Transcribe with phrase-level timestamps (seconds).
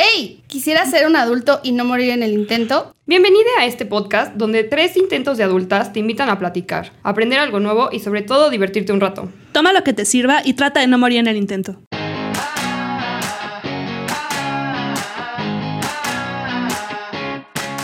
[0.00, 0.44] ¡Hey!
[0.46, 2.94] ¿Quisiera ser un adulto y no morir en el intento?
[3.06, 7.58] Bienvenida a este podcast donde tres intentos de adultas te invitan a platicar, aprender algo
[7.58, 9.28] nuevo y sobre todo divertirte un rato.
[9.50, 11.80] Toma lo que te sirva y trata de no morir en el intento.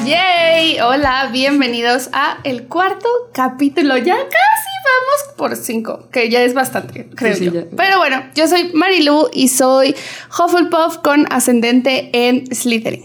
[0.06, 0.78] ¡Yay!
[0.78, 3.96] Hola, bienvenidos a el cuarto capítulo.
[3.96, 7.52] Ya casi vamos por cinco, que ya es bastante, creo Sí, sí, yo.
[7.52, 7.64] ya.
[7.76, 9.94] Pero bueno, yo soy Marilu y soy
[10.38, 13.02] Hufflepuff con ascendente en Slytherin.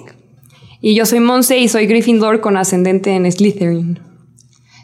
[0.82, 4.00] Y yo soy Monse y soy Gryffindor con ascendente en Slytherin.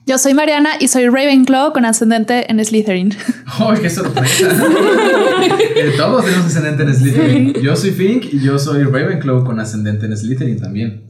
[0.08, 3.16] Yo soy Mariana y soy Ravenclaw con ascendente en Slytherin.
[3.48, 4.50] ¡Ay, qué sorpresa!
[5.76, 7.54] Eh, Todos tenemos ascendente en Slytherin.
[7.56, 11.04] Yo soy Fink y yo soy Ravenclaw con ascendente en Slytherin también.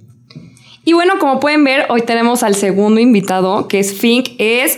[0.86, 4.30] Y bueno, como pueden ver, hoy tenemos al segundo invitado, que es Fink.
[4.38, 4.78] Es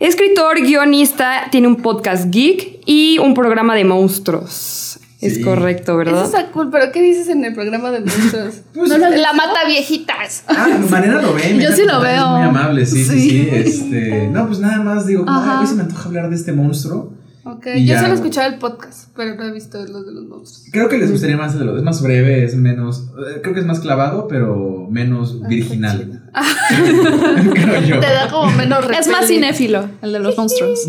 [0.00, 4.98] escritor, guionista, tiene un podcast geek y un programa de monstruos.
[5.20, 6.24] Es correcto, Eso ¿verdad?
[6.26, 8.56] está cool, pero ¿qué dices en el programa de monstruos?
[8.74, 10.44] Pues- no, lo- la mata viejitas.
[10.48, 11.58] Ah, Mariana lo ve.
[11.62, 12.28] Yo sí lo veo.
[12.28, 13.30] muy amable, sí, sí, Sí.
[13.30, 13.48] sí.
[13.50, 15.24] Este, no, pues nada más digo.
[15.26, 17.14] "Ay, hoy se me antoja hablar de este monstruo.
[17.46, 18.00] Ok, Y yo ya.
[18.00, 20.68] solo he escuchado el podcast, pero no he visto los de los monstruos.
[20.72, 21.76] Creo que les gustaría más el de los.
[21.78, 23.10] Es más breve, es menos.
[23.18, 26.23] eh, Creo que es más clavado, pero menos virginal.
[28.00, 30.80] Te da como menos Es más cinéfilo, el de los monstruos.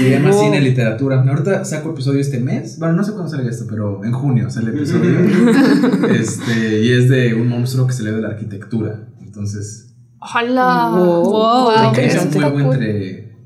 [0.00, 0.44] Es más Wow.
[0.44, 1.22] cine, literatura.
[1.22, 2.78] Ahorita saco episodio este mes.
[2.78, 5.18] Bueno, no sé cuándo salga esto, pero en junio sale el episodio.
[6.10, 9.08] este, y es de un monstruo que se le de la arquitectura.
[9.20, 10.90] Entonces, Ojalá.
[10.90, 11.30] Wow.
[11.30, 11.72] Wow.
[11.72, 13.36] creo Wow, que es un juego entre,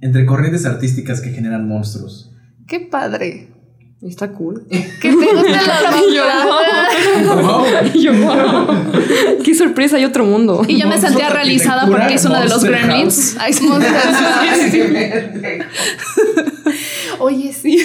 [0.00, 2.32] entre corrientes artísticas que generan monstruos.
[2.66, 3.48] Qué padre.
[4.02, 4.66] Está cool.
[4.68, 5.86] Que te gustan monstruos.
[7.94, 8.66] Y yo, wow.
[9.42, 10.62] Qué sorpresa, hay otro mundo.
[10.68, 13.36] Y yo me sentía realizada porque hice uno de los Monster gremlins.
[13.38, 13.54] Ay.
[17.18, 17.84] Oye, sí.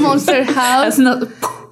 [0.00, 0.98] Monster House.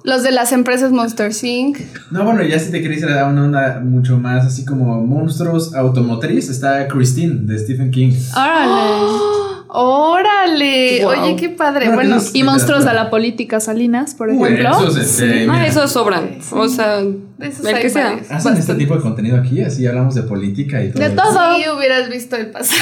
[0.03, 1.77] Los de las empresas Monster Inc.
[2.09, 5.75] No, bueno, ya si te queréis ir a una onda mucho más así como monstruos
[5.75, 8.13] automotriz, está Christine de Stephen King.
[8.33, 9.48] Órale.
[9.71, 11.03] Órale.
[11.03, 11.11] Wow.
[11.11, 11.85] Oye, qué padre.
[11.93, 14.69] Bueno, Bueno, Y monstruos de la política, Salinas, por ejemplo.
[14.71, 16.39] esos, este, Ah, mira, esos sobran.
[16.51, 17.01] O sea,
[17.39, 18.19] esos el que sea.
[18.31, 21.03] Hacen este tipo de contenido aquí, así hablamos de política y todo.
[21.03, 21.55] De todo.
[21.55, 22.81] Sí, hubieras visto el pasado.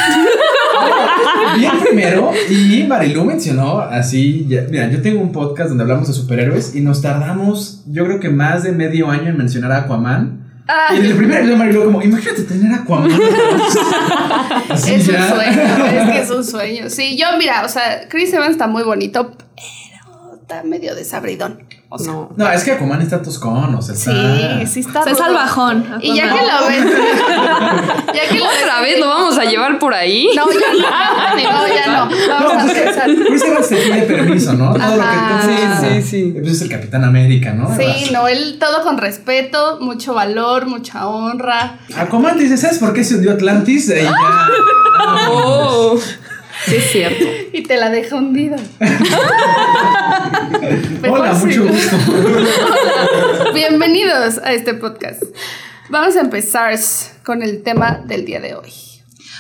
[1.57, 6.13] Bien primero, y Marilu mencionó así, ya- mira, yo tengo un podcast donde hablamos de
[6.13, 10.46] superhéroes y nos tardamos, yo creo que más de medio año en mencionar a Aquaman.
[10.93, 13.11] Y en el primer video Marilu como, imagínate tener a Aquaman.
[14.69, 16.89] Así Es un sueño, es que es un sueño.
[16.89, 21.63] Sí, yo, mira, o sea, Chris Evans está muy bonito, pero está medio desabridón.
[21.89, 22.29] O sea, No.
[22.35, 24.11] No, es que Aquaman está toscón, o sea, está...
[24.11, 25.03] sí, sí está.
[25.03, 25.25] Se es rudo.
[25.27, 25.85] salvajón.
[26.01, 26.85] Y ya que lo ves.
[28.13, 30.27] ya que lo ¿Otra ves- vez lo vamos a llevar por ahí?
[30.35, 31.51] No, ya no.
[31.51, 32.09] No, ya no.
[32.27, 33.09] Vamos No, a pues es que pensar.
[33.27, 34.73] Chris Evans te pide permiso, ¿no?
[34.73, 36.31] Todo lo que entonces, Sí, sí, sí.
[36.39, 37.73] Pues es el Capitán América, ¿no?
[37.75, 41.79] Sí, no, él todo con respeto, mucho valor, mucha honra.
[41.95, 43.89] Aquaman te dice, ¿sabes por qué se hundió Atlantis?
[43.89, 44.13] Y ya.
[45.29, 45.97] Oh.
[46.65, 47.25] Sí, es cierto.
[47.53, 48.57] Y te la deja hundida.
[51.09, 51.45] Hola, sí.
[51.45, 51.95] mucho gusto.
[53.53, 55.23] Bienvenidos a este podcast.
[55.89, 56.77] Vamos a empezar
[57.23, 58.69] con el tema del día de hoy.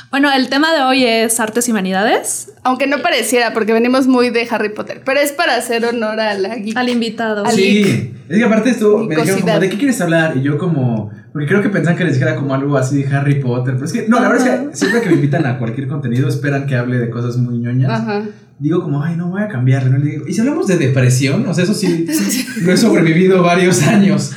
[0.09, 2.53] Bueno, el tema de hoy es artes y humanidades.
[2.63, 6.33] Aunque no pareciera, porque venimos muy de Harry Potter, pero es para hacer honor a
[6.33, 6.77] la geek.
[6.77, 7.45] Al invitado.
[7.45, 9.59] Al- Sí, es que aparte esto me dijeron como.
[9.59, 10.37] ¿de qué quieres hablar?
[10.37, 13.41] Y yo como, porque creo que pensaban que les dijera como algo así de Harry
[13.41, 15.87] Potter, pero es que, no, la verdad es que siempre que me invitan a cualquier
[15.87, 17.91] contenido esperan que hable de cosas muy ñoñas.
[17.91, 18.23] Ajá.
[18.59, 19.97] Digo como, ay, no voy a cambiarle, ¿no?
[19.99, 21.45] Le digo, ¿y si hablamos de depresión?
[21.47, 22.07] O sea, eso sí,
[22.61, 24.31] lo he sobrevivido varios años.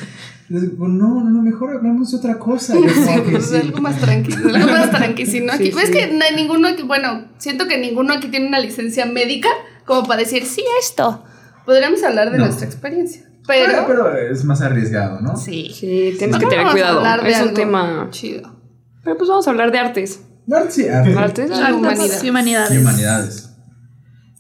[0.51, 2.77] Les digo, no, no, no, mejor hablamos de otra cosa.
[2.77, 3.57] Y yo como, "Ok, Pues sí".
[3.57, 5.31] algo más tranquilo, algo más tranquilo.
[5.31, 5.93] Si no, aquí, Sí, ves sí.
[5.93, 9.49] que no hay ninguno aquí, bueno, siento que ninguno aquí tiene una licencia médica
[9.87, 11.25] como para decir, sí, esto.
[11.65, 12.47] Podríamos hablar de No.
[12.47, 13.23] nuestra experiencia.
[13.47, 15.37] Pero, Pero, pero es más arriesgado, ¿no?
[15.37, 15.71] sí.
[15.73, 17.03] Sí, tienes que tener cuidado.
[17.25, 18.09] Es un tema.
[18.11, 18.57] chido.
[19.05, 20.21] Pero pues vamos a hablar de artes.
[20.53, 20.89] Artes.
[20.93, 22.25] Ah, Artes humanidades.
[22.25, 22.75] y humanidades.
[22.75, 23.47] Y humanidades.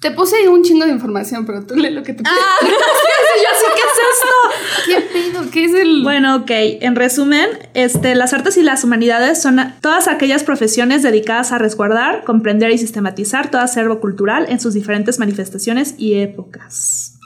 [0.00, 2.40] Te puse un chingo de información, pero tú lee lo que tú quieras.
[3.36, 5.12] Yo sé qué es esto.
[5.12, 5.50] ¿Qué pedo?
[5.50, 6.02] ¿Qué es el...?
[6.02, 6.50] Bueno, ok.
[6.50, 12.24] En resumen, este, las artes y las humanidades son todas aquellas profesiones dedicadas a resguardar,
[12.24, 17.18] comprender y sistematizar todo acervo cultural en sus diferentes manifestaciones y épocas.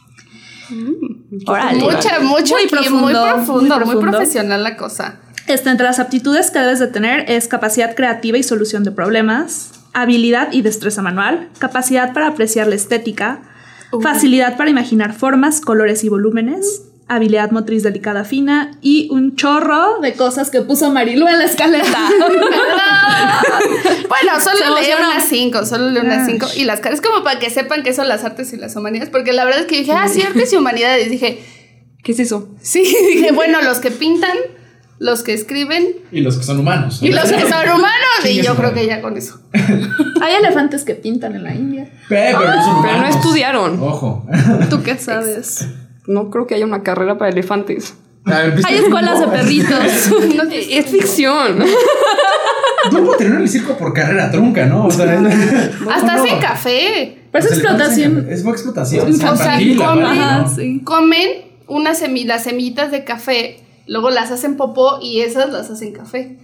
[1.46, 1.78] Órale.
[1.80, 4.10] mucha, mucho Muy profundo, muy profundo, muy muy, profundo.
[4.10, 5.20] profesional la cosa.
[5.46, 9.72] Este, entre las aptitudes que debes de tener es capacidad creativa y solución de problemas,
[9.92, 13.42] habilidad y destreza manual, capacidad para apreciar la estética,
[13.96, 14.00] Uh.
[14.00, 20.14] facilidad para imaginar formas, colores y volúmenes, habilidad motriz delicada fina y un chorro de
[20.14, 22.08] cosas que puso Marilu en la escaleta.
[24.08, 26.26] Bueno, solo leí unas cinco, solo leí unas Ah.
[26.26, 26.46] cinco.
[26.56, 29.10] Y las caras, como para que sepan que son las artes y las humanidades.
[29.10, 31.10] Porque la verdad es que dije, ah, sí, artes y humanidades.
[31.10, 31.42] Dije,
[32.02, 32.48] ¿Qué es eso?
[32.60, 32.82] Sí,
[33.14, 34.36] dije, bueno, los que pintan,
[34.98, 37.00] los que escriben Y los que son humanos.
[37.02, 38.24] y los que son humanos.
[38.24, 39.40] Y yo creo que ya con eso.
[40.22, 41.84] Hay elefantes que pintan en la India.
[42.08, 43.82] Pe- pero, no son Pero no estudiaron.
[43.82, 44.26] Ojo.
[44.70, 45.66] ¿Tú qué sabes?
[46.06, 47.94] No creo que haya una carrera para elefantes.
[48.24, 50.10] Ver, Hay escuelas de perritos.
[50.36, 50.42] No.
[50.50, 51.62] Es ficción.
[52.90, 54.86] Dumbo terminó en el circo por carrera trunca, ¿no?
[54.86, 55.04] O sea,
[55.90, 56.22] Hasta no.
[56.22, 57.18] hacen café.
[57.32, 58.26] Pero es explotación.
[58.30, 59.08] Es explotación.
[59.10, 60.48] O sea, comen- ¿no?
[60.54, 60.80] Sí.
[60.84, 61.28] Comen
[61.66, 66.38] unas semi las semillitas de café, luego las hacen popó y esas las hacen café.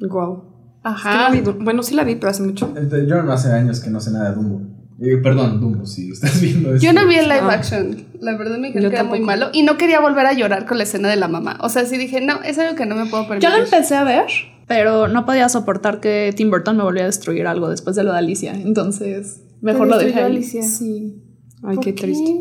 [0.00, 0.44] Wow.
[0.82, 1.30] Ajá.
[1.60, 2.72] Bueno, sí la vi, pero hace mucho.
[3.08, 4.60] Yo hace años que no sé nada de Dumbo.
[5.00, 6.84] Eh, perdón, Dumbo, si estás viendo esto.
[6.86, 7.52] Yo no vi el live Ah.
[7.54, 7.96] action.
[8.20, 9.48] La verdad me que era muy malo.
[9.52, 11.58] Y no quería volver a llorar con la escena de la mamá.
[11.62, 13.48] O sea, sí dije, no, es algo que no me puedo permitir.
[13.50, 14.26] Yo lo empecé a ver,
[14.68, 18.12] pero no podía soportar que Tim Burton me volviera a destruir algo después de lo
[18.12, 18.52] de Alicia.
[18.54, 20.20] Entonces, mejor lo dejé.
[20.20, 20.62] Alicia?
[20.62, 21.22] Sí.
[21.62, 22.40] Ay, ¿Por qué triste.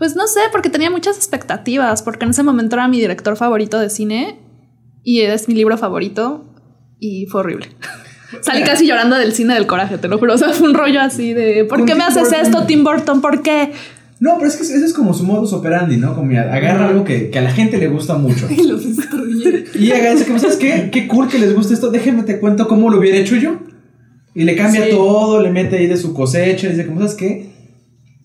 [0.00, 3.78] Pues no sé, porque tenía muchas expectativas, porque en ese momento era mi director favorito
[3.78, 4.40] de cine
[5.04, 6.44] y es mi libro favorito
[6.98, 7.68] y fue horrible.
[8.40, 10.34] Salí casi llorando del cine del coraje, te lo juro.
[10.34, 12.40] O sea, fue un rollo así de ¿por qué me haces Burton.
[12.40, 13.20] esto, Tim Burton?
[13.20, 13.72] ¿Por qué?
[14.20, 16.14] No, pero es que ese es como su modus operandi, ¿no?
[16.14, 18.46] Como mira, agarra algo que, que a la gente le gusta mucho.
[18.50, 19.64] Y lo destruye.
[19.74, 20.88] Y eso, como, ¿sabes qué?
[20.90, 21.90] Qué cool que les guste esto.
[21.90, 23.58] Déjenme te cuento cómo lo hubiera hecho yo.
[24.34, 24.90] Y le cambia Sí.
[24.92, 26.66] todo, le mete ahí de su cosecha.
[26.68, 27.49] Y dice, como, ¿sabes qué?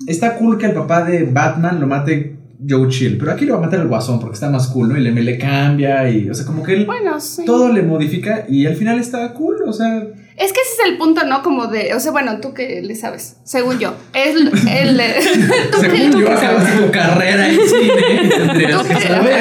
[0.07, 2.35] Está cool que el papá de Batman lo mate
[2.67, 3.17] Joe Chill.
[3.17, 4.97] Pero aquí lo va a matar el guasón porque está más cool, ¿no?
[4.97, 6.09] Y le, le cambia.
[6.09, 7.43] Y, o sea, como que él Bueno, sí.
[7.45, 8.45] todo le modifica.
[8.47, 9.57] Y al final está cool.
[9.67, 9.97] O sea,
[10.37, 11.41] Es que ese es el punto, ¿no?
[11.43, 14.47] Como de, o sea, bueno, tú que le sabes, según yo, es el...
[14.69, 14.97] el
[15.71, 16.85] tú que- según tú yo, que acabas sabes.
[16.85, 18.29] tu carrera en cine.
[18.47, 19.39] Tendrías que que- saber.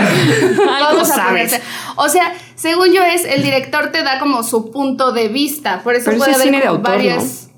[0.88, 1.60] Algo sabes.
[1.96, 5.94] O sea, según yo es, el director te da como su punto de vista, por
[5.94, 7.24] eso Pero puede haber es cine de como autor, varias...
[7.48, 7.53] ¿no?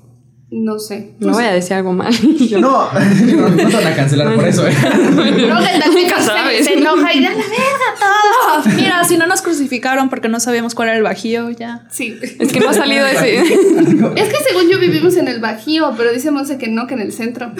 [0.79, 1.15] Sé.
[1.19, 2.13] No voy a decir algo mal.
[2.39, 4.73] Yo- No, no, no van a cancelar por eso, ¿eh?
[4.81, 6.65] También Nunca se- sabes.
[6.65, 8.75] Se enoja y da la verga todo.
[8.75, 11.85] Mira, si no nos crucificaron porque no sabíamos cuál era el bajío, ya.
[11.91, 12.17] Sí.
[12.39, 13.39] Es que no ha salido ese.
[13.39, 17.01] Es que según yo vivimos en el Bajío, pero dice Monse que no, que en
[17.01, 17.51] el centro.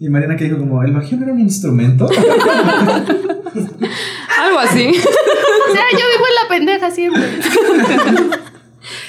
[0.00, 2.08] Y Mariana que dijo como, ¿el bajío no era un instrumento?
[4.38, 4.88] Algo así.
[4.88, 7.22] O sea, yo vivo en la pendeja siempre.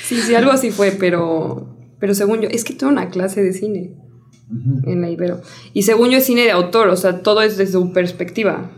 [0.04, 1.68] Sí, sí, algo así fue, pero.
[2.04, 3.92] Pero según yo, es que tuve una clase de cine
[4.86, 5.40] en la Ibero.
[5.74, 8.72] Y según yo es cine de autor, o sea, todo es desde su perspectiva.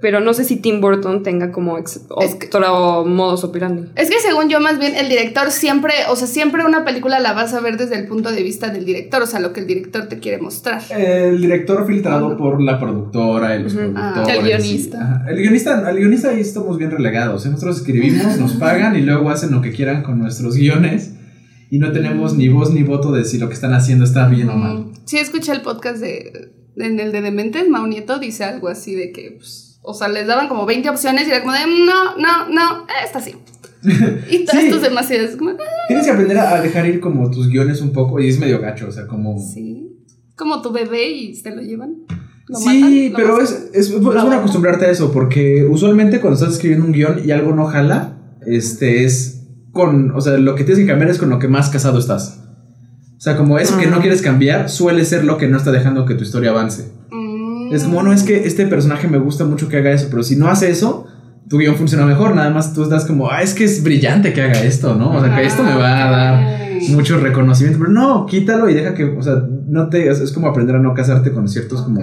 [0.00, 3.88] Pero no sé si Tim Burton tenga como ex- Es que- otro modus operandi.
[3.96, 7.32] Es que según yo, más bien, el director siempre, o sea, siempre una película la
[7.32, 9.66] vas a ver desde el punto de vista del director, o sea, lo que el
[9.66, 10.80] director te quiere mostrar.
[10.96, 13.92] El director filtrado por la productora y los Ujú.
[13.92, 14.28] productores.
[14.28, 15.22] Ah, el guionista.
[15.26, 15.30] y-.
[15.32, 17.44] El guionista, el guionista ahí estamos bien relegados.
[17.44, 17.50] ¿eh?
[17.50, 21.14] Nosotros escribimos, nos pagan y luego hacen lo que quieran con nuestros guiones.
[21.70, 24.48] Y no tenemos ni voz ni voto de si lo que están haciendo está bien
[24.50, 24.86] o mal.
[25.04, 29.12] Sí, escuché el podcast de, en el de Dementes, Mau Nieto dice algo así de
[29.12, 32.16] que, pues, o sea, les daban como 20 opciones y era como de, "Mm, no,
[32.16, 33.34] no, no, esta sí.
[34.30, 34.68] Y todas Sí.
[35.14, 35.56] estas como, "Ah,
[35.88, 38.88] Tienes que aprender a dejar ir como tus guiones un poco y es medio gacho,
[38.88, 39.38] o sea, como...
[39.40, 39.86] sí.
[40.36, 41.96] Como tu bebé y se lo llevan.
[42.48, 46.38] Lo Sí, matan, lo pero es, es, es bueno acostumbrarte a eso, porque usualmente cuando
[46.38, 49.39] estás escribiendo un guion y algo no jala, este es
[49.80, 52.42] con, o sea, lo que tienes que cambiar es con lo que más casado estás.
[53.16, 54.00] O sea, como eso que no Ah.
[54.00, 56.90] quieres cambiar suele ser lo que no está dejando que tu historia avance.
[57.10, 57.74] Mm.
[57.74, 60.36] Es como, no, es que este personaje me gusta mucho que haga eso, pero si
[60.36, 61.06] no hace eso,
[61.48, 62.34] tu guion funciona mejor.
[62.34, 65.12] Nada más tú estás como, ah, es que es brillante que haga esto, ¿no?
[65.16, 66.44] O sea, que esto me va a dar
[66.82, 66.88] Ok.
[66.90, 69.34] mucho reconocimiento, pero no, quítalo y deja que, o sea,
[69.68, 72.00] no te, es, como aprender a no casarte con ciertos como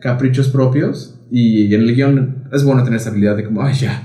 [0.00, 4.02] caprichos propios y en el guion es bueno tener esa habilidad de como, ay, ya,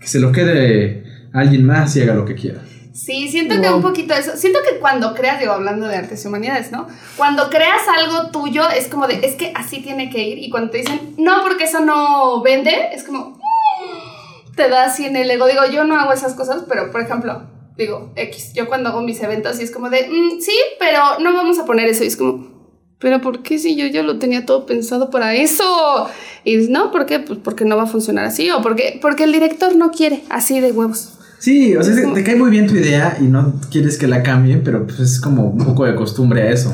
[0.00, 1.01] que se lo quede
[1.32, 2.60] alguien más y haga lo que quiera.
[2.92, 4.36] Sí, siento que un poquito eso.
[4.36, 6.86] Siento que cuando creas, digo, hablando de artes y humanidades, ¿no?
[7.16, 10.38] Cuando creas algo tuyo, es como de, es que así tiene que ir.
[10.38, 15.06] Y cuando te dicen, no, porque eso no vende, es como, mm, te da así
[15.06, 15.46] en el ego.
[15.46, 17.44] Digo, yo no hago esas cosas, pero por ejemplo,
[17.78, 21.32] digo, X, yo cuando hago mis eventos, y es como de, "Mm, sí, pero no
[21.32, 22.04] vamos a poner eso.
[22.04, 22.52] Y es como,
[22.98, 26.08] pero ¿por qué si yo ya lo tenía todo pensado para eso?
[26.44, 27.20] Y no, ¿por qué?
[27.20, 30.60] Pues porque no va a funcionar así, o porque, porque el director no quiere, así
[30.60, 31.18] de huevos.
[31.42, 34.22] Sí, o sea, te, te cae muy bien tu idea y no quieres que la
[34.22, 36.72] cambien, pero pues es como un poco de costumbre a eso.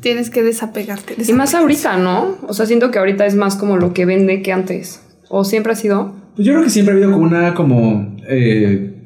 [0.00, 1.14] Tienes que desapegarte.
[1.24, 2.36] Y más ahorita, ¿no?
[2.48, 5.00] O sea, siento que ahorita es más como lo que vende que antes.
[5.28, 6.12] ¿O siempre ha sido?
[6.34, 8.96] Pues yo creo que siempre ha habido como una como eh,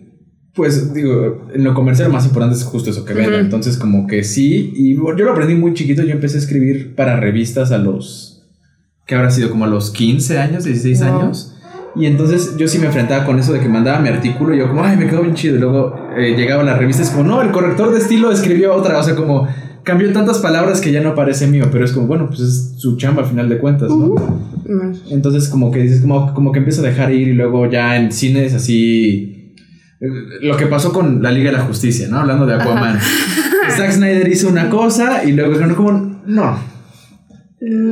[0.54, 3.32] pues digo, en lo comercial lo más importante es justo eso que venda.
[3.36, 3.40] Ujú.
[3.44, 7.20] Entonces como que sí, y yo lo aprendí muy chiquito, yo empecé a escribir para
[7.20, 8.46] revistas a los
[9.06, 11.08] que habrá sido como a los 15 años, 16 Wow.
[11.20, 11.53] años.
[11.96, 14.68] Y entonces yo sí me enfrentaba con eso de que mandaba mi artículo y yo
[14.68, 15.56] como, ay, me quedó bien chido.
[15.56, 18.32] Y luego eh, llegaba a la revista y es como, no, el corrector de estilo
[18.32, 18.98] escribió otra.
[18.98, 19.46] O sea, como
[19.84, 22.96] cambió tantas palabras que ya no parece mío, pero es como, bueno, pues es su
[22.96, 24.14] chamba al final de cuentas, ¿no?
[25.10, 28.10] Entonces como que dices, como, como que empieza a dejar ir y luego ya en
[28.10, 29.54] cines así...
[30.00, 30.06] eh,
[30.40, 32.18] Lo que pasó con la Liga de la Justicia, ¿no?
[32.20, 32.98] Hablando de Aquaman.
[33.76, 36.73] Zack Snyder hizo una cosa y luego dijeron como, no.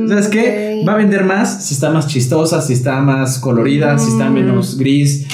[0.07, 0.79] ¿Sabes qué?
[0.81, 0.87] Ok.
[0.87, 4.77] Va a vender más si está más chistosa, si está más colorida, si está menos
[4.77, 5.25] gris.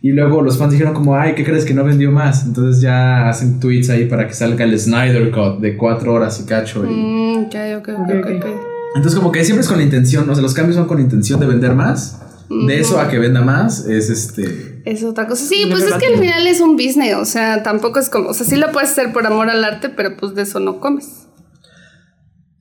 [0.00, 2.44] Y luego los fans dijeron como, ay, ¿qué crees que no vendió más?
[2.46, 6.46] Entonces ya hacen tweets ahí para que salga el Snyder Cut de cuatro horas y
[6.46, 6.84] cacho.
[6.84, 8.46] y- Mm, ok, ok, ok, ok, ok.
[8.94, 11.40] Entonces como que siempre es con la intención, o sea, los cambios son con intención
[11.40, 12.20] de vender más.
[12.48, 14.80] De eso a que venda más es este...
[14.86, 15.44] Es otra cosa.
[15.44, 18.34] Sí, pues es que al final es un business, o sea, tampoco es como, o
[18.34, 21.27] sea, sí lo puedes hacer por amor al arte, pero pues de eso no comes.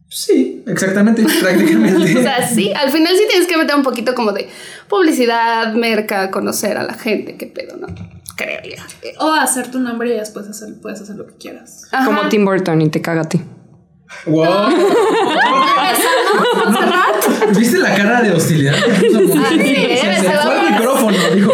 [0.10, 2.18] Sí, exactamente, prácticamente.
[2.18, 4.50] O sea, sí, al final sí tienes que meter un poquito como de
[4.88, 7.88] publicidad, merca, conocer a la gente, qué pedo, ¿no?
[8.36, 8.76] Creo yo.
[9.20, 11.88] O hacer tu nombre y después hacer, puedes hacer lo que quieras.
[11.92, 12.06] Ajá.
[12.06, 13.42] Como Tim Burton y te caga a ti.
[14.28, 14.46] wow.
[17.58, 18.76] ¿Viste la cara de hostilidad?
[18.76, 20.20] Ah, sí, ¿eh?
[20.22, 20.72] Se al más.
[20.72, 21.54] micrófono, dijo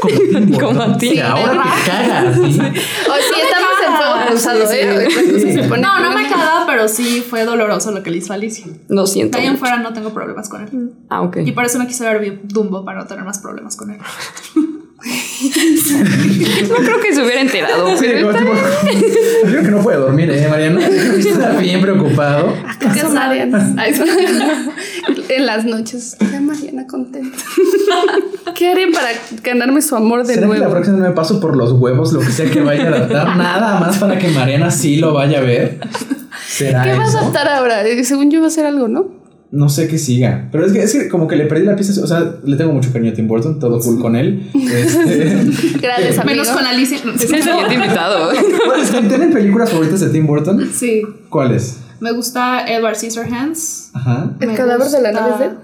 [0.00, 0.60] como Tim Burton.
[0.60, 1.10] Como a ti.
[1.10, 2.60] Sí, ahora te cagas, sí
[4.38, 5.08] sí, ¿eh?
[5.54, 5.60] sí.
[5.80, 8.66] No, no me caga, pero sí fue doloroso lo que le hizo Alicia.
[8.88, 9.38] Lo De siento.
[9.38, 10.90] ahí en fuera no tengo problemas con él.
[11.08, 11.38] Ah, ok.
[11.44, 13.98] Y por eso no quise ver Dumbo para no tener más problemas con él.
[16.68, 17.96] No creo que se hubiera enterado.
[17.96, 19.06] Sí, pero como está tipo,
[19.46, 20.86] Creo que no puede dormir, ¿eh, Mariana?
[20.86, 22.52] Está bien preocupado.
[22.78, 23.54] ¿Qué saben?
[23.78, 23.94] Ay,
[25.36, 26.16] en las noches.
[26.32, 27.36] La Mariana contenta.
[28.54, 29.08] ¿Qué haré para
[29.42, 30.72] ganarme su amor de ¿Será que la nuevo?
[30.72, 33.26] próxima no me paso por los huevos, lo que sea que vaya a adaptar?
[33.36, 35.78] Nada más para que Mariana sí lo vaya a ver.
[36.48, 37.86] ¿Será ¿Qué vas a adaptar ahora?
[37.86, 39.18] Eh, Según yo va a ser algo, ¿no?
[39.52, 40.48] No sé qué siga.
[40.52, 42.00] Pero es que, es que como que le perdí la pieza.
[42.02, 44.48] O sea, le tengo mucho cariño a Tim Burton, todo cool con él.
[44.54, 45.44] Este,
[45.82, 46.42] Gracias, amigo.
[46.42, 46.98] Menos con Alicia.
[46.98, 48.30] Es el siguiente invitado.
[48.64, 50.70] ¿cuáles- ¿Tienen películas favoritas de Tim Burton?
[50.72, 51.02] Sí.
[51.28, 51.78] ¿Cuáles?
[52.00, 53.90] Me gusta Edward Scissorhands.
[53.94, 54.36] Ajá.
[54.40, 55.54] ¿El Me cadáver de la nave de?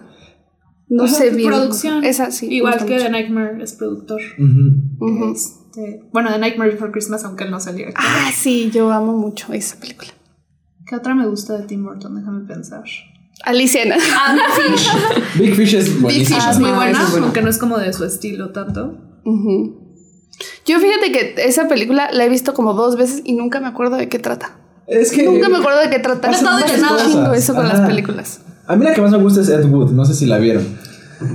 [0.89, 1.49] No Ajá, sé bien.
[1.51, 2.05] Producción.
[2.05, 2.49] Esa sí.
[2.49, 3.05] me Igual que mucho.
[3.05, 4.21] The Nightmare es productor.
[4.39, 5.05] Ujú.
[5.05, 5.33] Ujú.
[5.33, 7.95] Este, bueno, The Nightmare Before Christmas, aunque él no director.
[7.97, 10.11] Ah, sí, yo amo mucho esa película.
[10.87, 12.15] ¿Qué otra me gusta de Tim Burton?
[12.15, 12.85] Déjame pensar.
[13.45, 13.83] Alicia.
[14.17, 14.89] Ah, Big Fish.
[15.39, 16.39] Big Fish es buenísimo.
[16.41, 18.97] Ah, es muy Ah, buena, es aunque no es como de su estilo tanto.
[19.25, 19.87] Ujú.
[20.67, 23.97] Yo fíjate que esa película la he visto como dos veces y nunca me acuerdo
[23.97, 24.61] de qué trata.
[24.87, 25.25] Es que.
[25.25, 26.31] Nunca me acuerdo de qué trata.
[26.31, 27.13] Pasan Me muchas pasa un cosas.
[27.13, 27.79] chingo eso con Ajá.
[27.79, 28.41] las películas.
[28.67, 29.93] A mí la que más me gusta es Ed Wood.
[29.93, 30.65] No sé si la vieron.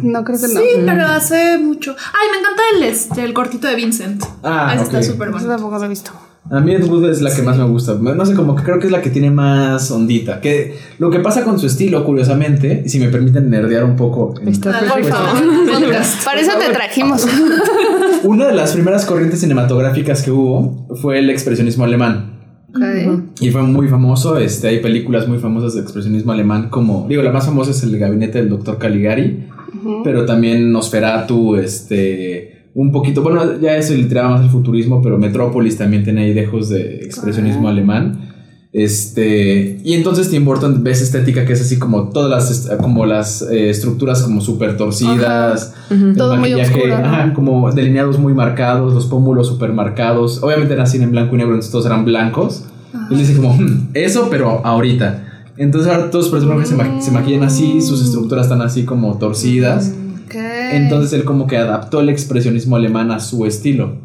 [0.04, 0.60] No, creo que no.
[0.60, 1.96] Sí, pero hace mucho.
[1.98, 4.24] Ay, me encanta el, este, el cortito de Vincent.
[4.44, 4.88] Ah, Ese ok.
[4.94, 5.50] está súper Eso bueno.
[5.56, 6.12] tampoco lo he visto.
[6.50, 7.94] A mí Ed Wood es la que más me gusta.
[7.96, 10.40] No sé, como que creo que es la que tiene más ondita.
[10.42, 14.34] Que lo que pasa con su estilo, curiosamente, y si me permiten nerdear un poco.
[14.42, 15.42] en- Está Por favor.
[16.26, 17.26] Para eso te trajimos.
[18.24, 22.41] Una de las primeras corrientes cinematográficas que hubo fue el expresionismo alemán.
[22.76, 23.42] Ok.
[23.42, 24.38] Y fue muy famoso.
[24.38, 27.98] Este, hay películas muy famosas de expresionismo alemán, como, digo, la más famosa es el
[27.98, 29.48] gabinete del doctor Caligari,
[30.04, 35.18] pero también Nosferatu, este, un poquito, bueno, ya eso le tiraba más al futurismo, pero
[35.18, 38.31] Metrópolis también tiene ahí dejos de expresionismo alemán.
[38.74, 43.42] Este, y entonces Tim Burton ves estética que es así como todas las, como las
[43.42, 45.74] eh, estructuras como súper torcidas,
[46.18, 47.06] Todo muy oscuro, ¿no?
[47.06, 50.42] ajá, como delineados muy marcados, los pómulos súper marcados.
[50.42, 52.64] Obviamente era cine en blanco y negro, entonces todos eran blancos.
[53.10, 55.28] Y él dice como, "Hmm, eso, pero ahorita.
[55.58, 59.18] Entonces ahora todos los personajes se, ma- se maquillan así, sus estructuras están así como
[59.18, 59.92] torcidas.
[60.26, 60.36] Ok.
[60.72, 63.96] Entonces él como que adaptó el expresionismo alemán a su estilo.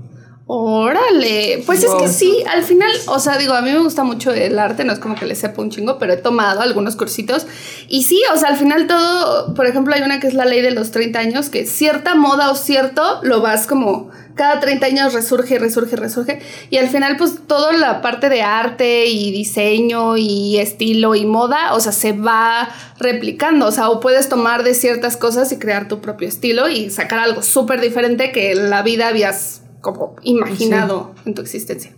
[0.49, 4.33] Órale, pues es que sí, al final, o sea, digo, a mí me gusta mucho
[4.33, 7.49] el arte, no es como que le sepa un chingo, pero he tomado algunos cursitos.
[7.89, 10.61] Y sí, o sea, al final todo, por ejemplo, hay una que es la ley
[10.63, 15.15] de los 30 años, que cierta moda o cierto lo vas como cada 30 años
[15.15, 16.41] resurge, resurge, resurge.
[16.71, 21.75] Y al final pues toda la parte de arte y diseño y estilo y moda,
[21.75, 22.69] o sea, se va
[23.01, 26.91] replicando, o sea, o puedes tomar de ciertas cosas y crear tu propio estilo y
[26.91, 31.93] sacar algo súper diferente que en la vida habías como imaginado en tu existencia,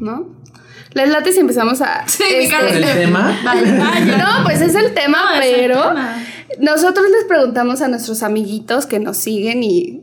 [0.00, 0.28] ¿no?
[0.92, 2.06] Les late si empezamos a...
[2.06, 3.40] Sí, este, ¿Con el tema?
[3.44, 4.16] Vale, vaya.
[4.38, 6.22] no, pues es el tema, No, es el pero tema.
[6.60, 10.02] nosotros les preguntamos a nuestros amiguitos que nos siguen y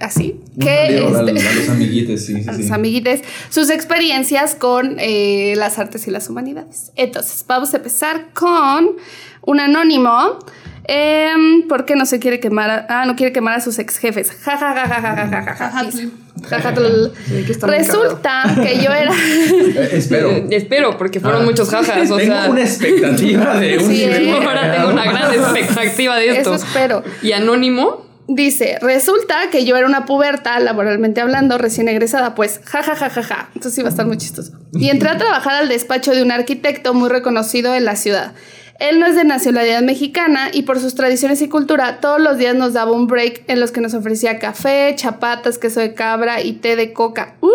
[0.00, 1.22] así, que este, los- a
[1.54, 2.62] los amiguites, sí, sí, a sí.
[2.62, 6.92] sus amiguites, sus experiencias con eh, las artes y las humanidades.
[6.96, 8.92] Entonces, vamos a empezar con
[9.42, 10.38] un anónimo.
[11.68, 12.70] ¿Por qué no se quiere quemar?
[12.70, 14.30] A, ah, no quiere quemar a sus ex jefes.
[14.42, 15.82] Ja, ja, ja, ja, ja, ja, ja, ja.
[17.66, 19.12] Resulta que yo era.
[19.92, 20.30] Espero.
[20.50, 22.08] Espero, porque fueron muchos jajas.
[22.08, 23.90] Tengo una expectativa de un.
[23.90, 26.54] Sí, ahora tengo una gran expectativa de esto.
[26.54, 27.04] Eso espero.
[27.22, 28.10] ¿Y anónimo?
[28.28, 33.10] Dice, resulta que yo era una puberta, laboralmente hablando, recién egresada, pues, ja, ja, ja,
[33.10, 33.50] ja.
[33.54, 34.52] Entonces iba a estar muy chistoso.
[34.72, 38.32] Y entré a trabajar al despacho de un arquitecto muy reconocido en la ciudad.
[38.78, 42.54] Él no es de nacionalidad mexicana y por sus tradiciones y cultura todos los días
[42.54, 46.54] nos daba un break en los que nos ofrecía café, chapatas, queso de cabra y
[46.54, 47.36] té de coca.
[47.40, 47.50] ¡Uh!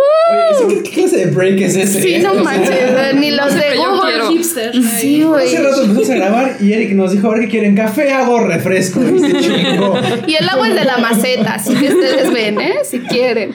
[0.65, 2.01] Oye, ¿qué clase de break es ese?
[2.01, 4.27] Sí, no manches, ni los de Google.
[4.29, 4.83] Hipster.
[4.83, 5.47] Sí, güey.
[5.47, 9.01] Hace rato empezamos a grabar y Eric nos dijo, ahora que quieren café, hago refresco.
[9.01, 10.31] Y.
[10.31, 12.79] Y el agua es de la maceta, así que ustedes ven, ¿eh?
[12.83, 13.53] Si quieren.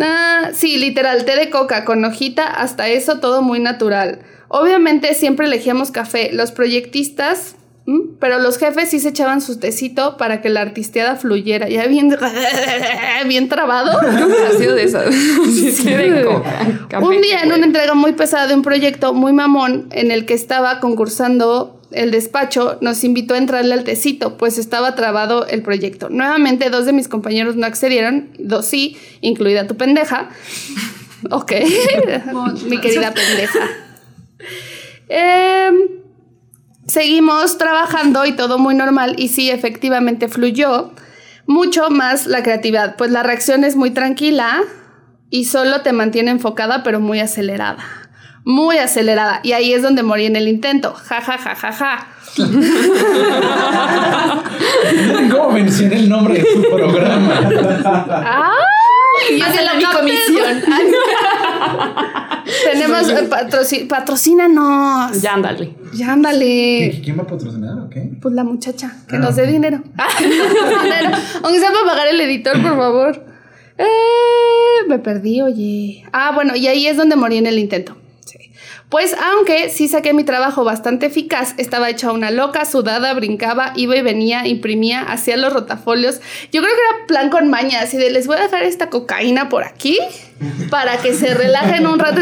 [0.00, 4.20] Ah, sí, literal, té de coca con hojita, hasta eso todo muy natural.
[4.54, 7.56] Obviamente siempre elegíamos café, los proyectistas,
[7.86, 8.02] ¿m?
[8.20, 11.70] pero los jefes sí se echaban su tecito para que la artisteada fluyera.
[11.70, 12.14] Ya bien,
[13.28, 13.98] bien trabado.
[13.98, 14.88] Ha sido de.
[15.52, 15.88] Sí,
[17.00, 20.34] un día en una entrega muy pesada de un proyecto muy mamón en el que
[20.34, 26.10] estaba concursando el despacho, nos invitó a entrarle al tecito, pues estaba trabado el proyecto.
[26.10, 30.28] Nuevamente dos de mis compañeros no accedieron, dos sí, incluida tu pendeja.
[31.30, 31.52] Ok,
[32.68, 33.91] mi querida pendeja.
[35.08, 35.74] Em,
[36.86, 40.92] seguimos trabajando y todo muy normal y sí, efectivamente fluyó
[41.46, 44.62] mucho más la creatividad, pues la reacción es muy tranquila
[45.30, 47.84] y solo te mantiene enfocada pero muy acelerada.
[48.44, 49.38] Muy acelerada.
[49.44, 50.94] Y ahí es donde morí en el intento.
[50.94, 52.08] Ja, ja, ja, ja, ja.
[55.30, 57.40] Cómo mencioné el nombre de tu programa.
[58.26, 59.38] ¡Ay!
[59.38, 60.62] Yo Hazle la mi comisión.
[62.72, 65.20] Tenemos eh, patroci- patrocínanos.
[65.22, 65.74] Ya ándale.
[65.94, 66.92] Ya ándale.
[66.92, 68.10] ¿Qui- ¿Quién va a patrocinar o qué?
[68.20, 69.46] Pues la muchacha, que Ah, nos dé.
[69.52, 69.82] Dinero.
[71.42, 73.24] Aunque sea para pagar el editor, por favor.
[73.78, 76.04] Eh, me perdí, oye.
[76.12, 77.96] Ah, bueno, y ahí es donde morí en el intento.
[78.92, 83.96] Pues aunque sí saqué mi trabajo bastante eficaz, estaba hecha una loca, sudada, brincaba, iba
[83.96, 86.20] y venía, imprimía, hacía los rotafolios.
[86.52, 89.48] Yo creo que era plan con maña, así de les voy a dejar esta cocaína
[89.48, 89.98] por aquí
[90.70, 92.20] para que se relajen un rato.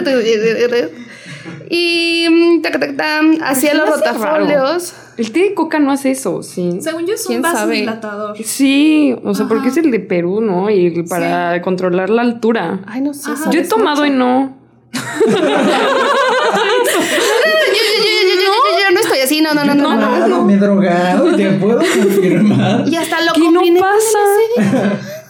[1.68, 4.44] Y tac, tac, hacía los hace raro.
[4.44, 4.94] rotafolios.
[5.16, 6.78] El té de coca no hace eso, sí.
[6.80, 7.76] Según yo es ¿Quién un vaso sabe?
[7.78, 8.36] dilatador.
[8.44, 9.54] Sí, o sea, Ajá.
[9.54, 10.70] porque es el de Perú, ¿no?
[10.70, 12.78] Y para controlar la altura.
[12.86, 13.32] Ay, no sé.
[13.32, 13.36] Ajá.
[13.42, 14.18] ¿sabes Yo he tomado y mucho?
[14.20, 14.60] no.
[18.42, 20.28] Yo, no estoy así, no, no, no, no, no.
[20.28, 22.88] No, me he drogado te puedo confirmar.
[22.88, 24.18] Y hasta lo ¿Qué no pasa?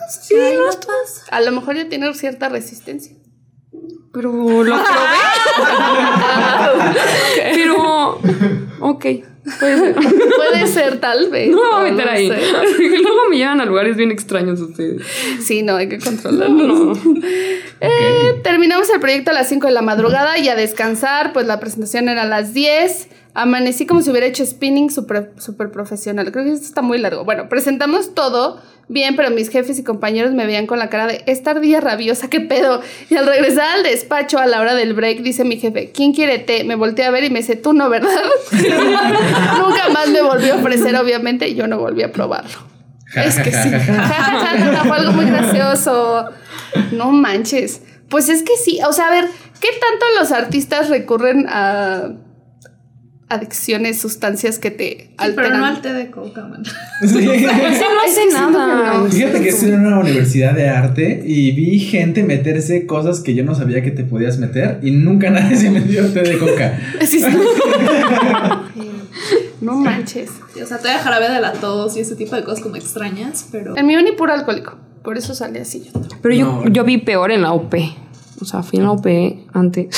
[0.09, 1.25] Sí, no pasa.
[1.31, 3.17] A lo mejor ya tiene cierta resistencia.
[4.13, 4.83] Pero lo probé.
[7.55, 8.21] Pero.
[8.81, 9.07] Ok.
[9.59, 9.95] Puede ser.
[10.37, 11.51] Puede ser, tal vez.
[11.51, 12.29] No me voy a meter lo ahí.
[13.03, 15.03] Luego me llevan a lugares bien extraños ustedes.
[15.41, 16.67] Sí, no, hay que controlarlo.
[16.67, 16.93] No.
[17.83, 21.61] Eh, terminamos el proyecto a las 5 de la madrugada y a descansar, pues la
[21.61, 23.09] presentación era a las 10.
[23.41, 26.31] Amanecí como si hubiera hecho spinning súper super profesional.
[26.31, 27.25] Creo que esto está muy largo.
[27.25, 31.23] Bueno, presentamos todo bien, pero mis jefes y compañeros me veían con la cara de
[31.27, 32.83] esta ardilla rabiosa, qué pedo.
[33.09, 36.39] Y al regresar al despacho a la hora del break, dice mi jefe, ¿quién quiere
[36.39, 36.65] té?
[36.65, 38.11] Me volteé a ver y me dice, tú no, ¿verdad?
[38.53, 42.59] Nunca más me volvió a ofrecer, obviamente, y yo no volví a probarlo.
[43.15, 43.69] Es que sí.
[44.87, 46.29] Fue algo muy gracioso.
[46.93, 47.83] No manches.
[48.09, 48.81] Pues es que sí.
[48.87, 49.29] O sea, a ver,
[49.61, 52.11] ¿qué tanto los artistas recurren a
[53.31, 55.45] adicciones, sustancias que te Sí, alteran?
[55.51, 56.63] pero no al té de coca, man.
[57.07, 57.19] Sí.
[57.29, 58.93] Ese no hace nada.
[58.93, 59.05] que no.
[59.07, 63.45] Fíjate que estoy en una universidad de arte y vi gente meterse cosas que yo
[63.45, 66.79] no sabía que te podías meter y nunca nadie se metió té de coca.
[67.07, 67.27] Sí, sí.
[69.61, 70.31] no manches.
[70.63, 72.77] O sea, te voy a jarabe de la tos y ese tipo de cosas como
[72.77, 73.77] extrañas, pero.
[73.77, 74.75] El mío ni puro alcohólico.
[75.03, 76.01] Por eso sale así yo.
[76.23, 77.75] Pero yo, yo vi peor en la OP.
[78.41, 79.07] O sea, fui en la OP
[79.53, 79.89] antes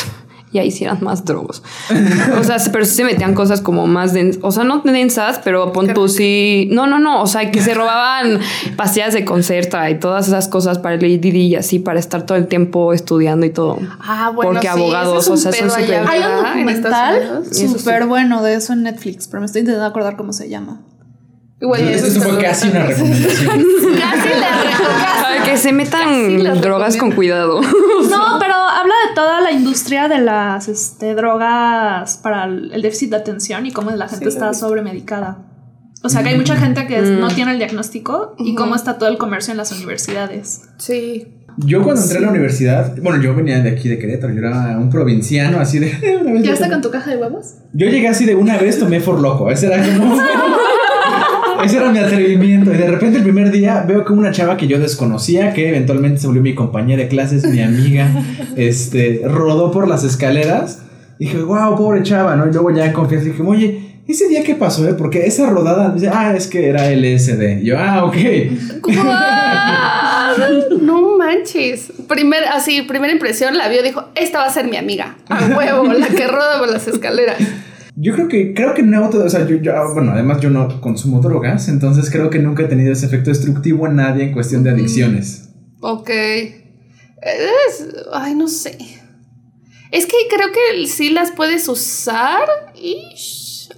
[0.53, 1.63] y ahí sí eran más drogos.
[2.39, 4.43] O sea, pero sí se metían cosas como más densas.
[4.43, 6.69] O sea, no densas, pero pon tú sí.
[6.73, 7.23] No, no, no.
[7.23, 8.41] O sea, que se robaban
[8.77, 12.37] pastillas de concerta y todas esas cosas para el ADD y así para estar todo
[12.39, 13.79] el tiempo estudiando y todo.
[14.01, 14.53] Ah, bueno.
[14.53, 18.73] Porque sí, abogados, es o sea, son súper- Hay un documental súper bueno de eso
[18.73, 20.81] en Netflix, pero me estoy intentando acordar cómo se llama.
[21.63, 23.47] Igual y Eso eso fue casi una recomendación.
[23.47, 25.25] Casi le recomiendo.
[25.27, 27.61] Ay, que se metan drogas con cuidado.
[28.11, 33.17] No, pero habla de toda la industria de las este, drogas para el déficit de
[33.17, 34.61] atención y cómo la gente Sí, está sí.
[34.61, 35.39] sobremedicada.
[36.03, 39.09] O sea, que hay mucha gente que no tiene el diagnóstico y cómo está todo
[39.09, 40.63] el comercio en las universidades.
[40.79, 41.29] Sí.
[41.59, 44.77] Yo cuando entré a la universidad, bueno, yo venía de aquí de Querétaro, yo era
[44.79, 45.91] un provinciano así de...
[46.43, 47.55] ¿Ya tomé- con tu caja de huevos?
[47.73, 49.49] Yo llegué así de una vez, tomé for loco.
[49.51, 50.17] Ese era como.
[51.65, 52.73] Ese era mi atrevimiento.
[52.73, 56.21] Y de repente el primer día veo que una chava que yo desconocía, que eventualmente
[56.21, 58.09] se volvió mi compañera de clases, mi amiga,
[58.57, 60.81] este, rodó por las escaleras.
[61.19, 62.49] Dije, wow, pobre chava, ¿no?
[62.49, 64.89] Y luego ya en confianza dije, oye, ¿ese día qué pasó?
[64.89, 64.95] Eh?
[64.95, 67.63] Porque esa rodada, dice, ah, es que era LSD.
[67.63, 68.17] Y yo, ah, ok.
[70.83, 71.93] no manches.
[72.09, 75.17] Primer, así, primera impresión, la vio, dijo, esta va a ser mi amiga.
[75.29, 77.39] A huevo, la que roda por las escaleras.
[77.97, 81.21] Yo creo que, creo que no, o sea, yo, yo, bueno, además yo no consumo
[81.21, 84.71] drogas, entonces creo que nunca he tenido ese efecto destructivo en nadie en cuestión de
[84.71, 85.51] adicciones.
[85.81, 86.09] Ok.
[86.09, 88.79] Es, ay, no sé.
[89.91, 92.41] Es que creo que sí las puedes usar
[92.75, 93.15] y...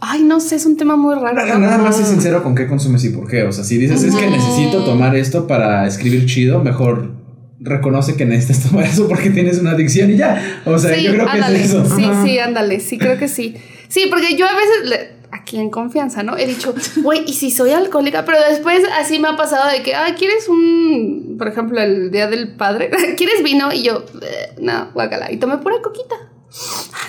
[0.00, 1.34] Ay, no sé, es un tema muy raro.
[1.34, 3.42] Nada, nada más es sincero con qué consumes y por qué.
[3.44, 7.14] O sea, si dices es que necesito tomar esto para escribir chido, mejor
[7.60, 10.62] reconoce que necesitas tomar eso porque tienes una adicción y ya.
[10.64, 11.84] O sea, yo creo que es eso.
[11.84, 13.56] Sí, sí, ándale, sí, creo que sí.
[13.88, 16.36] Sí, porque yo a veces, aquí en confianza, ¿no?
[16.36, 18.24] He dicho, güey, ¿y si soy alcohólica?
[18.24, 22.28] Pero después así me ha pasado de que, ah, ¿quieres un, por ejemplo, el Día
[22.28, 22.90] del Padre?
[23.16, 23.72] ¿Quieres vino?
[23.72, 25.30] Y yo, eh, no, guácala.
[25.32, 26.16] Y tomé pura coquita.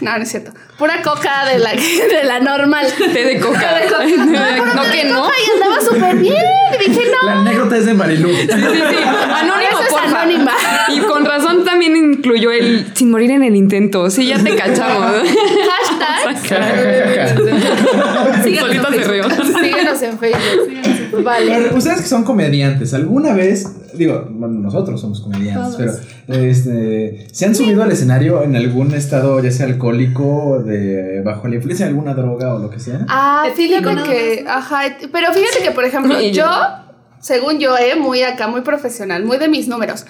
[0.02, 0.52] No, no es cierto.
[0.80, 2.88] Pura coca de la, de la normal.
[2.98, 3.76] Té de coca.
[3.76, 4.06] De coca.
[4.16, 5.28] No, no que no.
[5.28, 6.44] Y andaba súper bien.
[6.74, 7.28] Y dije, no.
[7.28, 8.30] La anécdota es de Marilu.
[8.30, 8.56] Sí, sí, sí.
[8.58, 10.52] Anónimo, es anónima.
[11.66, 14.10] También incluyó el sin morir en el intento.
[14.10, 15.24] Sí, ya te cachamos.
[16.26, 17.38] Hashtag.
[18.60, 19.24] Solita se rió.
[19.30, 21.24] Síguenos en Facebook.
[21.24, 21.74] Vale.
[21.74, 27.56] ustedes que son comediantes, ¿alguna vez, digo, bueno, nosotros somos comediantes, pero este, ¿se han
[27.56, 32.14] subido al escenario en algún estado, ya sea alcohólico, de bajo la influencia de alguna
[32.14, 33.06] droga o lo que sea?
[33.08, 36.48] Ah, fíjate que, ajá, pero fíjate que, por ejemplo, yo,
[37.20, 40.06] según yo, eh, muy acá, muy profesional, muy de mis números.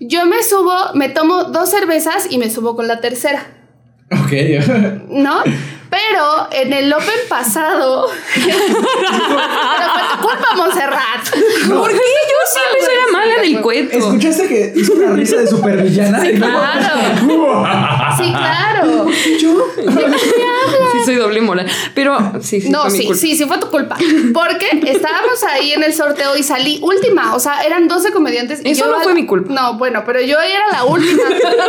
[0.00, 3.46] Yo me subo, me tomo dos cervezas y me subo con la tercera.
[4.10, 4.32] Ok.
[5.08, 5.42] ¿No?
[5.90, 8.06] Pero en el Open pasado.
[10.20, 11.28] culpa Montserrat.
[11.68, 11.96] ¿Por qué?
[11.96, 13.98] Yo siempre soy la mala del cuento.
[13.98, 16.20] ¿Escuchaste que hizo una risa de supervillana?
[16.20, 17.20] Sí, claro.
[18.24, 19.06] sí, claro.
[19.40, 19.64] ¿Yo?
[20.92, 21.66] Sí, soy doble moral.
[21.94, 22.70] Pero sí, sí.
[22.70, 23.96] No, sí, sí, sí fue tu culpa.
[24.32, 27.34] Porque estábamos ahí en el sorteo y salí última.
[27.34, 28.60] O sea, eran 12 comediantes.
[28.64, 29.52] Y Eso no fue mi culpa.
[29.52, 31.22] No, bueno, pero yo era la última.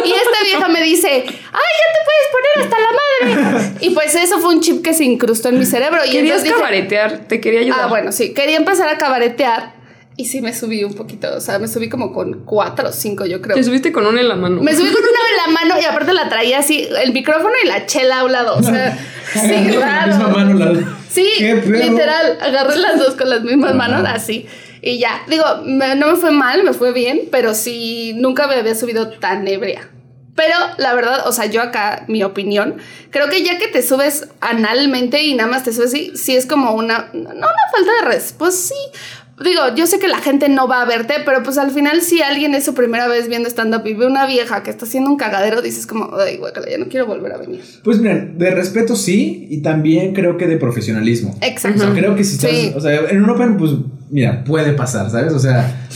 [0.06, 3.78] y esta vieja me dice: ¡Ay, ya te puedes poner hasta la madre!
[3.82, 6.02] Y pues eso fue un chip que se incrustó en mi cerebro.
[6.06, 7.82] Y Querías cabaretear, te quería ayudar.
[7.84, 9.81] Ah, bueno, sí, quería empezar a cabaretear.
[10.22, 13.26] Y sí me subí un poquito, o sea, me subí como con cuatro o cinco,
[13.26, 13.56] yo creo.
[13.56, 14.62] Te subiste con una en la mano.
[14.62, 17.68] Me subí con una en la mano y aparte la traía así, el micrófono y
[17.68, 18.56] la chela a un lado.
[18.56, 18.96] O sea,
[19.34, 20.16] sí, claro.
[20.16, 20.98] misma mano la...
[21.10, 24.46] Sí, literal, agarré las dos con las mismas manos, así.
[24.84, 28.76] Y ya, digo, no me fue mal, me fue bien, pero sí, nunca me había
[28.76, 29.90] subido tan ebria.
[30.36, 32.78] Pero la verdad, o sea, yo acá, mi opinión,
[33.10, 36.46] creo que ya que te subes analmente y nada más te subes así, sí es
[36.46, 39.00] como una, no una falta de respeto, pues sí.
[39.44, 42.22] Digo, yo sé que la gente no va a verte, pero pues al final si
[42.22, 45.18] alguien es su primera vez viendo stand-up y ve una vieja que está haciendo un
[45.18, 47.62] cagadero, dices como, ay, guacala, ya no quiero volver a venir.
[47.84, 51.36] Pues miren, de respeto sí, y también creo que de profesionalismo.
[51.42, 51.82] Exacto.
[51.82, 53.72] O sea, creo que si estás, o sea, en un open, pues
[54.10, 55.34] mira, puede pasar, ¿sabes?
[55.34, 55.88] O sea,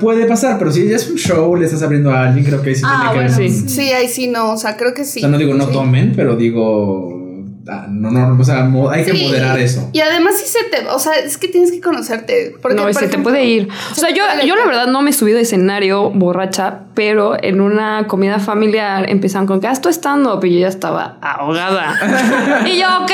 [0.00, 2.70] puede pasar, pero si ya es un show, le estás abriendo a alguien, creo que
[2.70, 3.68] ahí sí ah, tiene que bueno, sí.
[3.68, 5.18] sí, ahí sí no, o sea, creo que sí.
[5.18, 7.21] O sea, no digo no tomen, pero digo
[7.64, 9.88] no, no, o sea, hay que moderar eso.
[9.92, 12.56] Y además sí se te, o sea, es que tienes que conocerte.
[12.60, 13.68] Porque, no, se te puede ir.
[13.90, 17.60] O sea, yo, yo la verdad no me he subido de escenario borracha, pero en
[17.60, 22.64] una comida familiar empezaron con que haz tu estando, pero yo ya estaba ahogada.
[22.66, 23.12] y yo, ok.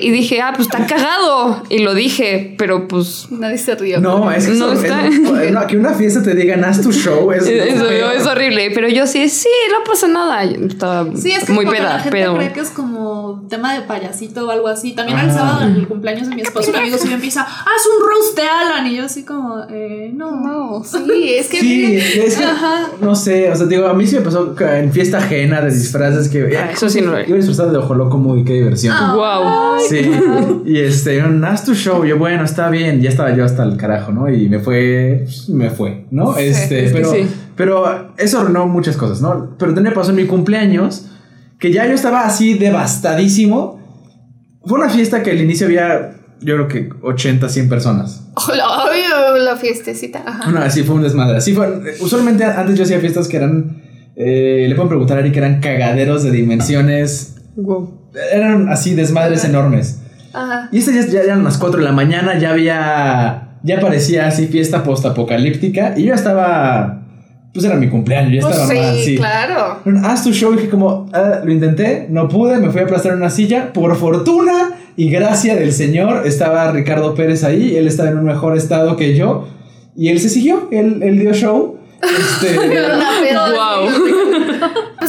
[0.00, 1.62] Y dije, ah, pues está cagado.
[1.68, 3.28] Y lo dije, pero pues.
[3.30, 4.00] Nadie se rió.
[4.00, 5.66] No, es que no está...
[5.66, 8.70] que una fiesta te digan haz tu show es, es, horrible.
[8.72, 10.44] Pero yo sí, sí, no pasa nada.
[10.44, 11.94] Estaba sí, es que muy peda.
[11.94, 14.92] La gente cree que es como tema de payasito o algo así.
[14.92, 18.08] También el sábado, en el cumpleaños de mi esposo, un amigo suyo empieza, haz un
[18.08, 18.86] roast de Alan.
[18.86, 20.28] Y yo así como, eh, no.
[20.38, 21.60] No, sí, es que...
[21.60, 22.44] Sí, es que,
[23.00, 26.28] no sé, o sea, digo, a mí sí me pasó en fiesta ajena de disfraces
[26.28, 26.56] que...
[26.56, 28.94] Ah, eso sí no Iba disfrazado de ojo loco, muy qué diversión.
[29.14, 29.78] wow.
[29.88, 30.10] Sí,
[30.64, 32.04] y este, haz tu show.
[32.04, 33.00] Yo, bueno, está bien.
[33.00, 34.28] Ya estaba yo hasta el carajo, ¿no?
[34.28, 36.36] Y me fue, pues, me fue, ¿no?
[36.36, 37.12] Este, pero,
[37.56, 39.56] pero eso arruinó muchas cosas, ¿no?
[39.58, 41.06] Pero también pasó en mi cumpleaños
[41.58, 43.78] que ya yo estaba así devastadísimo.
[44.64, 48.22] Fue una fiesta que al inicio había, yo creo que 80, 100 personas.
[48.56, 50.22] la, la fiestecita.
[50.24, 50.50] Ajá.
[50.50, 51.38] No, así fue un desmadre.
[51.38, 51.68] Así fue.
[52.00, 53.82] Usualmente antes yo hacía fiestas que eran.
[54.16, 57.36] Eh, le pueden preguntar a Ari que eran cagaderos de dimensiones.
[58.32, 60.00] Eran así desmadres enormes.
[60.32, 60.68] Ajá.
[60.72, 63.44] Y este ya, ya eran las 4 de la mañana, ya había.
[63.64, 65.94] Ya parecía así fiesta post-apocalíptica.
[65.96, 66.98] Y yo estaba
[67.52, 69.78] pues era mi cumpleaños, ya pues estaba sí, claro.
[70.04, 73.12] Haz tu show y dije como, ah, lo intenté, no pude, me fui a aplastar
[73.12, 73.72] en una silla.
[73.72, 78.56] Por fortuna y gracia del Señor, estaba Ricardo Pérez ahí, él estaba en un mejor
[78.56, 79.46] estado que yo.
[79.96, 81.78] Y él se siguió, él, él dio show.
[82.02, 83.88] Este, wow.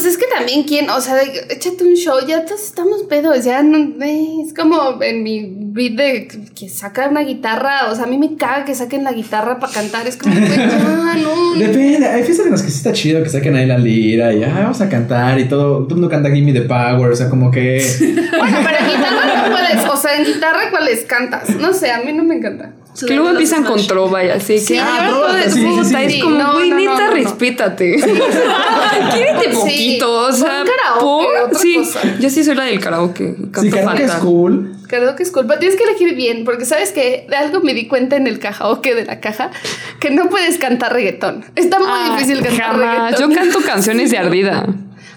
[0.02, 3.44] Pues es que también quién, o sea, de- échate un show, ya todos estamos pedos,
[3.44, 8.06] ya no, eh, es como en mi beat de que saca una guitarra, o sea,
[8.06, 11.56] a mí me caga que saquen la guitarra para cantar, es como, güey, ya, no.
[11.56, 14.42] Depende, hay fiestas en las que sí está chido que saquen ahí la lira y
[14.44, 15.80] ah, vamos a cantar y todo.
[15.84, 17.80] Todo el mundo canta Gimme the Power, o sea, como que.
[18.40, 22.00] Bueno, pero en guitarra no puedes, o sea, en guitarra cuáles cantas, no sé, a
[22.02, 22.72] mí no me encanta.
[23.08, 24.60] Que luego empiezan con trova y así.
[24.60, 25.96] Sí, que, ah, ah, todo sí, sí, puta, sí.
[26.18, 27.12] Es como, No, güey, no, neta, no, no.
[27.14, 27.96] respétate.
[29.14, 32.02] Quírete poquito, o sea, karaoke, por- sí, cosa.
[32.20, 33.36] yo sí soy la del karaoke.
[33.52, 34.76] Canto Si karaoke es cool.
[34.90, 35.60] Que es culpa.
[35.60, 38.96] Tienes que elegir bien, porque sabes que de algo me di cuenta en el karaoke
[38.96, 39.52] de la caja,
[40.00, 41.46] que no puedes cantar reggaetón.
[41.56, 43.12] Está muy Ah, difícil cantar jamás.
[43.12, 43.30] reggaetón.
[43.32, 44.66] Yo canto canciones de ardida.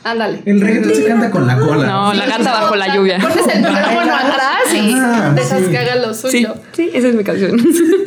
[0.04, 0.42] Ándale.
[0.46, 1.86] El reggaetón se canta con la cola.
[1.86, 3.18] No, la gata bajo la lluvia.
[3.20, 5.70] Pones el micrófono atrás y Ah, dejas sí.
[5.70, 6.54] que haga lo suyo.
[6.72, 7.56] sí, esa es mi canción.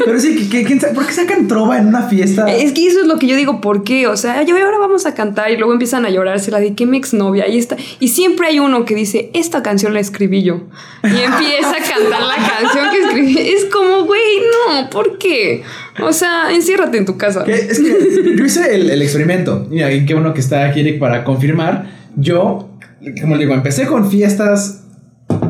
[0.04, 0.76] Pero sí, que, que-.
[0.88, 2.46] ¿por qué sacan trova en una fiesta?
[2.52, 4.08] Es que eso es lo que yo digo, ¿por qué?
[4.08, 6.84] O sea, yo ahora vamos a cantar y luego empiezan a llorar, se la dediqué
[6.84, 7.78] a mi exnovia y está.
[8.00, 10.62] Y siempre hay uno que dice, esta canción la escribí yo.
[11.04, 13.38] Y empieza a cantar la canción que escribí.
[13.54, 14.22] Es como, güey,
[14.68, 15.64] no, ¿por qué?
[16.04, 17.44] O sea, enciérrate en tu casa.
[17.44, 19.68] Que- es que yo hice el, el experimento.
[19.72, 21.86] Y ahí qué bueno que está aquí Eric para confirmar.
[22.16, 22.78] Yo,
[23.22, 24.82] como le digo, empecé con fiestas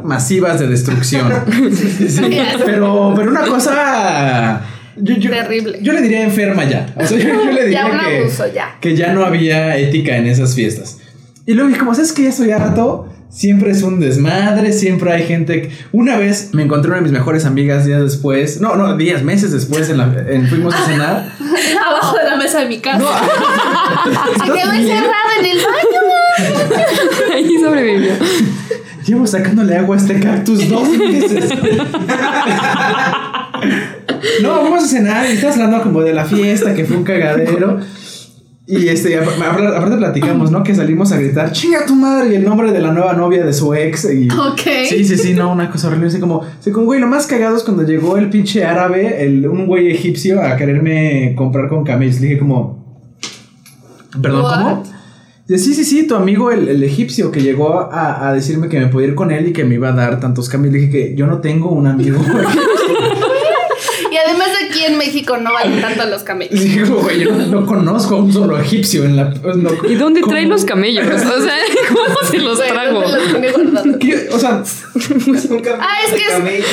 [0.04, 1.32] masivas de destrucción.
[2.08, 2.22] Sí,
[2.66, 4.62] pero, pero una cosa.
[4.98, 5.80] yo- yo- Terrible.
[5.82, 6.94] Yo le diría enferma ya.
[6.96, 8.78] O sea, yo, yo le diría Ya que, abuso, ya.
[8.80, 11.00] que ya no había ética en esas fiestas.
[11.46, 13.08] Y luego dije, como sabes que ya rato.
[13.36, 15.64] Siempre es un desmadre, siempre hay gente.
[15.64, 19.24] que- Una vez me encontré una de mis mejores amigas días después, no, no, días,
[19.24, 21.30] meses después, en la, en- fuimos a cenar.
[21.88, 22.98] Abajo de la mesa de mi casa.
[23.00, 23.10] No,
[24.46, 26.02] Se quedó encerrada en el baño.
[27.34, 28.14] Ahí sobrevivió.
[29.06, 31.50] Llevo sacándole agua a este cactus dos meses.
[34.42, 37.80] no, vamos a cenar y estás hablando como de la fiesta, que fue un cagadero.
[38.68, 40.64] Y este, ap- aparte platicamos, ¿no?
[40.64, 43.54] Que salimos a gritar, chinga tu madre, y el nombre de la nueva novia de
[43.54, 44.06] su ex.
[44.12, 44.62] Y, Ok.
[44.90, 46.08] Sí, sí, sí, no, una cosa horrible.
[46.08, 49.48] Así como, así como, güey, lo más cagado es cuando llegó el pinche árabe, el,
[49.48, 52.20] un güey egipcio, a quererme comprar con camellos.
[52.22, 53.04] Le dije como,
[54.22, 54.84] perdón, ¿cómo?
[55.48, 58.80] Dice, sí, sí, sí, tu amigo el, el egipcio que llegó a, a decirme que
[58.80, 60.74] me podía ir con él y que me iba a dar tantos camellos.
[60.74, 62.18] Le dije que yo no tengo un amigo.
[64.88, 66.60] en México no valen tanto los camellos.
[66.60, 69.32] Dije, güey, yo no, no conozco a un solo egipcio en la...
[69.32, 70.32] pues, no- ¿Y dónde ¿cómo?
[70.34, 71.06] trae los camellos?
[71.08, 71.58] O sea,
[71.90, 73.02] ¿cómo se los Güey, trago?
[73.02, 74.34] ¿dónde los.
[74.36, 74.64] O sea,
[75.80, 76.66] Ah, es que es,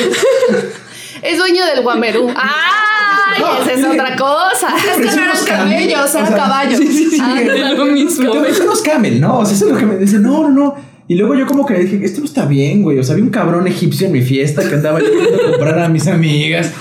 [1.23, 2.29] es dueño del guamerú.
[2.35, 3.41] ¡Ay!
[3.41, 4.67] No, esa es es otra cosa.
[4.77, 6.77] Es que no eran camellos, eran caballos.
[6.79, 7.17] Sí, sí, sí.
[7.21, 8.31] Ah, Es lo mismo.
[8.31, 9.39] Te ofrecen los camel, ¿no?
[9.39, 10.92] O sea, eso es lo que me dice, no, no, no.
[11.13, 12.97] Y luego yo como que dije, esto no está bien, güey.
[12.97, 15.01] O sea, había un cabrón egipcio en mi fiesta que andaba a
[15.51, 16.71] comprar a mis amigas.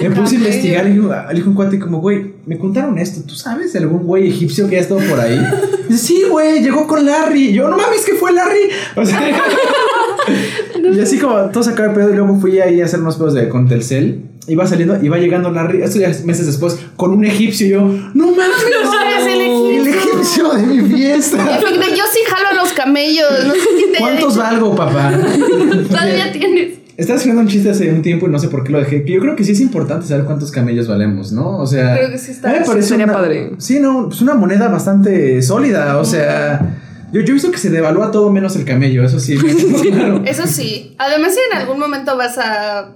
[0.00, 3.22] Me puse a investigar y le dije un cuate como, güey, me contaron esto.
[3.26, 5.44] ¿Tú sabes de algún güey egipcio que ha estado por ahí?
[5.88, 7.48] Y dice, sí, güey, llegó con Larry.
[7.48, 8.70] Y yo, no mames, que fue Larry.
[8.94, 9.28] O sea,
[10.94, 12.10] y así como todo se acaba de pedo.
[12.10, 14.22] Y luego fui ahí a hacer unos pedos de con Telcel.
[14.50, 17.66] Iba saliendo, iba llegando Larry, esto ya meses después, con un egipcio.
[17.66, 17.80] Y yo,
[18.14, 18.48] no mames,
[18.84, 20.12] No eres el el egipcio.
[20.12, 21.36] egipcio de mi fiesta.
[21.96, 23.26] Yo sí jalo los camellos.
[23.46, 25.12] No sé qué te ¿Cuántos valgo, papá?
[25.88, 26.78] Todavía tienes.
[26.96, 29.04] Estaba escribiendo un chiste hace un tiempo y no sé por qué lo dejé.
[29.04, 31.58] Que yo creo que sí es importante saber cuántos camellos valemos, ¿no?
[31.58, 31.96] O sea.
[31.96, 33.52] Creo que sí está- a mí me sí, parece sería una- padre.
[33.58, 35.98] Sí, no, pues una moneda bastante sólida.
[35.98, 36.76] O sea.
[37.12, 39.36] Yo, yo he visto que se devalúa todo menos el camello, eso sí.
[39.92, 40.22] claro.
[40.26, 40.94] Eso sí.
[40.98, 42.94] Además, si en algún momento vas a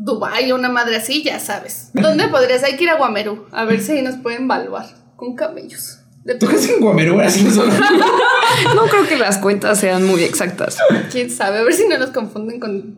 [0.00, 1.90] Dubai o una madre así, ya sabes.
[1.92, 2.62] ¿Dónde podrías?
[2.62, 3.46] Hay que ir a Guamerú.
[3.50, 5.98] A ver si ahí nos pueden evaluar con camellos.
[6.38, 7.70] ¿Tú crees que en Guamerú así no son?
[8.74, 10.78] No creo que las cuentas sean muy exactas.
[11.12, 11.58] ¿Quién sabe?
[11.58, 12.96] A ver si no nos confunden con.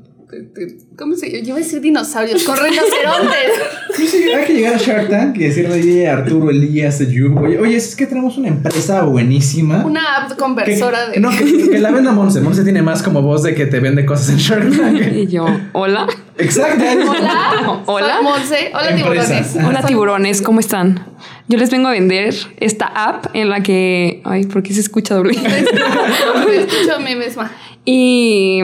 [0.97, 1.43] ¿Cómo se llama?
[1.43, 3.51] Yo iba a decir dinosaurios, con rinocerontes.
[3.97, 7.37] Sí, sí, hay que llegar a Shark Tank y decirle oye, a Arturo Elías, Ayub,
[7.43, 9.85] oye, oye, es que tenemos una empresa buenísima.
[9.85, 11.19] Una app que, conversora de.
[11.21, 12.41] No, que, que la venda Monse.
[12.41, 15.13] Monse tiene más como voz de que te vende cosas en Shark Tank.
[15.13, 16.07] Y yo, hola.
[16.41, 16.85] Exacto.
[17.11, 17.83] Hola.
[17.87, 18.15] Hola.
[18.15, 18.73] Soy Monse.
[18.75, 19.57] Hola, tiburones.
[19.65, 21.07] Hola tiburones, ¿cómo están?
[21.49, 24.23] Yo les vengo a vender esta app en la que...
[24.25, 25.37] Ay, ¿por qué se escucha doble?
[26.47, 27.51] Me escucho a mí misma.
[27.85, 28.61] y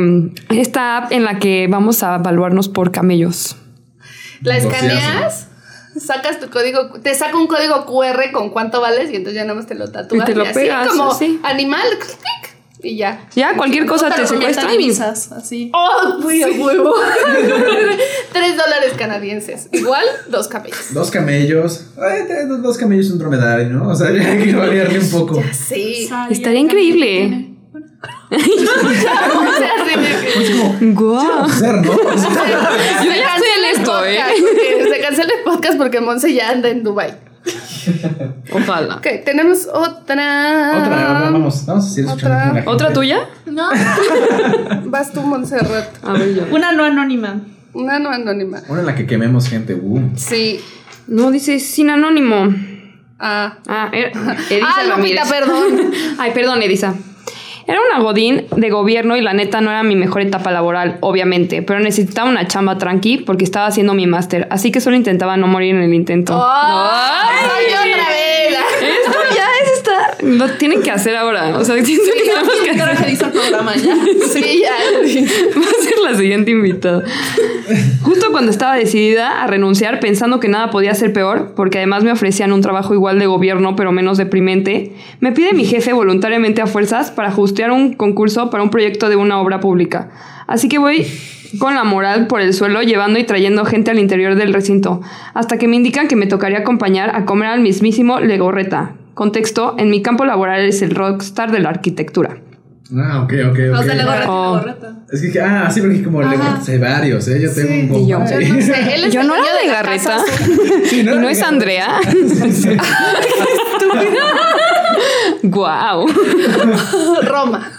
[0.50, 3.56] esta app en la que vamos a evaluarnos por camellos.
[4.42, 5.48] La escaneas,
[5.98, 9.54] sacas tu código, te saca un código QR con cuánto vales y entonces ya nada
[9.54, 10.22] más te lo tatúas.
[10.22, 11.40] Y te lo así pegas, como sí.
[11.42, 13.26] animal, clic, y ya.
[13.34, 14.74] Ya, cualquier cosa te secuestran.
[14.74, 15.70] y- divisas, así.
[15.74, 16.92] ¡Oh, muy a huevo!
[18.32, 19.68] Tres dólares canadienses.
[19.72, 20.92] Igual, dos camellos.
[20.92, 21.86] Dos camellos.
[21.96, 23.88] Ay, dos- dos camellos y un dromedario, ¿no?
[23.88, 25.42] O sea, ya hay que variarle un poco.
[25.52, 26.08] Sí.
[26.30, 27.52] Estaría increíble.
[30.80, 31.46] Guau.
[31.48, 34.18] Yo ya estoy en esto, ¿eh?
[34.92, 37.14] Se cancela el podcast porque Monse ya anda en Dubai.
[38.52, 38.96] Ojalá.
[38.96, 40.78] Ok, tenemos otra.
[40.78, 42.64] Otra, vamos, vamos a seguir escuchando Otra.
[42.66, 43.28] ¿Otra tuya?
[43.46, 43.68] No.
[44.86, 45.88] Vas tú, Montserrat.
[46.04, 46.42] A ver yo.
[46.54, 47.40] Una no anónima.
[47.72, 48.62] Una no anónima.
[48.68, 49.74] Una en la que quememos gente.
[49.74, 50.10] Uh.
[50.16, 50.60] Sí.
[51.06, 52.54] No, dice sin anónimo.
[53.18, 53.58] Ah.
[53.66, 54.10] Ah, era
[54.50, 55.28] Edisa Ah, Lupita, Ramírez.
[55.30, 55.92] perdón.
[56.18, 56.94] Ay, perdón, Edisa.
[57.66, 61.62] Era una godín de gobierno y la neta no era mi mejor etapa laboral, obviamente,
[61.62, 65.48] pero necesitaba una chamba tranqui porque estaba haciendo mi máster, así que solo intentaba no
[65.48, 66.34] morir en el intento.
[66.34, 67.46] ¡Ay!
[67.56, 68.26] Ay, otra vez!
[68.80, 70.16] Esto ya es esta.
[70.22, 71.58] Lo tienen que hacer ahora.
[71.58, 73.96] O sea, siento que tenemos que Creo que hizo el programa ya.
[74.32, 74.74] Sí, ya.
[75.56, 77.02] Va a ser la siguiente invitada.
[78.02, 82.12] Justo cuando estaba decidida a renunciar, pensando que nada podía ser peor, porque además me
[82.12, 86.66] ofrecían un trabajo igual de gobierno, pero menos deprimente, me pide mi jefe voluntariamente a
[86.66, 90.10] fuerzas para hostear un concurso para un proyecto de una obra pública.
[90.46, 91.06] Así que voy
[91.58, 95.00] con la moral por el suelo, llevando y trayendo gente al interior del recinto,
[95.34, 98.94] hasta que me indican que me tocaría acompañar a comer al mismísimo Legorreta.
[99.14, 102.38] Contexto, en mi campo laboral es el rockstar de la arquitectura.
[102.96, 103.84] Ah, ok, ok, O ok.
[103.84, 104.54] sea, la gorreta, Oh.
[104.56, 104.92] la gorreta.
[105.10, 107.40] Es que, ah, sí, porque como le hay varios, ¿eh?
[107.40, 108.18] Yo tengo un y yo.
[108.18, 108.36] Yo no sé.
[108.94, 110.18] Él es Yo no era de la Garreta.
[110.84, 111.98] Sí, ¿Y no es de- Andrea?
[115.42, 116.06] ¡Guau!
[117.22, 117.70] Roma.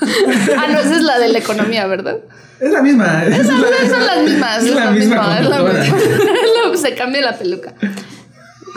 [0.58, 2.18] Ah, no, esa es la de la economía, ¿verdad?
[2.60, 3.24] Es la misma.
[3.26, 4.64] Es Esas la- son las mismas.
[4.64, 5.84] Es la misma es la conductora.
[5.84, 5.98] misma.
[6.08, 7.74] Es lo- Se cambia la peluca.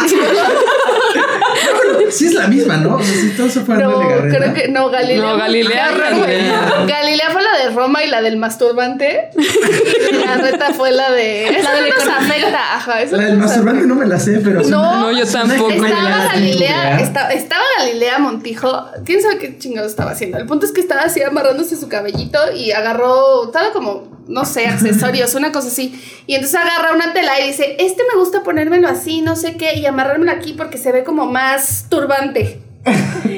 [2.11, 2.97] Sí es la misma, ¿no?
[2.97, 4.37] O sea, si todo se fue a No, Legarreta.
[4.39, 5.23] creo que no, Galilea.
[5.23, 5.91] No, Galilea.
[5.97, 6.85] Galilea.
[6.89, 9.31] Galilea fue la de Roma y la del masturbante.
[9.37, 11.59] Y la reta fue la de.
[11.63, 12.75] La de no nos afecta.
[12.77, 14.63] Ajá, La del masturbante no me la sé, pero.
[14.63, 15.71] No, No, yo tampoco.
[15.71, 18.87] Estaba Galilea, esta- estaba Galilea Montijo.
[19.05, 20.39] ¿Quién sabe qué chingados estaba haciendo?
[20.39, 24.67] El punto es que estaba así amarrándose su cabellito y agarró, estaba como, no sé,
[24.67, 26.01] accesorios, una cosa así.
[26.27, 29.75] Y entonces agarra una tela y dice, este me gusta ponérmelo así, no sé qué,
[29.75, 32.63] y amarrármelo aquí porque se ve como más turbante.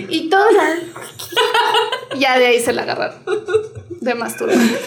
[0.08, 0.76] y todo la...
[2.18, 3.18] ya de ahí se la agarraron.
[4.00, 4.78] De más turbante.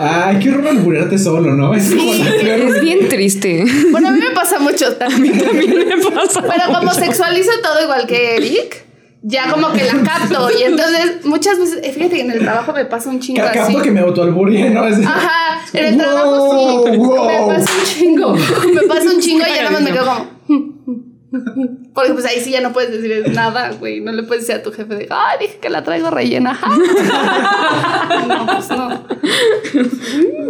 [0.00, 1.74] Ay, qué horror alburearte solo, ¿no?
[1.74, 3.64] Es como Es bien triste.
[3.90, 5.38] Bueno, a mí me pasa mucho también.
[5.38, 6.42] También me pasa.
[6.42, 8.85] Pero como sexualizo todo igual que Eric,
[9.28, 10.48] ya como que la capto.
[10.58, 13.50] Y entonces muchas veces, eh, fíjate que en el trabajo me pasa un chingo Ca-
[13.64, 13.72] así.
[13.72, 14.86] Capto que me autoalburé, ¿no?
[14.86, 16.96] Es- Ajá, en el trabajo sí.
[16.96, 17.26] wow.
[17.26, 18.34] Me pasa un chingo.
[18.74, 20.26] Me pasa un chingo y ya nada más me quedo como.
[21.92, 24.00] Porque pues ahí sí ya no puedes decir nada, güey.
[24.00, 26.58] No le puedes decir a tu jefe de, ay, dije que la traigo rellena.
[28.28, 28.88] no, pues no.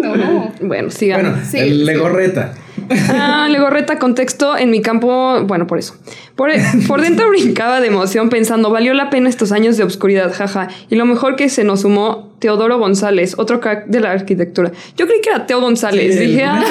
[0.00, 0.52] No, no.
[0.60, 1.22] Bueno, sigan.
[1.22, 1.84] Bueno, Sí, el sí.
[1.84, 2.54] Legorreta.
[3.10, 5.96] Ah, Legorreta, contexto, en mi campo, bueno, por eso.
[6.34, 6.50] Por,
[6.86, 10.68] por dentro brincaba de emoción pensando, valió la pena estos años de obscuridad, jaja.
[10.90, 14.72] Y lo mejor que se nos sumó Teodoro González, otro crack de la arquitectura.
[14.96, 16.14] Yo creí que era Teo González.
[16.14, 16.62] Sí, Dije, ah,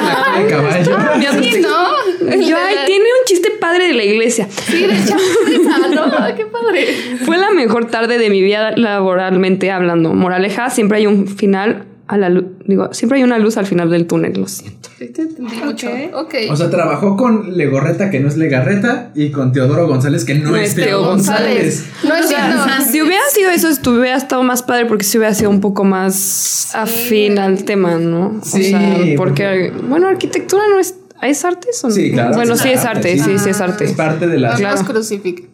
[1.40, 1.60] Sí.
[1.60, 2.30] ¿no?
[2.36, 4.48] Yo, ay, tiene un chiste padre de la iglesia.
[4.50, 4.88] Sí, de
[5.94, 6.36] ¿no?
[6.36, 6.86] Qué padre.
[7.24, 10.14] Fue la mejor tarde de mi vida laboralmente hablando.
[10.14, 12.44] Moraleja, siempre hay un final a la luz.
[12.64, 14.88] Digo, siempre hay una luz al final del túnel, lo siento.
[14.98, 15.88] Sí, te entendí mucho.
[16.14, 16.34] Ok.
[16.50, 20.54] O sea, trabajó con Legorreta, que no es Legarreta, y con Teodoro González, que no,
[20.56, 21.86] es Teo González.
[22.04, 22.62] No entiendo.
[22.90, 26.70] Si hubiera sido eso, hubiera estado más padre porque si hubiera sido un poco más
[26.74, 28.40] afín al tema, ¿no?
[28.42, 30.94] Sí, o sea, porque, porque- bueno, arquitectura no es.
[31.22, 31.94] ¿Es arte o no?
[31.94, 32.34] Sí, claro.
[32.36, 33.88] Bueno, sí es arte, sí, sí es Es arte.
[33.96, 34.58] parte de las.
[34.58, 34.80] Claro.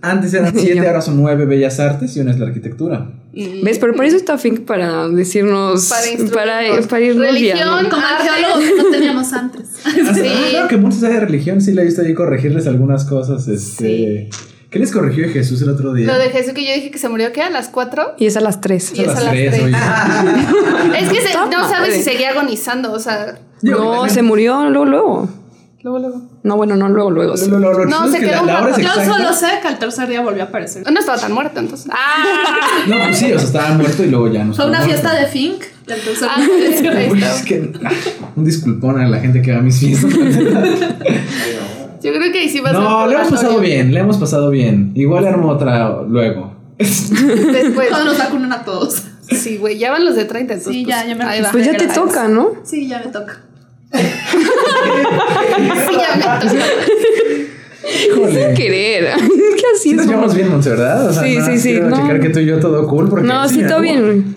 [0.03, 3.11] Antes eran siete, ahora son nueve bellas artes y una es la arquitectura.
[3.35, 3.79] ¿Ves?
[3.79, 5.89] Pero por eso está Fink para decirnos.
[5.89, 7.91] Para Para, para, irnos Religión, guiando.
[7.91, 9.63] Como arqueólogos que no teníamos antes.
[9.85, 10.23] Ah, Sí.
[10.51, 13.49] Claro que mucho sabe de religión, sí la he visto ahí corregirles algunas cosas.
[13.49, 14.29] Este.
[14.71, 16.07] ¿Qué les corrigió Jesús el otro día?
[16.07, 17.43] Lo de Jesús que yo dije que se murió, ¿qué?
[17.43, 18.15] ¿A las 4?
[18.19, 18.93] Y es a las tres.
[18.95, 19.65] Y es a las tres, tres.
[19.65, 19.77] oye.
[20.99, 23.39] Es que se- no sabes si seguía agonizando, o sea.
[23.61, 25.29] Yo- No, se murió luego, luego.
[25.83, 26.23] Luego, luego.
[26.45, 27.37] No, bueno, no, luego, luego.
[27.37, 27.51] sí.
[27.51, 28.81] No, se que quedó la, un.
[28.81, 30.89] Yo solo sé que al tercer día volvió a aparecer.
[30.91, 31.91] No estaba tan muerto, entonces.
[31.93, 32.25] Ah,
[32.87, 34.95] No, pues sí, o sea, estaba muerto y luego ya no Fue una muerto.
[35.01, 35.63] fiesta de Fink.
[35.91, 37.91] Al tercer Ah, día es que, ah,
[38.37, 40.13] un disculpón a la gente que va a mis fiestas.
[42.03, 42.83] Yo creo que ahí sí va a ser.
[42.83, 44.93] No, le hemos pasado bien, le hemos pasado bien.
[44.95, 46.55] Igual armo otra luego.
[46.79, 47.89] Después.
[47.89, 49.03] Cuando nos vacunan a todos.
[49.31, 50.73] Sí, güey, ya van los de 30, entonces.
[50.75, 51.25] Sí, ya, ya me.
[51.51, 52.51] Pues ya te toca, ¿no?
[52.65, 53.41] Sí, ya me toca.
[58.07, 58.55] Híjole.
[58.55, 59.15] Querer.
[59.17, 61.09] ¿Qué así Sí nos llevamos bien, Monse, ¿verdad?
[61.09, 61.97] O sea, Sí, no, sí, sí, Quiero no.
[61.97, 63.09] checar que tú y yo todo cool.
[63.09, 64.37] Porque, No, sí, mira, todo bien.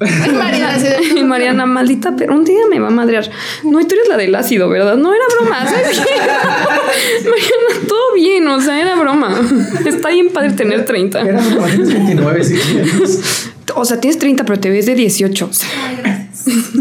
[0.00, 3.30] Ay, Mariana, así de- Y Mariana, maldita, pero un día me va a madrear.
[3.62, 4.96] No, y tú eres la del ácido, ¿verdad?
[4.96, 7.30] No era broma, ¿sabes qué?
[7.30, 9.40] Mariana, todo bien, o sea, era broma.
[9.86, 11.20] Está bien padre tener 30.
[11.20, 12.58] Éramos como tienes 29, sí.
[13.76, 15.46] O sea, tienes 30, pero te ves de 18.
[15.48, 15.68] o sea.
[15.86, 16.38] Ay, gracias.
[16.44, 16.74] Sí.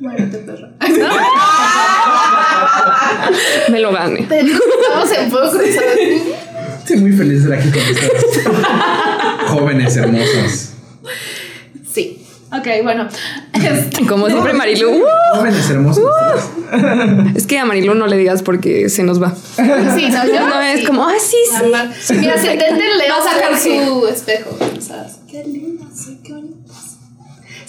[0.00, 0.68] Muérete, perro.
[3.70, 4.20] Me lo gane.
[4.20, 5.60] Estamos en cruzado.
[6.78, 7.82] Estoy muy feliz de estar aquí con
[8.26, 8.56] ustedes.
[9.48, 10.72] Jóvenes hermosas.
[11.92, 12.16] Sí.
[12.52, 13.06] Ok, bueno.
[14.08, 14.90] Como siempre, Marilu.
[14.90, 15.04] ¡uh!
[15.36, 16.04] Jóvenes hermosas.
[17.36, 19.32] Es que a Marilu no le digas porque se nos va.
[19.34, 19.62] Sí,
[20.08, 20.86] no, yo No es sí.
[20.86, 21.52] como, ah, sí, sí.
[21.62, 21.84] Mamá.
[22.18, 24.58] Mi ascendente en Leo va a sacar su espejo.
[24.80, 26.49] Sea, qué linda, sí, qué bonita.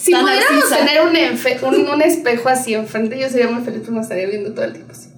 [0.02, 0.76] Si Tan pudiéramos narcisa.
[0.78, 4.26] tener un, enfe- un, un espejo así enfrente, yo sería muy feliz porque me estaría
[4.26, 5.08] viendo todo el tiempo así.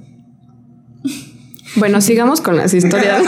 [1.77, 3.23] Bueno, sigamos con las historias.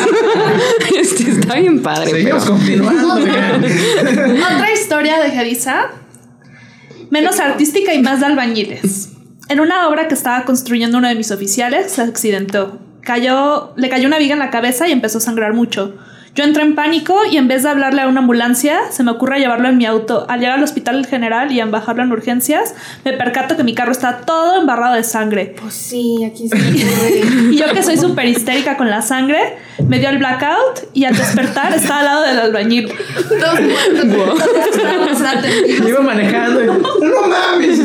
[1.00, 2.10] Este está bien padre.
[2.10, 3.14] Seguimos pero- continuando.
[4.54, 5.90] Otra historia de Gerisa,
[7.10, 9.10] menos artística y más de albañiles.
[9.48, 12.80] En una obra que estaba construyendo uno de mis oficiales, se accidentó.
[13.02, 15.96] Cayó, le cayó una viga en la cabeza y empezó a sangrar mucho.
[16.36, 19.38] Yo entré en pánico y en vez de hablarle a una ambulancia, se me ocurre
[19.38, 20.26] llevarlo en mi auto.
[20.28, 22.74] Al llegar al hospital general y en bajarlo en urgencias,
[23.06, 25.56] me percato que mi carro está todo embarrado de sangre.
[25.58, 26.66] Pues sí, aquí se me.
[27.52, 29.56] Y yo que soy súper histérica con la sangre,
[29.88, 32.92] me dio el blackout y al despertar estaba al lado del albañil.
[35.88, 36.66] Iba manejando y.
[36.66, 37.80] ¡No mames!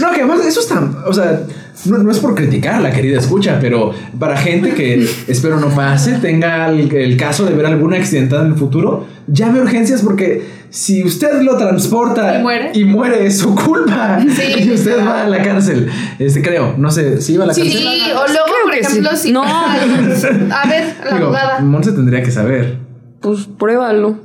[0.00, 0.82] No, que además eso está.
[1.06, 1.42] O sea,
[1.86, 6.12] no, no es por criticar la querida escucha, pero para gente que espero no pase,
[6.14, 10.64] tenga el, el caso de ver alguna accidentada en el futuro, llame a urgencias porque
[10.70, 12.70] si usted lo transporta ¿Y muere?
[12.74, 14.18] y muere, es su culpa.
[14.20, 15.88] Sí, y usted va a la cárcel.
[16.18, 16.74] Este, creo.
[16.78, 17.86] No sé, si iba a la Sí, cárcel.
[17.86, 19.28] o luego, Creo por ejemplo, sí.
[19.28, 19.32] si.
[19.32, 19.44] No.
[19.46, 19.76] A
[20.68, 21.60] ver, la Digo, abogada.
[21.60, 22.78] Monse tendría que saber.
[23.20, 24.18] Pues pruébalo.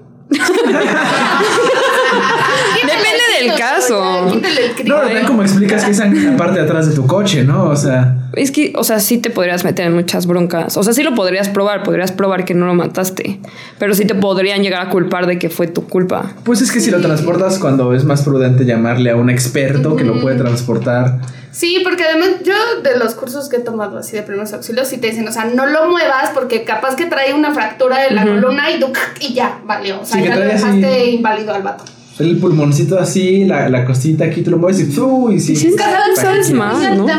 [3.39, 4.27] Del caso.
[4.27, 7.43] El No, depende cómo explicas que esa en la parte de atrás de tu coche,
[7.43, 7.69] ¿no?
[7.69, 8.15] O sea.
[8.33, 10.77] Es que, o sea, sí te podrías meter en muchas broncas.
[10.77, 13.39] O sea, sí lo podrías probar, podrías probar que no lo mataste.
[13.79, 16.33] Pero sí te podrían llegar a culpar de que fue tu culpa.
[16.43, 20.03] Pues es que si lo transportas cuando es más prudente llamarle a un experto que
[20.03, 21.19] lo puede transportar.
[21.51, 24.97] Sí, porque además yo de los cursos que he tomado así de primeros auxilios, sí
[24.97, 28.23] te dicen, o sea, no lo muevas porque capaz que trae una fractura de la
[28.23, 30.01] columna y, tú, y ya, valió.
[30.01, 31.83] O sea, Sí, ya lo dejaste inválido al vato.
[32.19, 35.31] El pulmoncito así, la, la costita aquí, tú lo mueves y ¡fu!
[35.31, 35.55] Y sí.
[35.55, 37.01] Sí, Cada vez sabes más, el ¿no?
[37.03, 37.13] tú de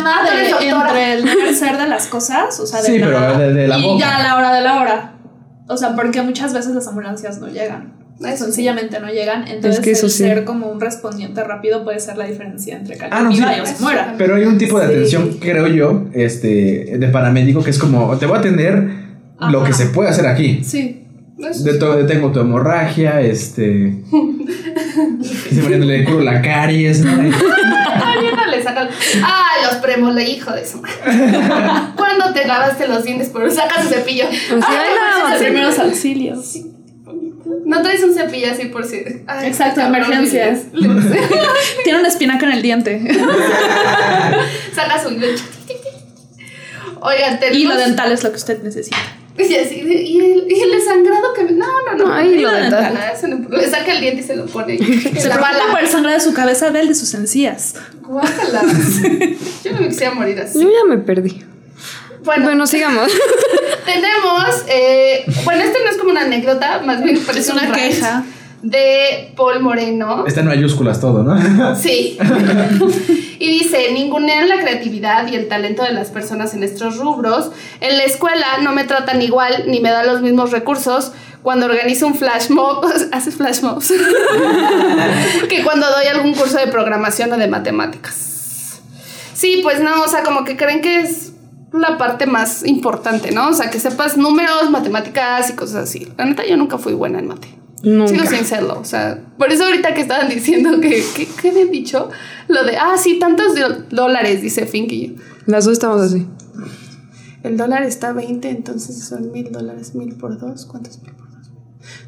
[0.69, 3.67] entre el deber ser de las cosas, o sea, de Sí, la- pero de- de
[3.69, 3.99] la y boca.
[4.01, 5.15] ya a la hora de la hora.
[5.69, 7.95] O sea, porque muchas veces las ambulancias no llegan.
[8.21, 9.49] Eso Sencillamente no llegan.
[9.49, 10.19] Entonces, que eso el sí.
[10.19, 13.39] ser como un respondiente rápido puede ser la diferencia entre que Ah, no, sí.
[13.43, 14.15] y se muera.
[14.19, 14.93] Pero hay un tipo de Sí.
[14.93, 18.91] atención, creo yo, este, de paramédico que es como, te voy a atender
[19.51, 19.67] lo Ajá.
[19.69, 20.63] que se puede hacer aquí.
[20.63, 21.07] Sí.
[21.39, 21.79] De sí.
[21.79, 24.03] todo, tengo tu hemorragia, este.
[25.53, 27.13] se me le curo la caries, ¿no?
[28.31, 28.89] No le saca.
[29.25, 30.95] ¡Ay, los premole, hijo de su madre!
[31.97, 33.29] ¿Cuándo te lavaste los dientes?
[33.29, 34.27] Por saca su cepillo.
[34.27, 35.35] O sea, Ay, nada pues, más.
[35.37, 36.57] ese Primeros auxilios.
[37.65, 39.03] No traes un cepillo así por si.
[39.27, 40.61] Ay, Exacto, emergencias.
[41.85, 43.01] Tiene una espinaca en el diente.
[44.75, 45.09] Saca su.
[47.01, 47.59] Oigan, tenemos.
[47.59, 48.97] y lo dental es lo que usted necesita.
[49.49, 51.45] Y así, y el, y el desangrado que.
[51.45, 52.13] No, no, no.
[52.13, 52.99] Ay, lo dental.
[53.29, 54.77] no, Le saca el diente y se lo pone.
[54.79, 54.85] Se
[55.29, 55.81] la preocupa por bala.
[55.81, 57.75] el sangre de su cabeza, del de sus encías.
[58.03, 58.63] Guácala.
[59.65, 60.61] Yo no me quisiera morir así.
[60.61, 61.43] Yo ya me perdí.
[62.25, 63.11] Bueno, Bueno, sigamos.
[63.87, 64.65] tenemos.
[64.69, 68.25] eh, bueno, esto no es como una anécdota, más bien parece una un rant queja.
[68.63, 70.27] De Paul Moreno.
[70.27, 71.75] Está en mayúsculas todo, ¿no?
[71.77, 72.19] Sí.
[73.39, 77.51] y dice, ningunean la creatividad y el talento de las personas en estos rubros.
[77.81, 82.07] En la escuela no me tratan igual ni me dan los mismos recursos cuando organizo
[82.07, 83.93] un flash mob, haces flash mobs,
[85.49, 88.81] que cuando doy algún curso de programación o de matemáticas.
[89.33, 91.33] Sí, pues no, o sea, como que creen que es
[91.73, 93.49] la parte más importante, ¿no?
[93.49, 96.13] O sea, que sepas números, matemáticas y cosas así.
[96.19, 97.60] La neta, yo nunca fui buena en mate.
[97.83, 98.27] Sigo Nunca.
[98.27, 102.11] sin serlo, o sea, por eso ahorita que estaban diciendo que, que, ¿qué habían dicho?
[102.49, 103.55] Lo de, ah, sí, tantos
[103.91, 105.23] dólares, dice Fink y yo.
[105.47, 106.27] Las dos estamos así.
[107.43, 111.13] El dólar está a 20, entonces son mil dólares, mil por dos, ¿cuánto es mil
[111.13, 111.51] por dos?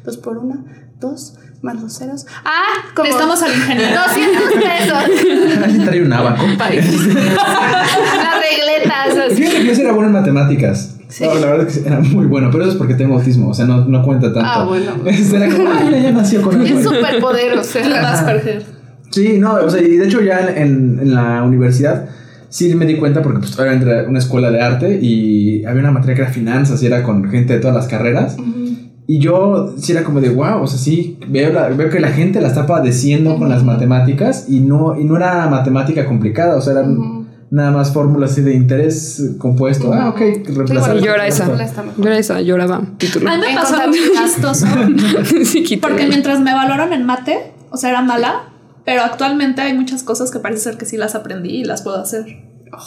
[0.03, 0.63] Dos por una,
[0.99, 2.27] dos, más los ceros.
[2.45, 3.99] Ah, como Necesitamos al ingeniero.
[4.07, 5.63] 200 pesos.
[5.63, 6.45] Alguien trae un abaco.
[6.57, 6.69] Las
[8.39, 9.33] regletas.
[9.33, 10.97] Fíjate que yo era bueno en matemáticas.
[11.13, 11.23] Sí.
[11.25, 13.53] No, la verdad es que era muy bueno, pero eso es porque tengo autismo, o
[13.53, 14.49] sea, no, no cuenta tanto.
[14.51, 14.93] Ah, bueno.
[15.05, 16.65] Era como, mira, ya nació con algo.
[16.79, 18.11] Es superpoder, o sea.
[18.13, 18.63] Asperger.
[19.11, 22.05] Sí, no, o sea, y de hecho ya en, en la universidad
[22.49, 26.15] sí me di cuenta porque pues era una escuela de arte y había una materia
[26.15, 28.35] que era finanzas y era con gente de todas las carreras.
[29.05, 32.07] Y yo sí era como de wow, o sea, sí, veo, la- veo que la
[32.09, 36.61] gente la está padeciendo con las matemáticas y no, y no era matemática complicada, o
[36.61, 37.22] sea, eran Ujú.
[37.53, 39.93] Nada más fórmulas así de interés compuesto.
[39.93, 40.97] Ah, ok, reemplazar.
[40.97, 41.47] Era esa.
[42.01, 42.81] Era esa, lloraba.
[42.97, 43.29] Título.
[43.29, 43.75] A mí me pasó
[44.15, 44.65] gastoso.
[45.81, 48.45] Porque mientras me evaluaron en mate, o sea, era mala,
[48.85, 51.97] pero actualmente hay muchas cosas que parece ser que sí las aprendí y las puedo
[51.97, 52.25] hacer.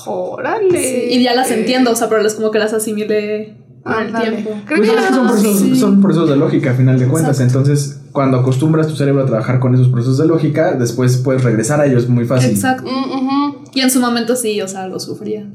[0.04, 1.14] Órale.
[1.14, 4.50] Y ya las entiendo, o sea, pero es como que las asimilé con el tiempo.
[4.66, 5.76] Creo Pues que es que son procesos, sí.
[5.76, 7.38] son procesos de lógica a final de cuentas.
[7.40, 7.60] Exacto.
[7.60, 11.80] Entonces, cuando acostumbras tu cerebro a trabajar con esos procesos de lógica, después puedes regresar
[11.80, 12.50] a ellos muy fácil.
[12.50, 12.90] Exacto.
[12.90, 13.35] Mm, ujú.
[13.76, 15.50] Y en su momento sí, o sea, lo sufría.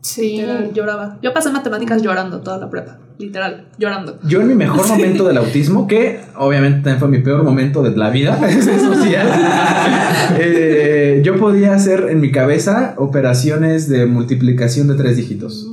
[0.00, 0.38] Sí.
[0.38, 1.18] Literal, lloraba.
[1.22, 2.96] Yo pasé matemáticas llorando toda la prepa.
[3.18, 4.18] Literal, llorando.
[4.24, 7.94] Yo en mi mejor momento del autismo, que obviamente también fue mi peor momento de
[7.94, 9.28] la vida social,
[10.38, 15.66] eh, yo podía hacer en mi cabeza operaciones de multiplicación de tres dígitos.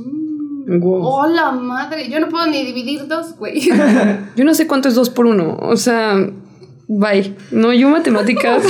[0.66, 1.06] Wow.
[1.06, 3.62] Hola madre, yo no puedo ni dividir dos, güey.
[4.36, 5.56] Yo no sé cuánto es dos por uno.
[5.62, 6.16] O sea,
[6.86, 7.34] bye.
[7.50, 8.62] No, yo matemáticas.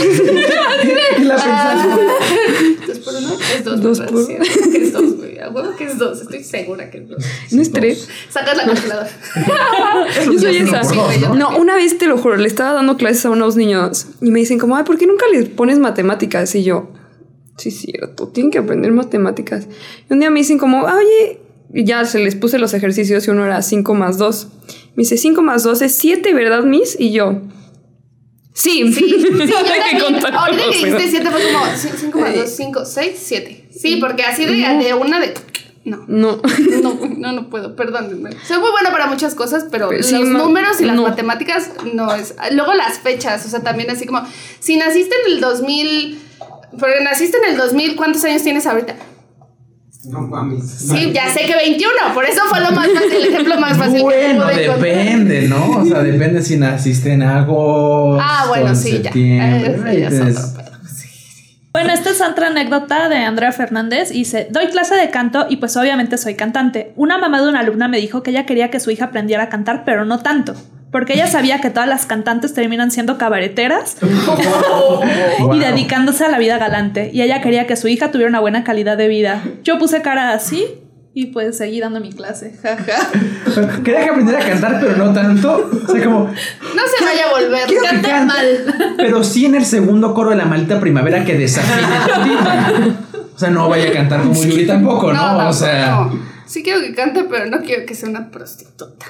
[1.18, 2.77] Y la pensaste.
[3.12, 3.34] ¿Dos por uno?
[3.56, 3.80] Es dos.
[3.82, 4.36] Dos por- Sí,
[4.72, 5.38] que es dos, güey.
[5.38, 6.20] A huevo que es dos.
[6.20, 7.24] Estoy segura que es dos.
[7.52, 8.08] no es tres.
[8.30, 9.08] Sacas la calculadora.
[10.32, 10.82] Yo soy esa.
[11.34, 14.40] No, una vez te lo juro, le estaba dando clases a unos niños y me
[14.40, 16.54] dicen como, ay, ¿por qué nunca les pones matemáticas?
[16.54, 16.90] Y yo,
[17.56, 19.66] sí, cierto, tienen que aprender matemáticas.
[20.08, 21.40] Y un día me dicen como, "Ah, oye,
[21.72, 24.48] y ya se les puse los ejercicios y uno era 5 más 2.
[24.96, 26.96] Me dice, 5 más 2 es 7, ¿verdad, Miss?
[26.98, 27.42] Y yo,
[28.58, 28.92] sí.
[28.92, 30.24] Sí, sí, yo también.
[30.34, 33.68] Ahorita que dijiste 7 fue como 5 más 2, 5, 6, 7.
[33.80, 35.34] Sí, porque así de, de una de.
[35.84, 36.04] No.
[36.06, 36.40] No.
[36.82, 38.30] No, no, no puedo, perdónenme.
[38.46, 41.02] Soy muy buena para muchas cosas, pero, Pero los sí, ma- números y las no.
[41.04, 42.34] matemáticas no es.
[42.52, 44.22] Luego las fechas, o sea, también así como,
[44.60, 46.18] si naciste en el 2000,
[46.78, 48.96] porque naciste en el 2000, ¿cuántos años tienes ahorita?
[50.04, 50.64] No mames.
[50.70, 53.96] Sí, ya sé que 21, por eso fue lo más fácil, el ejemplo más fácil.
[53.96, 54.78] que Bueno, encontrar.
[54.78, 55.70] depende, ¿no?
[55.78, 58.18] O sea, depende si naciste en agosto.
[58.22, 59.10] Ah, bueno, en sí, ya.
[61.72, 64.10] Bueno, esta es otra anécdota de Andrea Fernández.
[64.10, 66.92] y Dice, doy clase de canto y pues obviamente soy cantante.
[66.96, 69.48] Una mamá de una alumna me dijo que ella quería que su hija aprendiera a
[69.48, 70.54] cantar, pero no tanto.
[70.90, 73.96] Porque ella sabía que todas las cantantes terminan siendo cabareteras
[75.40, 75.54] Wow.
[75.54, 77.10] y dedicándose a la vida galante.
[77.12, 79.42] Y ella quería que su hija tuviera una buena calidad de vida.
[79.64, 80.64] Yo puse cara así
[81.14, 82.54] y pues seguí dando mi clase.
[82.62, 83.10] Jaja.
[83.84, 85.70] Quería que aprendiera a cantar, pero no tanto.
[85.88, 86.24] O sea, como.
[86.26, 87.66] No se vaya a volver.
[87.66, 88.94] Quiero que Canta cante, mal.
[88.96, 92.98] Pero sí en el segundo coro de la maldita primavera que tantito.
[93.34, 95.48] O sea, no vaya a cantar como Yuri tampoco, ¿no?
[95.48, 96.18] o sea, no.
[96.44, 99.06] Sí quiero que cante, pero no quiero que sea una prostituta.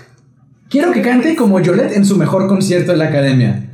[0.68, 3.70] Quiero que cante como Yolette en su mejor concierto en la academia.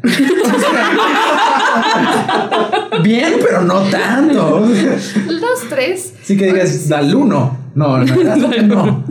[3.02, 4.60] Bien, pero no tanto.
[4.60, 6.14] Dos, tres.
[6.22, 7.58] Así que digas, dal uno.
[7.74, 8.62] No, no, no.
[8.62, 9.04] no.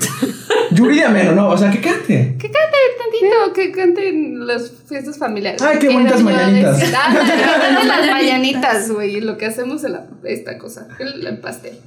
[0.71, 1.49] Yuri de menos, no.
[1.49, 2.35] O sea, que cante.
[2.39, 5.61] Que cante tantito, que cante en las fiestas familiares.
[5.61, 6.81] Ay, qué bonitas mañanitas.
[6.95, 9.21] ah, que canten las mañanitas, güey.
[9.21, 11.77] Lo que hacemos en la, esta cosa, el, el pastel.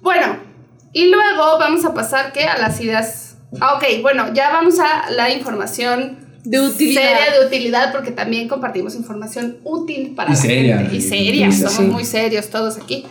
[0.00, 0.36] Bueno,
[0.92, 3.27] y luego vamos a pasar que a las ideas.
[3.60, 7.02] Ah, ok, bueno, ya vamos a la información De utilidad.
[7.02, 10.78] seria de utilidad, porque también compartimos información útil para Y la seria.
[10.78, 10.96] gente.
[10.96, 11.82] Y seria, somos sí.
[11.82, 13.06] muy serios todos aquí.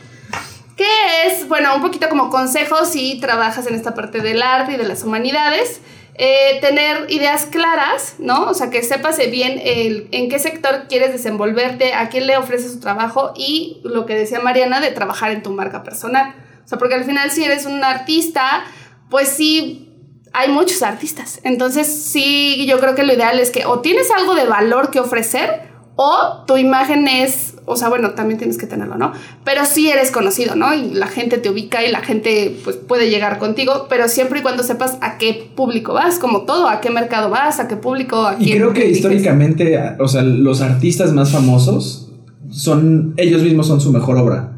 [0.76, 0.86] Que
[1.26, 4.84] es, bueno, un poquito como consejos si trabajas en esta parte del arte y de
[4.88, 5.82] las humanidades.
[6.20, 8.46] eh, tener ideas claras, ¿no?
[8.50, 12.74] O sea, que sepas bien el, en qué sector quieres desenvolverte, a quién le ofreces
[12.74, 16.34] tu trabajo y lo que decía Mariana de trabajar en tu marca personal.
[16.66, 18.64] O sea, porque al final si eres un artista,
[19.12, 19.87] pues sí,
[20.34, 21.40] hay muchos artistas.
[21.44, 25.00] Entonces sí, yo creo que lo ideal es que o tienes algo de valor que
[25.00, 25.68] ofrecer
[26.00, 29.14] o tu imagen es, o sea, bueno, también tienes que tenerlo, ¿no?
[29.44, 30.76] Pero sí eres conocido, ¿no?
[30.76, 34.42] Y la gente te ubica y la gente pues puede llegar contigo, pero siempre y
[34.44, 38.28] cuando sepas a qué público vas, como todo, a qué mercado vas, a qué público,
[38.28, 38.98] a Y quién creo que diriges.
[38.98, 42.12] históricamente, o sea, los artistas más famosos
[42.52, 44.57] son, ellos mismos son su mejor obra.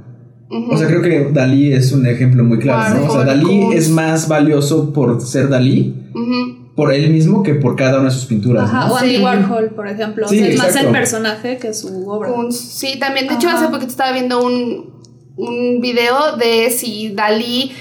[0.51, 3.05] O sea, creo que Dalí es un ejemplo muy claro, ¿no?
[3.07, 3.75] O sea, Dalí Kunz.
[3.75, 5.93] es más valioso por ser Dalí,
[6.75, 8.93] por él mismo, que por cada una de sus pinturas, Ajá, ¿no?
[8.93, 9.21] o Andy Sí.
[9.23, 10.27] Warhol, por ejemplo.
[10.27, 12.31] Sí, o sea, es más el personaje que su obra.
[12.51, 13.27] Sí, también.
[13.27, 13.57] De hecho, Ajá.
[13.59, 14.89] hace poquito estaba viendo un,
[15.35, 17.71] un video de si Dalí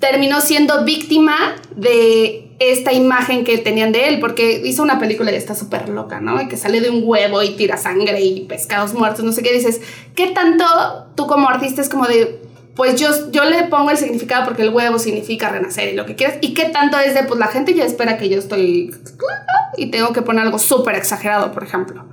[0.00, 1.34] terminó siendo víctima
[1.76, 6.20] de esta imagen que tenían de él, porque hizo una película y está súper loca,
[6.20, 6.40] ¿no?
[6.40, 9.52] Y que sale de un huevo y tira sangre y pescados muertos, no sé qué.
[9.52, 9.80] Dices,
[10.14, 10.64] ¿qué tanto
[11.14, 12.40] tú como artista es como de,
[12.74, 16.14] pues yo, yo le pongo el significado porque el huevo significa renacer y lo que
[16.14, 16.38] quieras?
[16.40, 18.94] ¿Y qué tanto es de, pues la gente ya espera que yo estoy
[19.76, 22.04] y tengo que poner algo súper exagerado, por ejemplo?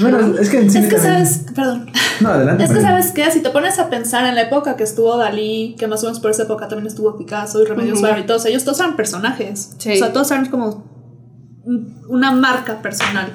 [0.00, 1.90] Bueno, es que en Es que sabes, perdón.
[2.20, 2.64] No, adelante.
[2.64, 5.74] Es que sabes qué, si te pones a pensar en la época que estuvo Dalí,
[5.78, 8.00] que más o menos por esa época también estuvo Picasso y Remedios.
[8.00, 9.72] Varo y todos ellos, todos eran personajes.
[9.78, 9.92] Sí.
[9.92, 10.84] O sea, todos eran como
[11.64, 13.32] un- una marca personal.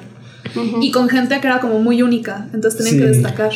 [0.80, 3.00] Y con gente que era como muy única, entonces tenían Sí.
[3.00, 3.52] que destacar.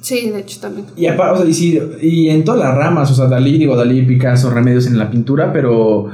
[0.00, 0.86] Sí, de hecho también.
[0.96, 3.76] Y, apa- o sea, y, sí, y en todas las ramas, o sea, Dalí, digo,
[3.76, 6.08] Dalí, Picasso, Remedios en la pintura, pero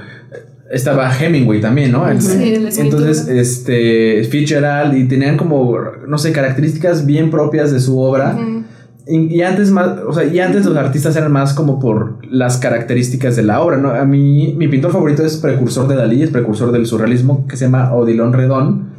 [0.71, 2.05] estaba Hemingway también, ¿no?
[2.21, 8.37] Sí, Entonces, este, Fitzgerald, y tenían como, no sé, características bien propias de su obra.
[8.37, 8.65] Ujú.
[9.07, 12.57] y, y antes más, o sea, y antes los artistas eran más como por las
[12.59, 13.91] características de la obra, ¿no?
[13.91, 17.67] A mí, mi pintor favorito es precursor de Dalí, es precursor del surrealismo, que se
[17.67, 18.97] llama Odilon Redón.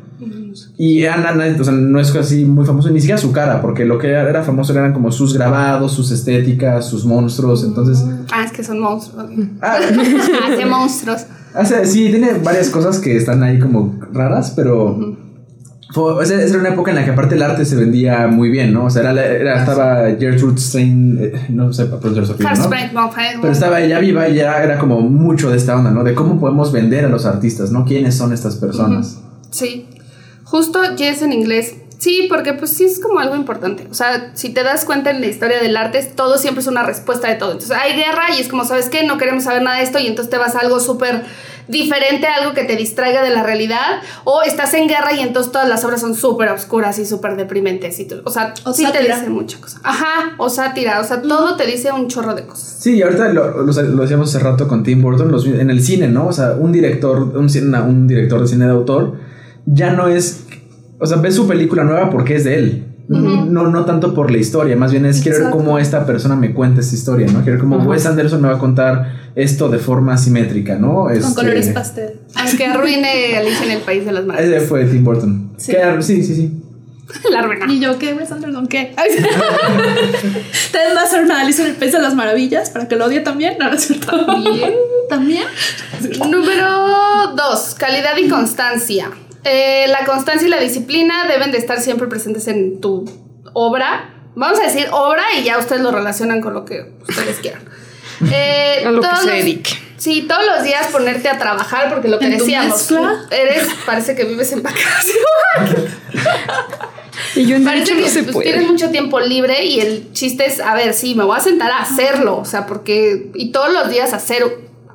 [0.77, 3.97] Y Ana, o sea, no es así muy famoso, ni siquiera su cara, porque lo
[3.99, 8.03] que era, era famoso eran como sus grabados, sus estéticas, sus monstruos, entonces...
[8.31, 9.25] Ah, es que son monstruos.
[9.61, 9.77] Ah,
[10.43, 11.25] Ah, qué monstruos.
[11.59, 15.15] O sea, sí, tiene varias cosas que están ahí como raras, pero...
[15.93, 18.27] Fue, o sea, esa era una época en la que aparte el arte se vendía
[18.27, 18.85] muy bien, ¿no?
[18.85, 22.33] O sea, era, era- estaba Gertrude Stein, eh, no sé pronunciar su.
[23.41, 26.03] Pero estaba ella viva y ya era como mucho de esta onda, ¿no?
[26.03, 27.85] De cómo podemos vender a los artistas, ¿no?
[27.85, 29.19] ¿Quiénes son estas personas?
[29.49, 29.87] Sí.
[30.43, 31.75] Justo yes en inglés.
[31.99, 33.87] Sí, porque pues sí es como algo importante.
[33.89, 36.83] O sea, si te das cuenta en la historia del arte, todo siempre es una
[36.83, 37.51] respuesta de todo.
[37.53, 39.03] Entonces hay guerra y es como, ¿sabes qué?
[39.05, 41.23] No queremos saber nada de esto y entonces te vas a algo súper
[41.67, 43.99] diferente, algo que te distraiga de la realidad.
[44.25, 47.99] O estás en guerra y entonces todas las obras son súper oscuras y súper deprimentes.
[47.99, 49.81] Y tú- o sea, O sí te dice muchas cosas.
[49.83, 50.99] Ajá, o sátira.
[50.99, 52.77] O sea, todo te dice un chorro de cosas.
[52.79, 55.81] Sí, y ahorita lo, lo, lo decíamos hace rato con Tim Burton, los- en el
[55.83, 56.27] cine, ¿no?
[56.27, 59.15] O sea, un director, un, cine- un director de cine de autor
[59.65, 60.43] ya no es,
[60.99, 62.83] o sea, ves su película nueva porque es de él.
[63.09, 66.53] No, no tanto por la historia, más bien es quiero ver cómo esta persona me
[66.53, 67.35] cuenta esta historia, ¿no?
[67.41, 67.77] Quiero ver cómo.
[67.77, 71.03] Wes Anderson me va a contar esto de forma simétrica, ¿no?
[71.05, 72.19] Con Este, colores pastel.
[72.35, 74.63] Aunque arruine Alicia en el País de las Ese Maravillas.
[74.65, 75.51] fue Tim Burton.
[75.55, 75.71] Sí.
[75.71, 76.63] Que- sí, sí, sí.
[77.31, 77.71] La arruina.
[77.71, 78.13] Y yo, ¿qué?
[78.13, 78.93] Wes Anderson, ¿qué?
[78.97, 79.23] Ay, sí.
[80.73, 83.05] ¿Te va a hacer una Alicia en el País de las Maravillas para que lo
[83.05, 83.53] odie también?
[83.57, 84.17] No, no es cierto.
[84.41, 84.73] Bien.
[85.09, 85.43] ¿También?
[86.29, 86.67] Número
[87.37, 87.75] 2.
[87.79, 89.11] Calidad y constancia.
[89.49, 93.05] Eh, la constancia y la disciplina deben de estar siempre presentes en tu
[93.53, 94.13] obra.
[94.35, 97.63] Vamos a decir obra y ya ustedes lo relacionan con lo que ustedes quieran.
[98.31, 99.69] Eh, A lo que se los- dedique.
[99.97, 102.91] Sí, todos los días ponerte a trabajar porque lo que ¿En tu decíamos,
[103.29, 105.91] eres, parece que vives en vacaciones.
[107.35, 108.49] Y yo en Parece que no se pues, puede.
[108.51, 111.71] tienes mucho tiempo libre y el chiste es, a ver, sí, me voy a sentar
[111.71, 114.43] a hacerlo, o sea, porque, y todos los días hacer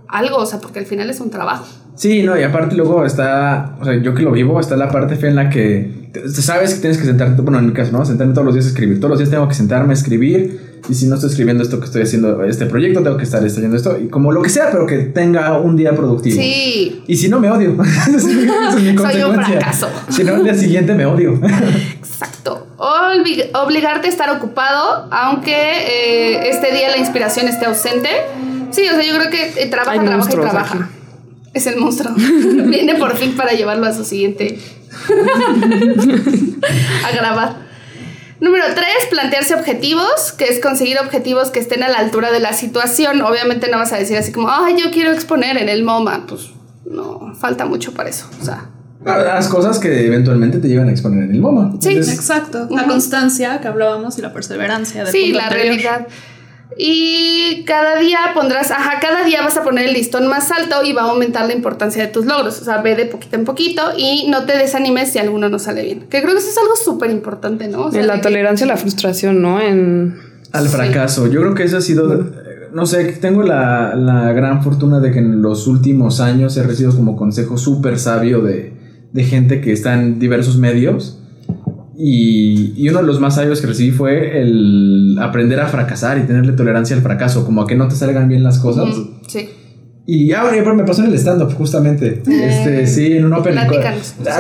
[0.09, 1.67] algo, o sea, porque al final es un trabajo.
[1.95, 5.17] Sí, no, y aparte luego está, o sea, yo que lo vivo, está la parte
[5.17, 8.05] fea en la que te- sabes que tienes que sentarte, bueno, en mi caso, ¿no?
[8.05, 8.99] Sentarme todos los días a escribir.
[8.99, 10.73] Todos los días tengo que sentarme a escribir.
[10.89, 13.77] Y si no estoy escribiendo esto que estoy haciendo, este proyecto, tengo que estar estallando
[13.77, 13.97] esto.
[14.03, 16.35] Y como lo que sea, pero que tenga un día productivo.
[16.35, 17.77] Sí, Y si no, me odio.
[18.09, 19.45] Es mi Soy un consecuencia.
[19.61, 19.89] fracaso.
[20.09, 21.39] Si no, al día siguiente me odio.
[21.99, 22.67] exacto.
[22.79, 28.09] Olvi- obligarte a estar ocupado, aunque eh, este día la inspiración esté ausente.
[28.71, 30.75] Sí, o sea, yo creo que eh, trabaja, Hay trabaja y trabaja.
[30.79, 30.85] aquí.
[31.55, 32.15] Es el monstruo.
[32.17, 34.59] Viene por fin para llevarlo a su siguiente.
[37.05, 37.57] a grabar.
[38.41, 42.53] Número 3, plantearse objetivos, que es conseguir objetivos que estén a la altura de la
[42.53, 43.23] situación.
[43.23, 46.27] Obviamente no vas a decir así como, ay, yo quiero exponer en el MoMA.
[46.27, 46.51] Pues
[46.85, 48.27] no, falta mucho para eso.
[48.41, 48.69] O sea,
[49.05, 51.75] Las cosas que eventualmente te llevan a exponer en el MoMA.
[51.81, 52.67] Sí, Entonces, Exacto.
[52.71, 55.05] La constancia que hablábamos y la perseverancia.
[55.05, 55.67] del sí, la anterior.
[55.67, 56.07] realidad.
[56.79, 60.93] Y cada día pondrás, ajá, cada día vas a poner el listón más alto y
[60.93, 62.61] va a aumentar la importancia de tus logros.
[62.61, 65.83] O sea, ve de poquito en poquito y no te desanimes si alguno no sale
[65.85, 66.01] bien.
[66.09, 67.87] Que creo que eso es algo súper importante, ¿no?
[67.87, 69.61] O sea, En la tolerancia a la frustración, ¿no?
[69.61, 70.17] En
[70.53, 70.77] Al Sí.
[70.77, 71.27] fracaso.
[71.29, 72.13] Yo creo que eso ha sido.
[72.15, 72.25] eh,
[72.75, 76.97] No sé, tengo la, la gran fortuna de que en los últimos años he recibido
[76.97, 78.73] como consejo súper sabio de,
[79.13, 81.19] de gente que está en diversos medios.
[81.97, 86.23] Y, y uno de los más sabios que recibí fue el aprender a fracasar y
[86.23, 88.95] tenerle tolerancia al fracaso, como a que no te salgan bien las cosas.
[89.29, 89.49] Sí.
[90.07, 92.23] Y ah, bueno, me pasó en el stand-up, justamente.
[92.27, 93.57] Este, sí, en un open.
[93.59, 93.69] Ah,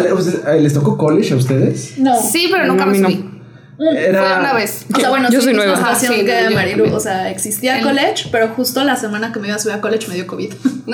[0.00, 1.94] ¿les- ¿Les tocó college a ustedes?
[1.98, 2.20] No.
[2.20, 3.08] Sí, pero No, nunca a me no.
[3.96, 4.86] Era, Fue una vez.
[4.94, 5.76] O sea, bueno, Yo sí, soy nueva.
[5.76, 6.94] situación Ajá, sí, que yo Marilu.
[6.94, 9.80] O sea, existía El- college, pero justo la semana que me iba a subir a
[9.80, 10.52] college me dio COVID.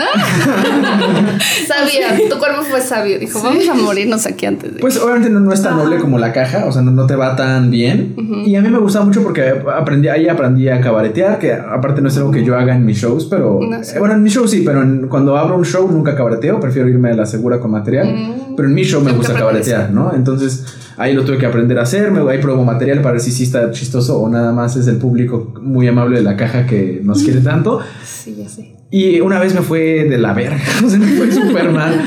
[1.66, 3.18] Sabía, tu cuerpo fue sabio.
[3.18, 4.80] Dijo, vamos a morirnos aquí antes de.
[4.80, 7.14] Pues obviamente no, no es tan noble como la caja, o sea, no, no te
[7.16, 8.14] va tan bien.
[8.46, 12.08] Y a mí me gustaba mucho porque aprendí, ahí aprendí a cabaretear, que aparte no
[12.08, 13.60] es algo que yo haga en mis shows, pero...
[13.62, 13.96] No sé.
[13.96, 16.88] eh, bueno, en mis shows sí, pero en- cuando abro un show nunca cabareteo, prefiero
[16.88, 18.06] irme a la segura con material.
[18.08, 18.56] Mm.
[18.56, 20.12] Pero en mi show me gusta cabaretear, ¿no?
[20.14, 20.64] Entonces
[20.98, 23.44] ahí lo tuve que aprender a hacer, me, ahí pruebo material para ver si sí
[23.44, 27.22] está chistoso o nada más es el público muy amable de la caja que nos
[27.22, 27.80] quiere tanto.
[28.04, 28.74] Sí, ya sé.
[28.90, 32.02] Y una vez me fue de la verga, o sea, me fue súper mal.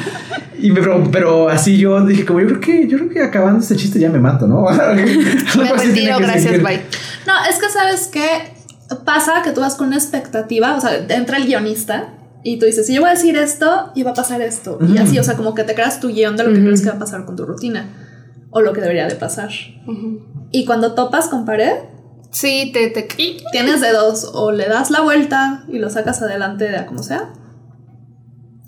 [0.62, 3.62] Y me, pero, pero así yo dije, como yo creo que, yo creo que acabando
[3.62, 4.66] este chiste ya me mato, ¿no?
[4.70, 6.62] Me retiro, que gracias, seguir.
[6.62, 6.82] bye.
[7.26, 8.54] No, es que sabes qué
[9.06, 12.14] pasa que tú vas con una expectativa, o sea, entra el guionista
[12.44, 14.78] y tú dices, si yo voy a decir esto, y va a pasar esto.
[14.82, 16.90] Y así, o sea, como que te creas tu guion de lo que crees que
[16.90, 17.88] va a pasar con tu rutina
[18.52, 19.50] o lo que debería de pasar.
[20.52, 21.74] Y cuando topas con pared,
[22.34, 23.10] Sí, te, te.
[23.52, 27.04] tienes de dos, o le das la vuelta y lo sacas adelante de a como
[27.04, 27.34] sea,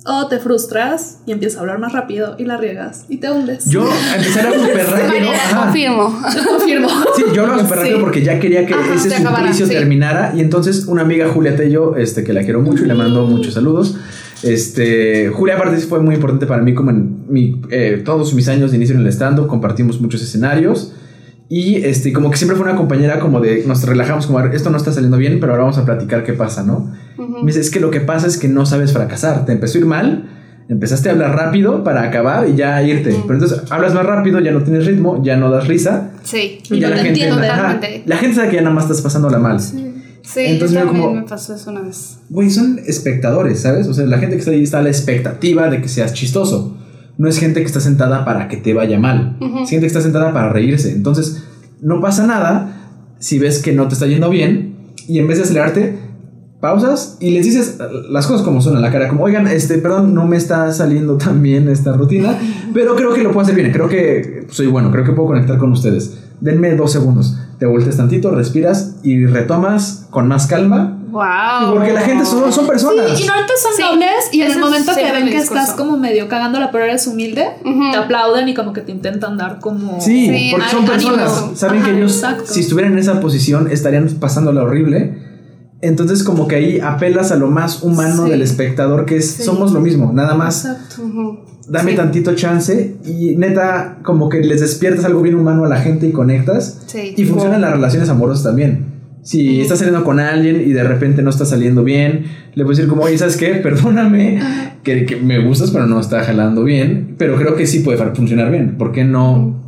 [0.05, 3.69] O te frustras y empiezas a hablar más rápido y la riegas y te hundes.
[3.69, 3.86] Yo
[4.17, 5.29] empecé a súper rápido.
[5.63, 6.21] Confirmo.
[6.36, 6.89] Yo confirmo.
[7.15, 8.03] Sí, yo hablaba súper rápido Sí.
[8.03, 9.71] porque ya quería que Ajá, ese acabara, suplicio sí.
[9.73, 10.34] terminara.
[10.36, 13.53] Y entonces una amiga Julia Tello, este, que la quiero mucho y le mando muchos
[13.53, 13.95] saludos.
[14.44, 18.72] Este, Julia aparte fue muy importante para mí como en mi, eh, todos mis años
[18.72, 20.94] de inicio en el stand-up, compartimos muchos escenarios.
[21.50, 24.78] Y este, como que siempre fue una compañera como de, nos relajamos como, esto no
[24.78, 26.91] está saliendo bien, pero ahora vamos a platicar qué pasa, ¿no?
[27.18, 29.82] Me dice, es que lo que pasa es que no sabes fracasar, te empezó a
[29.82, 30.30] ir mal,
[30.68, 33.16] empezaste a hablar rápido para acabar y ya irte.
[33.28, 36.12] Pero entonces hablas más rápido, ya no tienes ritmo, ya no das risa.
[36.24, 36.60] Sí.
[36.72, 39.02] Y ya no la te gente, ajá, la gente sabe que ya nada más estás
[39.02, 39.60] pasándola mal.
[39.60, 39.94] Sí,
[40.36, 42.17] Entonces, yo también como- me pasó eso una vez.
[42.30, 43.88] Güey, son espectadores, ¿sabes?
[43.88, 46.78] O sea, la gente que está ahí está a la expectativa de que seas chistoso.
[47.17, 49.38] No es gente que está sentada para que te vaya mal.
[49.63, 50.91] Es gente que está sentada para reírse.
[50.91, 51.43] Entonces,
[51.82, 54.76] no pasa nada si ves que no te está yendo bien
[55.07, 55.99] y en vez de acelerarte,
[56.59, 57.78] pausas y les dices
[58.09, 59.09] las cosas como son a la cara.
[59.09, 62.38] Como, oigan, este, perdón, no me está saliendo tan bien esta rutina,
[62.74, 63.71] pero creo que lo puedo hacer bien.
[63.71, 66.17] Creo que soy bueno, creo que puedo conectar con ustedes.
[66.39, 67.38] Denme dos segundos.
[67.64, 70.99] Te volteas tantito, respiras y retomas con más calma.
[71.11, 71.76] Wow.
[71.76, 73.18] Porque la gente son, son personas.
[73.18, 75.95] Y no te son Sí, nobles y en el momento que ven que estás como
[75.95, 80.01] medio cagándola pero eres humilde, te aplauden y como que te intentan dar como...
[80.01, 81.38] Sí, Sí, porque son personas.
[81.38, 81.55] ánimo.
[81.55, 82.43] Saben Ajá, que ellos, exacto.
[82.53, 85.22] si estuvieran en esa posición, estarían pasándola horrible.
[85.86, 88.29] Entonces, como que ahí apelas a lo más humano Sí.
[88.31, 90.63] del espectador, que es somos lo mismo, nada más.
[90.65, 91.45] Exacto.
[91.67, 91.97] Dame Sí.
[91.97, 96.11] tantito chance y neta, como que les despiertas algo bien humano a la gente y
[96.11, 96.84] conectas.
[96.88, 97.13] Sí.
[97.17, 98.86] Y funcionan las relaciones amorosas también.
[99.23, 102.25] Si estás saliendo con alguien y de repente no está saliendo bien,
[102.55, 103.49] le puedes decir como, oye, ¿sabes qué?
[103.55, 104.41] Perdóname,
[104.84, 107.15] que, que me gustas, pero no está jalando bien.
[107.17, 108.77] Pero creo que sí puede funcionar bien.
[108.77, 109.61] ¿Por qué no?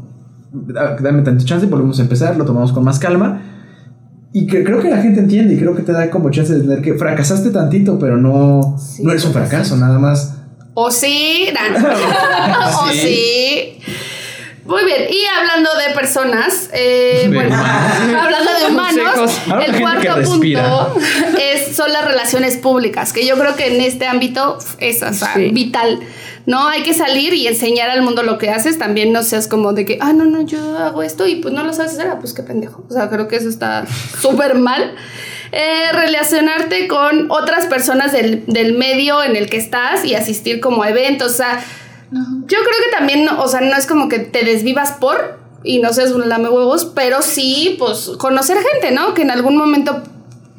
[0.53, 3.41] Da- Dame tanto chance, volvemos a empezar, lo tomamos con más calma.
[4.37, 6.59] Y que, creo que la gente entiende y creo que te da como chance de
[6.59, 10.33] entender que fracasaste tantito, pero no, Sí, no eres un pues, fracaso, nada más.
[10.73, 11.47] O sí,
[12.83, 12.99] o Sí.
[12.99, 13.79] sí.
[14.65, 17.97] Muy bien, y hablando de personas, eh, De bueno, humanos.
[18.23, 20.95] hablando de humanos, el cuarto punto
[21.39, 25.33] es, son las relaciones públicas, que yo creo que en este ámbito es o sea,
[25.35, 25.49] Sí.
[25.51, 25.99] vital.
[26.45, 28.77] No hay que salir y enseñar al mundo lo que haces.
[28.77, 31.63] También no seas como de que, ah, no, no, yo hago esto y pues no
[31.63, 32.07] lo sabes hacer.
[32.07, 32.85] Ah, pues qué pendejo.
[32.89, 33.85] O sea, creo que eso está
[34.21, 34.95] súper mal.
[35.51, 40.83] Eh, relacionarte con otras personas del, del medio en el que estás y asistir como
[40.83, 41.31] a eventos.
[41.31, 41.63] O sea,
[42.11, 45.91] yo creo que también, o sea, no es como que te desvivas por y no
[45.93, 49.13] seas un lame huevos, pero sí, pues, conocer gente, ¿no?
[49.13, 50.03] Que en algún momento,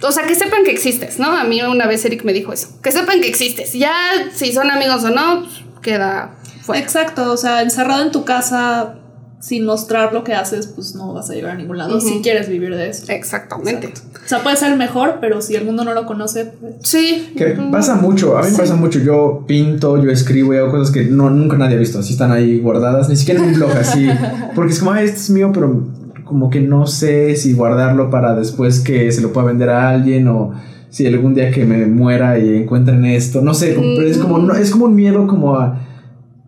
[0.03, 1.29] o sea, que sepan que existes, ¿no?
[1.29, 3.73] A mí una vez Eric me dijo eso, que sepan que existes.
[3.73, 3.95] Ya,
[4.35, 6.83] si son amigos o no, pues, queda fuera.
[6.83, 8.97] Exacto, o sea, encerrado en tu casa
[9.39, 12.49] sin mostrar lo que haces, pues no vas a llegar a ningún lado si quieres
[12.49, 13.13] vivir de eso.
[13.13, 13.93] Exactamente.
[14.25, 17.33] O sea, puede ser mejor, pero si el mundo no lo conoce, pues, Sí.
[17.37, 18.99] Que pasa mucho, a mí me pasa mucho.
[18.99, 22.01] Yo pinto, yo escribo y hago cosas que no, nunca nadie ha visto.
[22.01, 24.09] Así están ahí guardadas, ni siquiera en un blog así.
[24.55, 25.85] Porque es como, ay, este es mío, pero
[26.25, 30.27] como que no sé si guardarlo para después que se lo pueda vender a alguien
[30.27, 30.55] o
[30.97, 33.43] si algún día que me muera y encuentren esto.
[33.43, 35.79] No sé, como- pero es como, no, es como un miedo como a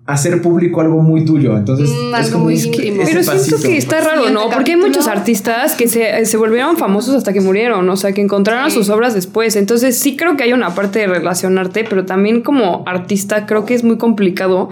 [0.07, 1.55] hacer público algo muy tuyo.
[1.55, 3.03] Entonces, Mm, es algo como muy íntimo.
[3.05, 4.49] Pero siento que está raro, ¿no?
[4.49, 8.23] Porque hay muchos artistas que se, se volvieron famosos hasta que murieron, o sea, que
[8.23, 8.79] encontraron Sí.
[8.79, 9.55] sus obras después.
[9.55, 13.75] Entonces sí creo que hay una parte de relacionarte, pero también como artista creo que
[13.75, 14.71] es muy complicado.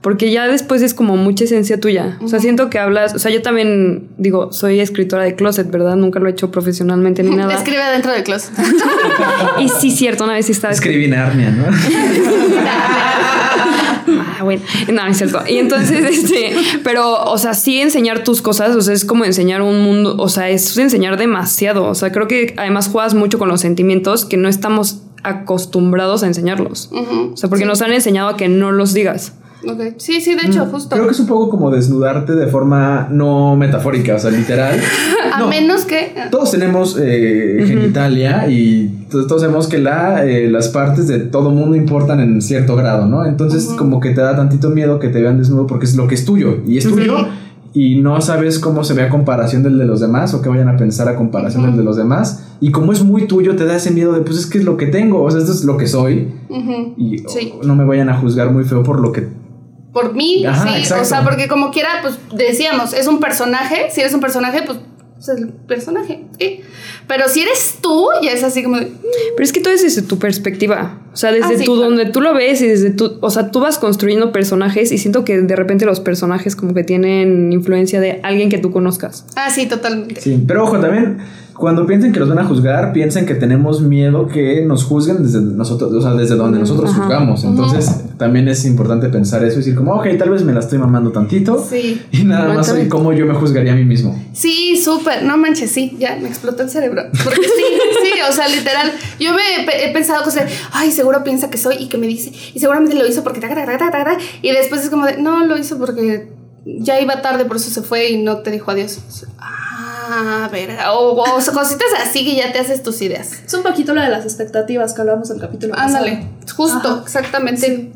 [0.00, 2.18] Porque ya después es como mucha esencia tuya.
[2.22, 3.14] O sea, siento que hablas.
[3.14, 5.96] O sea, yo también digo, soy escritora de closet, ¿verdad?
[5.96, 7.54] Nunca lo he hecho profesionalmente ni nada.
[7.54, 8.52] Escribe dentro del closet.
[9.58, 11.64] y sí, cierto, una vez sí estaba Escribí Narnia, ¿no?
[14.38, 15.40] Ah, bueno, no, es cierto.
[15.48, 19.62] Y entonces, este, pero, o sea, sí enseñar tus cosas, o sea, es como enseñar
[19.62, 21.86] un mundo, o sea, es enseñar demasiado.
[21.86, 26.28] O sea, creo que además juegas mucho con los sentimientos que no estamos acostumbrados a
[26.28, 26.90] enseñarlos.
[26.92, 29.32] O sea, porque nos han enseñado a que no los digas.
[29.68, 29.80] Ok.
[29.98, 30.94] Sí, sí, de hecho, justo.
[30.94, 34.78] Creo que es un poco como desnudarte de forma no metafórica, o sea, literal.
[35.32, 35.48] A No.
[35.48, 36.12] menos que.
[36.30, 41.50] Todos tenemos eh, genitalia y to- todos sabemos que la, eh, las partes de todo
[41.50, 43.24] mundo importan en cierto grado, ¿no?
[43.26, 46.14] Entonces como que te da tantito miedo que te vean desnudo porque es lo que
[46.14, 47.16] es tuyo y es tuyo
[47.74, 50.68] y no sabes cómo se ve a comparación del de los demás o qué vayan
[50.68, 53.76] a pensar a comparación del de los demás y como es muy tuyo te da
[53.76, 55.76] ese miedo de pues es que es lo que tengo, o sea, esto es lo
[55.76, 56.28] que soy
[56.96, 57.52] y Sí.
[57.60, 59.28] oh, no me vayan a juzgar muy feo por lo que...
[59.96, 60.78] Por mí, Ajá, sí.
[60.80, 61.02] exacto.
[61.02, 63.86] O sea, porque como quiera, pues decíamos, es un personaje.
[63.90, 64.78] Si eres un personaje, pues
[65.18, 66.20] es el personaje.
[66.38, 66.60] sí.
[67.08, 68.88] Pero si eres tú, ya es así como de.
[69.36, 70.98] Pero es que todo es desde tu perspectiva.
[71.14, 71.88] O sea, desde Ah, sí, tú, claro.
[71.90, 75.24] donde tú lo ves y desde tú, o sea, tú vas construyendo personajes y siento
[75.24, 79.24] que de repente los personajes como que tienen influencia de alguien que tú conozcas.
[79.36, 80.20] Ah, sí, totalmente.
[80.20, 81.18] Sí, pero ojo, también
[81.58, 85.40] cuando piensen que los van a juzgar, piensen que tenemos miedo que nos juzguen desde
[85.40, 87.02] nosotros, o sea, desde donde nosotros Ajá.
[87.02, 87.44] juzgamos.
[87.44, 90.78] Entonces, también es importante pensar eso y decir como, ok, tal vez me la estoy
[90.78, 91.64] mamando tantito.
[91.68, 92.02] Sí.
[92.12, 94.20] Y nada más soy cómo yo me juzgaría a mí mismo.
[94.32, 97.02] Sí, súper, no manches, sí, ya me explotó el cerebro.
[97.24, 97.64] Porque sí,
[98.04, 101.58] sí, o sea, literal, yo me he, pe- he pensado cosas ay, seguro piensa que
[101.58, 104.50] soy y que me dice, y seguramente lo hizo porque, taca, taca, taca, taca", y
[104.52, 106.28] después es como de, no, lo hizo porque
[106.66, 108.98] ya iba tarde, por eso se fue y no te dijo adiós.
[109.38, 109.65] Ah,
[110.08, 111.16] a ver, o,
[111.52, 113.42] cositas así que ya te haces tus ideas.
[113.44, 116.56] Es un poquito lo de las expectativas que hablamos del capítulo Ándale, pasado.
[116.56, 117.02] justo, Ajá.
[117.04, 117.92] exactamente.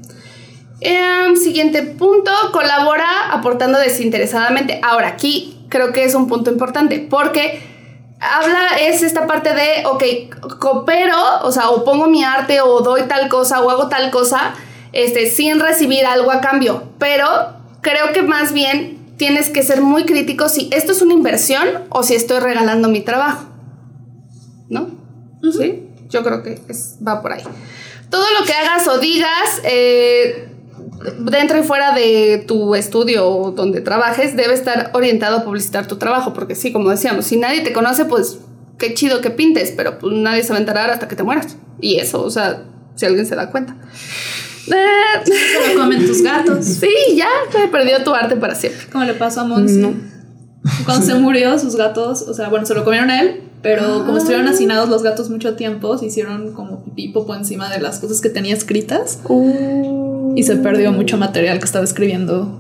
[0.81, 4.81] Em, siguiente punto, colabora aportando desinteresadamente.
[4.83, 7.63] Ahora, aquí creo que es un punto importante porque
[8.21, 13.03] habla, es esta parte de, ok, coopero, o sea, o pongo mi arte o doy
[13.03, 14.55] tal cosa o hago tal cosa,
[14.93, 17.27] este, sin recibir algo a cambio, pero
[17.81, 22.03] creo que más bien tienes que ser muy crítico si esto es una inversión o
[22.03, 23.45] si estoy regalando mi trabajo,
[24.71, 24.89] ¿no?
[25.53, 25.87] ¿Sí?
[26.09, 27.43] Yo creo que es- va por ahí.
[28.09, 30.49] Todo lo que hagas o digas eh,
[31.19, 35.97] dentro y fuera de tu estudio o donde trabajes debe estar orientado a publicitar tu
[35.97, 38.39] trabajo, porque sí, como decíamos, si nadie te conoce, pues
[38.79, 41.59] qué chido que pintes, pero pues nadie se va a enterar hasta que te mueras.
[41.79, 42.63] Y eso, o sea,
[42.97, 43.77] si alguien se da cuenta.
[44.71, 46.65] Eh, Se lo comen tus gatos.
[46.81, 48.87] sí, ya se perdió tu arte para siempre.
[48.91, 49.79] Como le pasó a Monsi.
[49.79, 49.95] No.
[50.85, 54.19] Cuando se murió, sus gatos, o sea, bueno, se lo comieron a él, pero como
[54.19, 58.21] estuvieron hacinados los gatos mucho tiempo, se hicieron como pipí popo encima de las cosas
[58.21, 59.21] que tenía escritas
[60.37, 62.60] y se perdió mucho material que estaba escribiendo.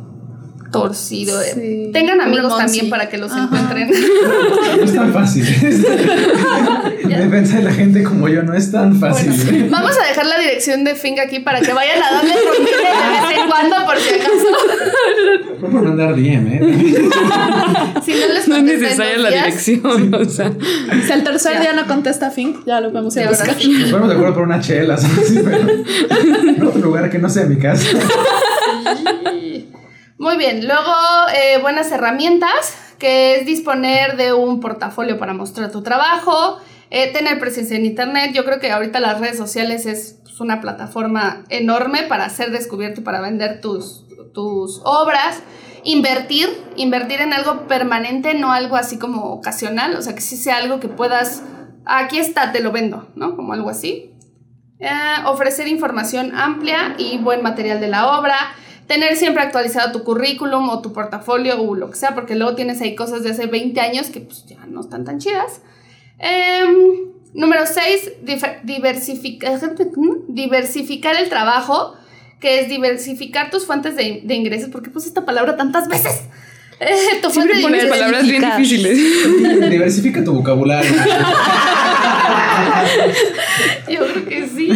[0.73, 1.41] Torcido.
[1.43, 1.53] eh.
[1.55, 1.91] Sí.
[1.93, 3.45] Tengan amigos también para que los Ajá.
[3.45, 3.91] encuentren.
[4.79, 5.45] No es tan fácil.
[7.21, 9.31] Defensa de la gente como yo no es tan fácil.
[9.33, 12.41] Bueno, vamos a dejar la dirección de Fing aquí para que vayan a darle de
[12.41, 15.59] vez en cuando por si acaso.
[15.61, 16.61] Fue por mandar DM, ¿eh?
[18.05, 20.53] Si no les No es necesaria la días, dirección, o sea.
[21.07, 21.61] Si al tercer Ya.
[21.61, 23.55] día no contesta Fink, ya lo podemos ir Sí, a buscar.
[23.61, 23.69] sí.
[23.73, 25.29] Nos ponemos de acuerdo por una chela, ¿sabes?
[25.29, 25.59] Sí, pero
[26.49, 27.87] en otro lugar que no sea mi casa.
[30.21, 30.93] Muy bien, luego
[31.35, 36.59] eh, buenas herramientas, que es disponer de un portafolio para mostrar tu trabajo,
[36.91, 38.33] eh, tener presencia en internet.
[38.35, 43.03] Yo creo que ahorita las redes sociales es pues, una plataforma enorme para ser descubierto
[43.03, 44.05] para vender tus,
[44.35, 45.43] tus obras.
[45.85, 50.59] Invertir, invertir en algo permanente, no algo así como ocasional, o sea, que sí sea
[50.59, 51.45] algo que puedas,
[51.87, 53.37] aquí está, te lo vendo, ¿no?
[53.37, 54.13] Como algo así.
[54.81, 54.91] Eh,
[55.25, 58.37] ofrecer información amplia y buen material de la obra.
[58.91, 62.81] Tener siempre actualizado tu currículum o tu portafolio o lo que sea, porque luego tienes
[62.81, 65.61] ahí cosas de hace 20 años que pues ya no están tan chidas.
[66.19, 68.15] Em, número 6,
[68.65, 69.61] diversificar,
[70.27, 71.95] diversificar el trabajo,
[72.41, 74.71] que es diversificar tus fuentes de, de ingresos.
[74.71, 76.23] ¿Por qué puse esta palabra tantas veces?
[77.31, 78.95] Siempre de pones palabras bien Diversificar.
[78.97, 79.71] difíciles.
[79.71, 80.91] Diversifica tu vocabulario.
[83.89, 84.69] Yo creo que sí.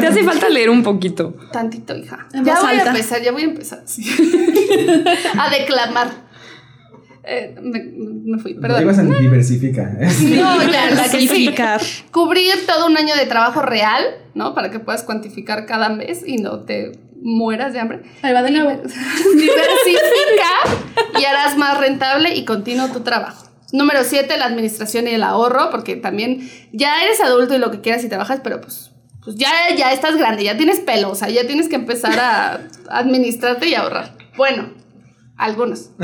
[0.00, 1.34] Te hace falta leer un poquito.
[1.52, 2.26] Tantito, hija.
[2.32, 3.82] En ya voy a empezar, ya voy a empezar.
[3.84, 4.04] sí.
[5.38, 6.28] a declamar.
[7.30, 7.84] Eh, me,
[8.24, 8.82] me fui, perdón.
[8.82, 9.82] ibas en diversifica.
[9.82, 11.18] No, ya, la que sí.
[11.18, 11.82] Diversificar.
[12.10, 14.02] Cubrir todo un año de trabajo real,
[14.34, 14.54] ¿no?
[14.54, 16.92] Para que puedas cuantificar cada mes y no te
[17.22, 18.02] mueras de hambre.
[18.22, 18.70] Ahí va de nuevo.
[19.36, 20.50] Diversifica
[21.18, 23.48] y harás más rentable y continuo tu trabajo.
[23.72, 27.80] Número 7, la administración y el ahorro, porque también ya eres adulto y lo que
[27.80, 28.92] quieras y trabajas, pero pues,
[29.22, 32.60] pues ya, ya estás grande, ya tienes pelo, o sea, ya tienes que empezar a
[32.88, 34.16] administrarte y ahorrar.
[34.36, 34.72] Bueno,
[35.36, 35.90] algunos.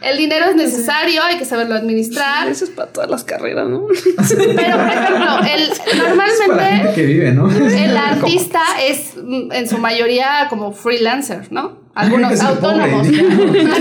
[0.00, 2.48] El dinero es necesario, hay que saberlo administrar.
[2.48, 3.86] Eso es para todas las carreras, ¿no?
[3.88, 7.50] Pero, por ejemplo, el, Es para la normalmente gente que vive, ¿no?
[7.50, 11.78] el artista es mm, en su mayoría como freelancer, ¿no?
[11.94, 13.06] Algunos autónomos.
[13.06, 13.78] pobre, Ah,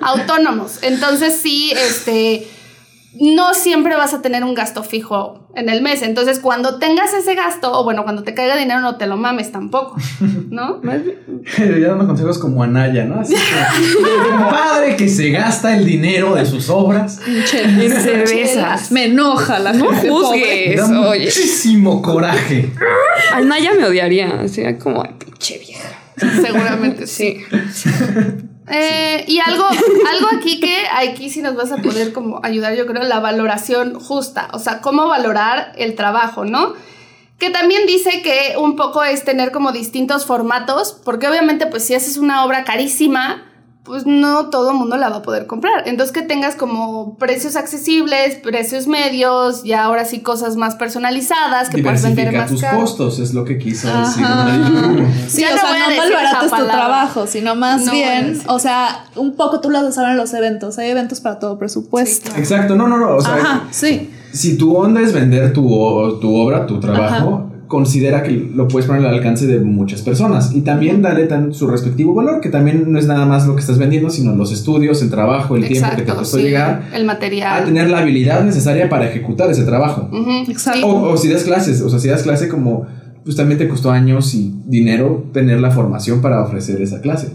[0.00, 0.06] no.
[0.06, 0.78] autónomos.
[0.82, 2.48] Entonces sí, este
[3.14, 6.02] no siempre vas a tener un gasto fijo en el mes.
[6.02, 9.50] Entonces, cuando tengas ese gasto, o bueno, cuando te caiga dinero, no te lo mames
[9.50, 9.96] tampoco,
[10.50, 10.80] ¿no?
[11.58, 13.20] ya dando consejos como Anaya, ¿no?
[13.20, 17.20] Así como, un padre que se gasta el dinero de sus obras.
[17.26, 18.92] En cervezas.
[18.92, 20.68] Me enoja la No gente pobre.
[20.68, 21.24] Me da juzgues, oye.
[21.24, 22.70] muchísimo coraje.
[23.32, 24.46] Anaya me odiaría.
[24.48, 25.88] Sería como, ay, pinche vieja.
[26.16, 27.38] Seguramente sí.
[27.72, 27.90] Sí.
[28.68, 32.86] Eh, y algo, algo aquí que aquí sí nos vas a poder como ayudar, yo
[32.86, 36.74] creo, la valoración justa, o sea, cómo valorar el trabajo, ¿no?
[37.38, 41.94] Que también dice que un poco es tener como distintos formatos, porque obviamente pues si
[41.94, 43.49] haces una obra carísima,
[43.82, 45.88] pues no todo el mundo la va a poder comprar.
[45.88, 51.82] Entonces que tengas como precios accesibles, precios medios, y ahora sí cosas más personalizadas que
[51.82, 52.80] puedas vender más tus caro.
[52.80, 54.00] costos, es lo que quiso Ajá.
[54.06, 55.06] decir.
[55.28, 57.26] Sí, Ya o no sea, no decir todo el decir barato esa es tu trabajo,
[57.26, 60.78] sino más No bien, o sea, un poco tú lo saber en los eventos.
[60.78, 62.30] Hay eventos para todo presupuesto.
[62.36, 63.16] Exacto, no, no, no.
[63.16, 64.10] O sea, Ajá, sí.
[64.32, 65.62] si tu onda es vender tu,
[66.20, 70.50] tu obra, tu trabajo, considera que lo puedes poner al alcance de muchas personas.
[70.52, 73.60] Y también dale tan su respectivo valor, que también no es nada más lo que
[73.60, 77.04] estás vendiendo, sino los estudios, el trabajo, el tiempo que te costó sí, llegar El
[77.04, 77.62] material.
[77.62, 80.10] a tener la habilidad necesaria para ejecutar ese trabajo.
[80.48, 80.84] Exacto.
[80.84, 82.88] O, o si das clases, o sea, si das clase como,
[83.24, 87.28] pues también te costó años y dinero tener la formación para ofrecer esa clase.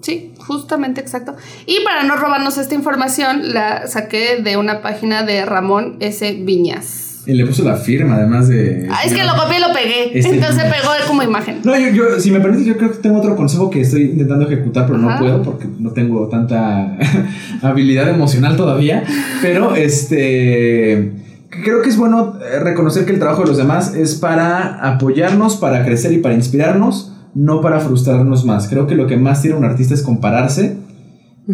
[0.00, 1.36] Sí, justamente exacto.
[1.66, 6.32] Y para no robarnos esta información, la saqué de una página de Ramón S.
[6.42, 7.07] Viñas.
[7.28, 8.88] Y le puso la firma, además de...
[8.90, 10.18] Ah, es que lo copié y lo pegué.
[10.18, 11.60] Este- Entonces pegó como imagen.
[11.62, 14.46] No, yo, yo, si me permites, yo creo que tengo otro consejo que estoy intentando
[14.46, 16.96] ejecutar, pero no puedo porque no tengo tanta
[17.62, 19.04] habilidad emocional todavía.
[19.42, 21.12] Pero este.
[21.50, 25.56] Creo que es bueno eh, reconocer que el trabajo de los demás es para apoyarnos,
[25.56, 28.68] para crecer y para inspirarnos, no para frustrarnos más.
[28.68, 30.78] Creo que lo que más tiene un artista es compararse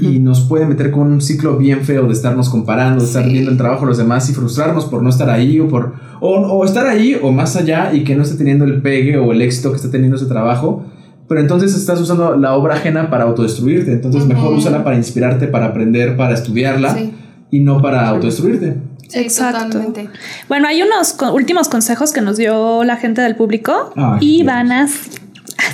[0.00, 3.32] y nos puede meter con un ciclo bien feo de estarnos comparando, de estar Sí.
[3.32, 6.30] viendo el trabajo de los demás y frustrarnos por no estar ahí o por o,
[6.34, 9.40] o estar ahí o más allá y que no esté teniendo el pegue o el
[9.42, 10.84] éxito que está teniendo ese trabajo.
[11.28, 13.92] Pero entonces estás usando la obra ajena para autodestruirte.
[13.92, 17.14] Entonces mejor úsala para inspirarte, para aprender, para estudiarla Sí.
[17.50, 18.76] y no para autodestruirte.
[19.08, 19.64] Sí, Exacto.
[19.64, 20.08] totalmente.
[20.48, 24.34] Bueno, hay unos co- últimos consejos que nos dio la gente del público Ay, y
[24.36, 24.46] Dios.
[24.46, 25.10] van así.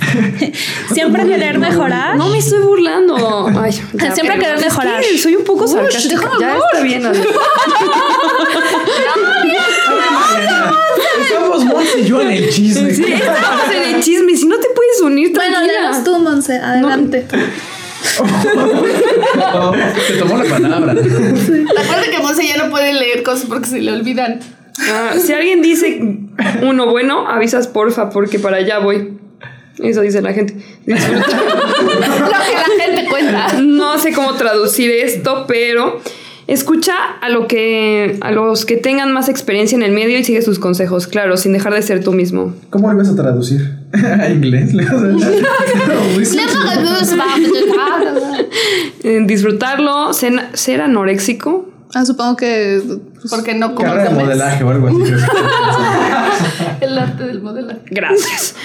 [0.93, 2.17] Siempre querer mejorar.
[2.17, 3.47] No me estoy burlando.
[3.59, 5.03] Ay, ya, Siempre querer es mejorar.
[5.21, 6.15] soy un poco sarcástica.
[6.21, 7.05] déjame Ya está bien.
[11.21, 12.93] Estamos Monse y yo en el chisme.
[12.93, 14.35] Sí, estamos en el chisme.
[14.35, 15.81] Si no te puedes unir, Bueno, tranquila.
[15.81, 17.25] léenos tú, Monse, adelante.
[20.07, 20.91] Te tomó la palabra.
[20.93, 24.39] Acuérdate que Monse ya no puede leer cosas porque se le olvidan.
[24.79, 26.01] Ah, si alguien dice
[26.63, 29.19] uno bueno, avisas porfa, porque para allá voy.
[29.81, 30.55] Eso dice la gente.
[30.85, 31.27] Disfruta.
[31.81, 33.61] Lo que la gente cuenta.
[33.61, 36.01] No sé cómo traducir esto, pero
[36.47, 40.41] escucha a lo que a los que tengan más experiencia en el medio y sigue
[40.41, 42.53] sus consejos, claro, sin dejar de ser tú mismo.
[42.69, 43.61] ¿Cómo lo ibas a traducir?
[43.93, 44.73] ¿A inglés?
[44.73, 45.01] ¿Le vas
[49.03, 51.67] Eh, disfrutarlo, ser, ser anoréxico.
[51.93, 52.81] Ah, supongo que.
[53.29, 54.97] Porque no como de modelaje o algo así.
[56.81, 57.81] El arte del modelaje.
[57.91, 58.55] Gracias.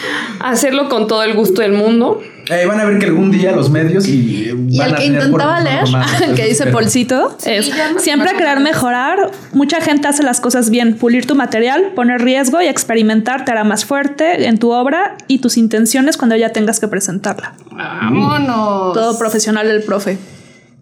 [0.40, 2.20] Hacerlo con todo el gusto del mundo.
[2.48, 4.50] Eh, van a ver que algún día los medios y.
[4.68, 5.84] Y el que intentaba leer,
[6.24, 9.30] el que dice Polcito, es no- siempre no- querer mejorar.
[9.52, 10.96] Mucha gente hace las cosas bien.
[10.96, 15.40] Pulir tu material, poner riesgo y experimentar te hará más fuerte en tu obra y
[15.40, 17.54] tus intenciones cuando ya tengas que presentarla.
[17.72, 18.94] Vámonos.
[18.94, 20.18] Todo profesional el profe.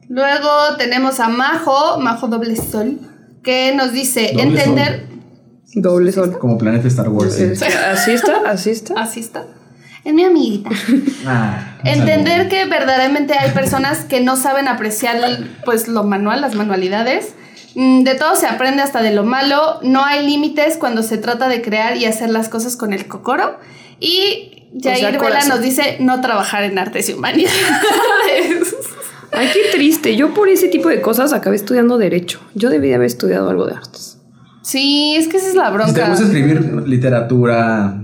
[0.08, 0.48] Luego
[0.78, 2.98] tenemos a Majo, Majo Doble Sol,
[3.44, 5.06] que nos dice Doble entender.
[5.74, 6.38] Doble sol.
[6.38, 7.34] Como planeta Star Wars.
[7.36, 7.44] sí.
[7.44, 8.94] Es que Así está, así está.
[9.00, 9.44] Así está.
[10.04, 10.70] Es mi amiguita.
[11.26, 12.48] Ah, Entender saludo.
[12.50, 15.16] que verdaderamente hay personas que no saben apreciar
[15.64, 17.34] pues lo manual, las manualidades.
[17.74, 19.80] Mm, De todo se aprende hasta de lo malo.
[19.82, 23.58] No hay límites cuando se trata de crear y hacer las cosas con el cocoro.
[24.00, 25.48] Y sea, Jair Vela corazón.
[25.48, 27.54] nos dice no trabajar en artes y humanidades.
[29.36, 30.16] Ay, qué triste.
[30.16, 32.40] Yo por ese tipo de cosas acabé estudiando derecho.
[32.54, 34.18] Yo debí haber estudiado algo de artes.
[34.62, 36.08] sí, es que esa es la Si te bronca.
[36.10, 38.02] gusta escribir literatura.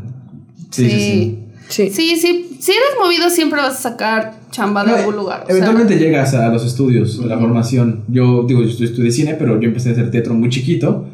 [0.71, 1.37] Sí, sí, sí.
[1.69, 1.91] Sí.
[1.91, 2.57] Sí, sí.
[2.61, 5.43] Si eres movido, siempre vas a sacar chamba de No, algún lugar.
[5.45, 5.55] o sea.
[5.55, 8.05] Eventualmente llegas a los estudios, a la formación.
[8.09, 11.07] Yo digo, yo estudié cine, pero yo empecé a hacer teatro muy chiquito.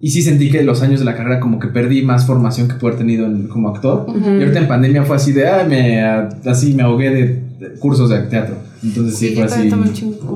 [0.00, 2.74] Y sí sentí que los años de la carrera como que perdí más formación que
[2.74, 4.06] poder tenido en- como actor.
[4.08, 6.02] Y ahorita en pandemia fue así de, ah, me,
[6.50, 7.24] así me ahogué de,
[7.60, 8.56] de cursos de teatro.
[8.82, 9.70] Entonces sí, Sí, fue así.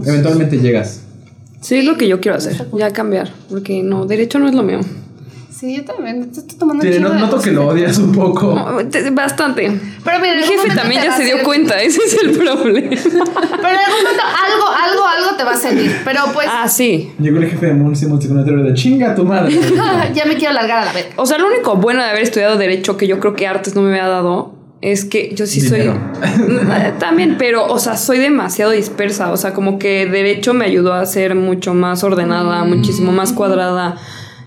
[0.07, 1.03] Eventualmente llegas.
[1.61, 2.67] Sí, es lo que yo quiero hacer.
[2.75, 3.31] Ya cambiar.
[3.51, 4.81] Porque no, derecho no es lo mío.
[5.51, 6.31] Sí, yo también.
[6.31, 8.55] Estoy tomando Sí, no- de noto que lo odias un poco.
[8.55, 9.63] No, te- Bastante.
[10.05, 11.81] Pero mira, Mi jefe momento también ya se a dio cuenta.
[11.83, 12.91] Ese es el problema.
[12.91, 15.97] Pero en algún momento algo, algo, algo te va a servir.
[16.05, 17.11] Pero pues Ah, sí.
[17.19, 19.59] Llegó el jefe de Monse Multiconotero de chinga tu madre.
[20.15, 21.09] ya me quiero largar a la verga.
[21.17, 23.81] O sea, lo único bueno de haber estudiado Derecho, que yo creo que artes no
[23.81, 25.99] me había dado, es que yo sí Dinero.
[26.21, 26.93] soy.
[26.99, 29.33] También, pero, o sea, soy demasiado dispersa.
[29.33, 33.97] O sea, como que Derecho me ayudó a ser mucho más ordenada, muchísimo más cuadrada.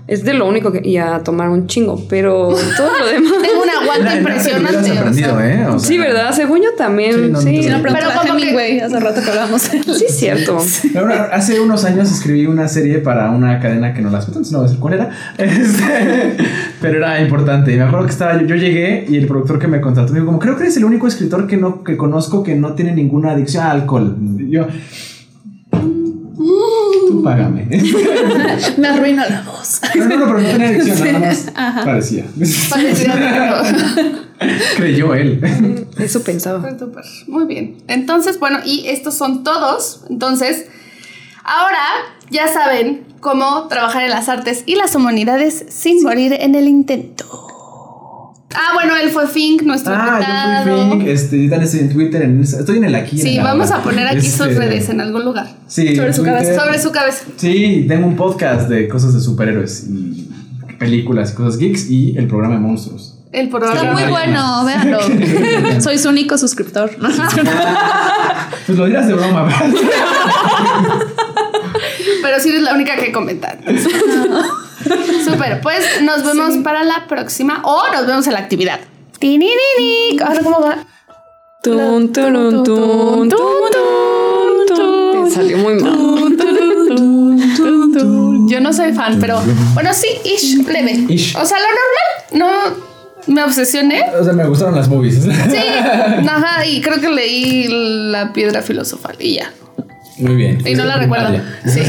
[0.09, 0.81] Es de lo único que.
[0.83, 3.31] Y a tomar un chingo, pero todo lo demás.
[3.43, 4.91] Tengo un aguante Nada, impresionante.
[4.91, 5.53] o sea.
[5.53, 5.67] ¿eh?
[5.67, 6.31] O sea, Sí, ¿verdad?
[6.33, 7.13] Según yo también.
[7.13, 9.61] Sí, no, Sí, Pero a como que- Hemingway hace rato que hablamos.
[9.61, 10.57] sí, es cierto.
[10.97, 14.59] Ahora, hace unos años escribí una serie para una cadena que no las entonces no
[14.59, 15.09] voy a decir cuál era.
[15.37, 16.37] Este,
[16.81, 17.71] pero era importante.
[17.71, 20.19] Y me acuerdo que estaba yo, yo llegué y el productor que me contrató me
[20.21, 22.93] dijo, como creo que eres el único escritor que no que conozco que no tiene
[22.95, 24.17] ninguna adicción al alcohol.
[24.39, 24.65] Y yo
[27.09, 27.65] Tú págame.
[28.77, 29.81] Me arruina la voz.
[29.95, 31.51] No, no, no, pero no tenía adicción, nada más
[31.83, 32.25] parecía.
[34.77, 35.87] Creyó él.
[35.97, 36.69] Eso pensaba.
[37.27, 37.77] Muy bien.
[37.87, 40.05] Entonces, bueno, y estos son todos.
[40.09, 40.67] Entonces,
[41.43, 41.83] ahora
[42.29, 47.48] ya saben cómo trabajar en las artes y las humanidades sin morir en el intento.
[48.55, 50.89] Ah, bueno, él fue Fink, nuestro Ah, yo invitado.
[50.89, 51.07] fui Fink.
[51.07, 52.21] Este, yo también estoy en Twitter.
[52.23, 53.17] En, estoy en el aquí.
[53.19, 53.81] Sí, vamos ahora.
[53.81, 55.47] a poner aquí sus Este, redes en algún lugar.
[55.67, 56.59] Sí, Sobre su cabeza.
[56.59, 57.25] Sobre su cabeza.
[57.37, 60.29] Sí, tengo un podcast de cosas de superhéroes y
[60.79, 63.15] películas y cosas geeks y el programa de monstruos.
[63.31, 63.75] El programa.
[63.79, 65.81] Está muy bueno, véanlo.
[65.81, 66.89] Soy su único suscriptor.
[68.65, 69.65] Pues lo dirás de broma, ¿verdad?
[72.21, 73.57] Pero sí eres la única que comenta.
[75.25, 78.79] Súper, pues nos vemos para la próxima o nos vemos en la actividad.
[80.21, 80.85] Ahora, ¿cómo va?
[81.61, 85.25] Tun, turun, tun, tun, tun, tun.
[85.25, 86.37] Te salió muy mal.
[88.47, 89.41] Yo no soy fan, pero
[89.73, 91.05] bueno, sí, ish, leve.
[91.09, 91.35] Ish.
[91.35, 92.75] O sea, lo normal,
[93.27, 94.05] no me obsesioné.
[94.19, 95.21] O sea, me gustaron las movies.
[95.21, 95.29] Sí,
[96.27, 99.51] ajá, y creo que leí la piedra filosofal y ya.
[100.19, 100.61] Muy bien.
[100.65, 101.29] Y no la recuerdo.
[101.65, 101.81] Sí,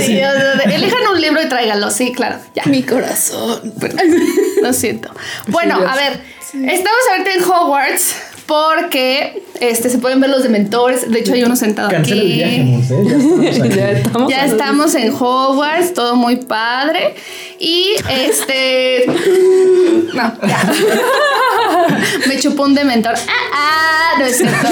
[0.00, 2.38] sí, elijan un libro y tráiganlo, sí, claro.
[2.54, 2.64] Ya.
[2.66, 3.72] Mi corazón.
[4.62, 5.10] Lo siento.
[5.48, 6.20] Bueno, a ver,
[6.52, 8.14] estamos ahorita en Hogwarts
[8.46, 11.10] porque este, se pueden ver los dementores.
[11.10, 12.64] De hecho, hay uno sentado Cancela el viaje, aquí.
[12.64, 12.94] Monse.
[13.04, 13.76] Ya estamos aquí.
[13.76, 14.30] Ya estamos.
[14.30, 17.14] Ya estamos en Hogwarts, todo muy padre.
[17.58, 19.04] Y este.
[20.14, 20.72] No, ya.
[22.28, 23.14] Me chupó un dementor.
[23.16, 24.68] Ah, ah, no es cierto.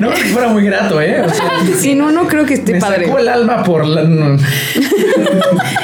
[0.00, 1.22] No creo que fuera muy grato, ¿eh?
[1.22, 1.50] O sea,
[1.80, 3.06] Sí, no, no creo que esté me padre.
[3.06, 4.00] sacó el alma por la.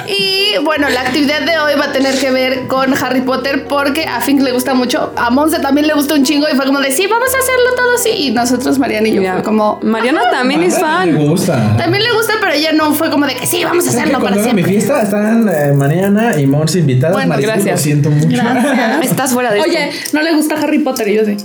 [0.07, 4.05] Y bueno, la actividad de hoy va a tener que ver con Harry Potter porque
[4.05, 6.81] a Fink le gusta mucho, a Monse también le gusta un chingo y fue como
[6.81, 8.11] de sí, vamos a hacerlo todo así.
[8.11, 9.79] Y nosotros, Mariana y yo, Mira, fue como.
[9.83, 11.17] Mariana también es Me fan.
[11.17, 11.77] gusta.
[11.77, 14.21] También le gusta, pero ella no fue como de que sí, vamos a ¿Sabes hacerlo
[14.23, 14.73] para haga mi siempre.
[14.73, 17.15] fiesta están eh, Mariana y Monse invitadas.
[17.17, 17.73] Bueno, gracias.
[17.73, 18.41] Lo siento mucho.
[19.03, 20.16] Estás fuera de Oye, esto.
[20.17, 21.37] No le gusta Harry Potter y yo sí.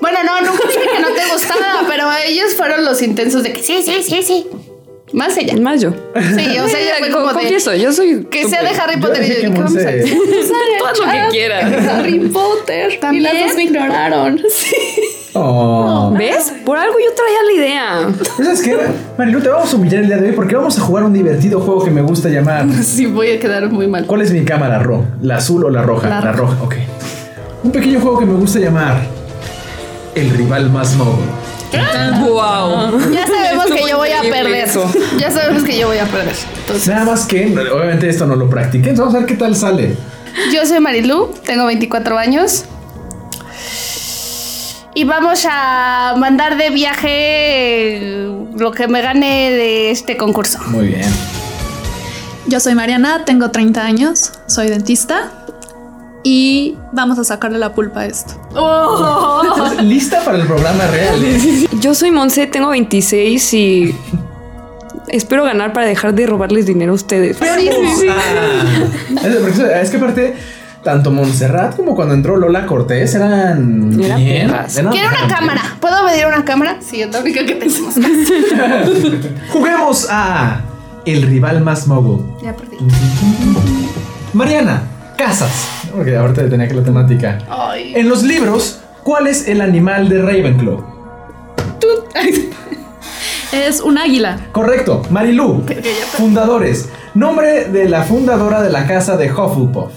[0.00, 3.62] Bueno, no, nunca dije que no te gustaba, pero ellos fueron los intensos de que
[3.62, 4.46] sí, sí, sí, sí.
[5.12, 5.56] Más ella.
[5.56, 5.90] Más yo.
[6.14, 8.26] Sí, o sea, ella fue Co- como de Confieso, yo soy.
[8.30, 10.04] que sea de Harry Yo Potter y yo dije que ¿qué vamos a hacer?
[10.86, 11.88] Haz lo que quieras.
[11.88, 12.98] Harry Potter.
[13.00, 13.24] ¿También?
[13.24, 14.40] Y las dos me ignoraron.
[14.50, 14.76] Sí.
[15.34, 16.12] Oh.
[16.18, 16.52] ¿Ves?
[16.64, 18.14] Por algo yo traía la idea.
[18.38, 18.76] ¿Sabes qué?
[19.16, 21.60] Marilu, te vamos a humillar el día de hoy porque vamos a jugar un divertido
[21.60, 22.66] juego que me gusta llamar.
[22.82, 24.06] Sí, voy a quedar muy mal.
[24.06, 25.04] ¿Cuál es mi cámara, Ro?
[25.22, 26.08] ¿La azul o la roja?
[26.08, 26.74] La La, roja, ok.
[27.62, 29.02] Un pequeño juego que me gusta llamar
[30.14, 31.26] El rival más noble.
[32.20, 33.12] Wow.
[33.12, 34.68] Ya sabemos que yo voy a perder.
[34.68, 34.90] eso.
[35.18, 36.34] Ya sabemos que yo voy a perder.
[36.60, 39.54] Entonces, Nada más que, obviamente esto no lo practiqué, entonces vamos a ver qué tal
[39.56, 39.96] sale.
[40.52, 42.64] yo soy Marilu, tengo 24 años.
[44.94, 50.58] Y vamos a mandar de viaje lo que me gane de este concurso.
[50.68, 51.10] Muy bien.
[52.46, 55.37] Yo soy Mariana, tengo 30 años, soy dentista
[56.24, 58.34] y vamos a sacarle la pulpa a esto.
[58.50, 61.20] ¿Estás lista para el programa real?
[61.80, 63.94] Yo soy Monse, tengo 26 y
[65.08, 67.38] espero ganar para dejar de robarles dinero a ustedes.
[67.40, 70.36] Vamos a- Es, porque es que aparte,
[70.82, 74.50] tanto Montserrat como cuando entró Lola Cortés eran Eran bien.
[74.50, 75.60] eran Quiero una cámara.
[75.80, 76.78] ¿Puedo pedir una cámara?
[76.80, 77.94] Sí, es la única que tenemos.
[79.52, 80.60] Juguemos a
[81.04, 82.24] El rival más mogul.
[82.42, 82.76] ya perdí.
[84.34, 84.82] Mariana,
[85.16, 85.68] casas.
[85.94, 87.38] Porque ahorita tenía que la temática.
[87.48, 87.92] Ay.
[87.96, 90.84] En los libros, ¿cuál es el animal de Ravenclaw?
[93.52, 94.38] Es un águila.
[94.52, 95.64] Correcto, Marilú.
[96.16, 96.88] Fundadores.
[97.14, 99.90] Nombre de la fundadora de la casa de Hufflepuff.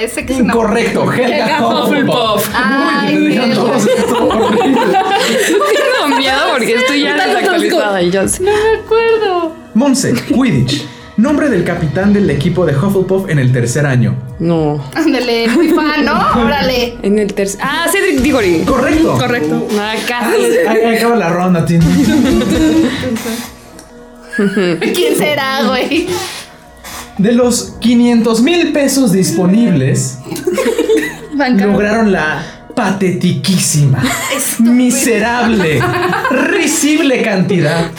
[0.00, 2.50] Ese que es una- Incorrecto, Helga Hufflepuff.
[2.54, 3.62] Ay, Uy, dijeron Helga.
[3.62, 4.88] todos esto horrible.
[4.88, 8.42] Tengo miedo porque estoy ya desactualizada y yo sé.
[8.42, 9.52] No me acuerdo.
[9.74, 10.86] Monse, Quidditch.
[11.16, 14.16] Nombre del capitán del equipo de Hufflepuff en el tercer año.
[14.38, 14.82] No.
[14.94, 16.18] Ándale, muy fan, ¿no?
[16.42, 16.96] Órale.
[17.02, 17.60] En el tercer.
[17.62, 18.62] Ah, Cedric Diggory.
[18.64, 19.18] Correcto.
[19.18, 19.68] Correcto.
[19.78, 20.56] Ah, casi.
[20.66, 21.82] Ahí acaba la ronda, Tim.
[24.94, 26.08] ¿Quién será, güey?
[27.18, 30.18] De los 500 mil pesos disponibles,
[31.58, 32.42] lograron la
[32.74, 34.02] patetiquísima,
[34.60, 35.82] miserable,
[36.30, 37.90] risible cantidad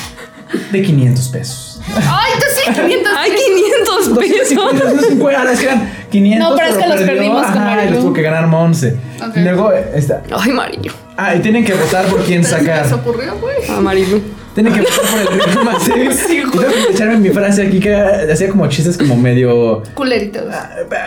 [0.72, 1.73] de 500 pesos.
[1.95, 3.14] Ay, tú sí, 500.
[3.18, 4.55] Hay 500 pesos.
[4.55, 6.49] 250, es que eran 500.
[6.49, 7.91] No, pero es que los perdió, perdimos con ajá, y Marilu.
[7.95, 8.97] los tuvo que ganar Monse.
[9.22, 9.35] Ok.
[9.38, 10.22] Luego está.
[10.35, 10.91] Ay, Marilu.
[11.18, 12.91] Ah, y tienen que votar por quién ¿Se sacar.
[12.93, 13.55] ocurrió, güey?
[13.69, 14.22] Ah, Marilu.
[14.55, 15.84] Tienen que votar por el ritmo más.
[15.84, 19.84] Sí, Y tengo que echarme mi frase aquí que hacía como chistes como medio.
[19.93, 20.43] Culeritos.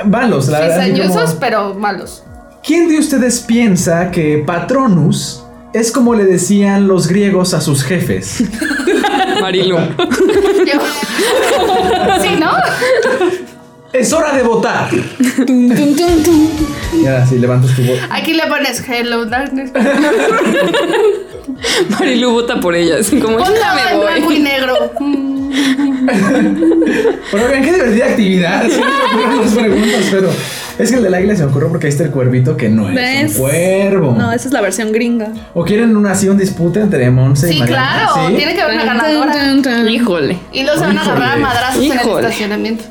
[0.04, 0.80] Malos, la verdad.
[0.80, 2.22] así como- Cizañosos, pero malos.
[2.64, 5.42] ¿Quién de ustedes piensa que Patronus
[5.72, 8.42] es como le decían los griegos a sus jefes?
[9.46, 9.78] Marilu.
[10.66, 10.80] Yo.
[12.20, 12.50] Sí, ¿no?
[13.98, 14.88] Es hora de votar.
[14.90, 16.48] Tum, tum, tum, tum.
[17.02, 17.98] Ya, si levantas tu voz.
[18.10, 19.72] Aquí le pones Hello Darkness.
[21.90, 24.38] Marilu vota por ella, así como Ponlo ya me en blanco y voy.
[24.40, 24.92] negro.
[27.32, 28.64] Pero vean qué divertida actividad.
[28.68, 28.80] Sí,
[29.42, 30.30] las preguntas, pero
[30.78, 32.88] es que el del águila se me ocurrió porque ahí está el cuervito que no
[32.90, 33.34] es ¿Ves?
[33.36, 34.14] un cuervo.
[34.16, 35.28] No, esa es la versión gringa.
[35.54, 38.08] ¿O quieren una así un dispute entre Monse y Sí, Mariana?
[38.12, 38.28] claro.
[38.28, 38.34] ¿Sí?
[38.36, 39.90] Tiene que haber una ganadora.
[39.90, 40.38] Híjole.
[40.52, 42.26] Y luego se van a agarrar a madrazos en el Híjole.
[42.26, 42.84] estacionamiento.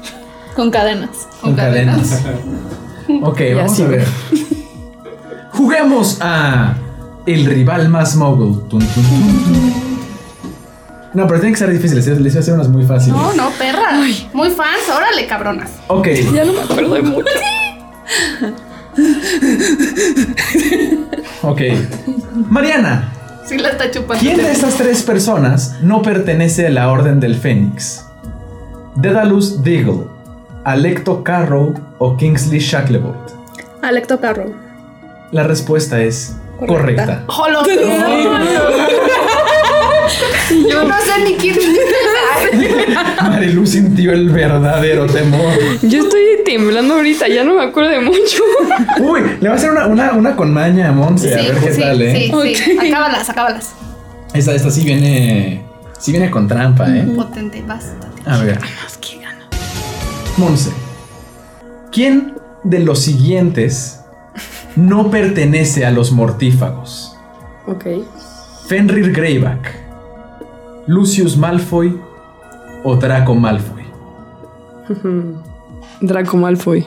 [0.55, 1.27] Con cadenas.
[1.41, 2.23] Con cadenas.
[3.21, 4.05] ok, vamos a ver.
[5.51, 6.75] Juguemos a
[7.25, 8.67] el rival más mogul.
[8.67, 9.73] Tun, tun, tun, tun.
[11.13, 11.95] No, pero tiene que ser difícil.
[11.97, 13.15] Les les voy a hacer unas muy fáciles.
[13.17, 13.91] No, no, perra.
[14.33, 14.89] Muy fans.
[14.93, 15.71] Órale, cabronas.
[15.87, 17.25] Ok, Ya no me acuerdo de mucho.
[21.41, 21.61] ok.
[22.49, 23.11] Mariana,
[23.45, 24.19] Sí la está chupando.
[24.21, 28.03] ¿quién de estas tres personas no pertenece a la Orden del Fénix?
[28.95, 30.05] Dedalus Deagle,
[30.65, 33.31] Alecto Carrow o Kingsley Shacklebolt.
[33.83, 34.51] Alecto Carro.
[35.31, 37.23] La respuesta es correcta.
[37.27, 37.29] Correcta.
[37.31, 37.63] Jolo.
[40.67, 41.55] Yo no sé ni quién.
[43.21, 45.53] Marilu sintió el verdadero temor.
[45.83, 48.41] Yo estoy temblando ahorita, ya no me acuerdo de mucho.
[49.01, 51.73] Uy, le va a hacer una, una, una con maña a Monse, a ver qué
[51.73, 52.15] sí, tal, ¿eh?
[52.15, 52.77] sí, sí.
[52.77, 52.85] Ok.
[52.87, 53.73] Acábalas, acábalas.
[54.33, 55.63] Esta, esta sí viene.
[55.99, 57.05] Sí viene con trampa, ¿eh?
[57.15, 58.07] Potente, basta.
[58.25, 58.57] A ver.
[60.37, 60.71] Monse.
[61.91, 64.01] ¿Quién de los siguientes
[64.75, 67.15] no pertenece a los mortífagos?
[67.67, 67.85] Ok.
[68.67, 69.79] Fenrir Greyback,
[70.87, 71.97] Lucius Malfoy
[72.83, 73.83] o Draco Malfoy.
[76.01, 76.85] Draco Malfoy.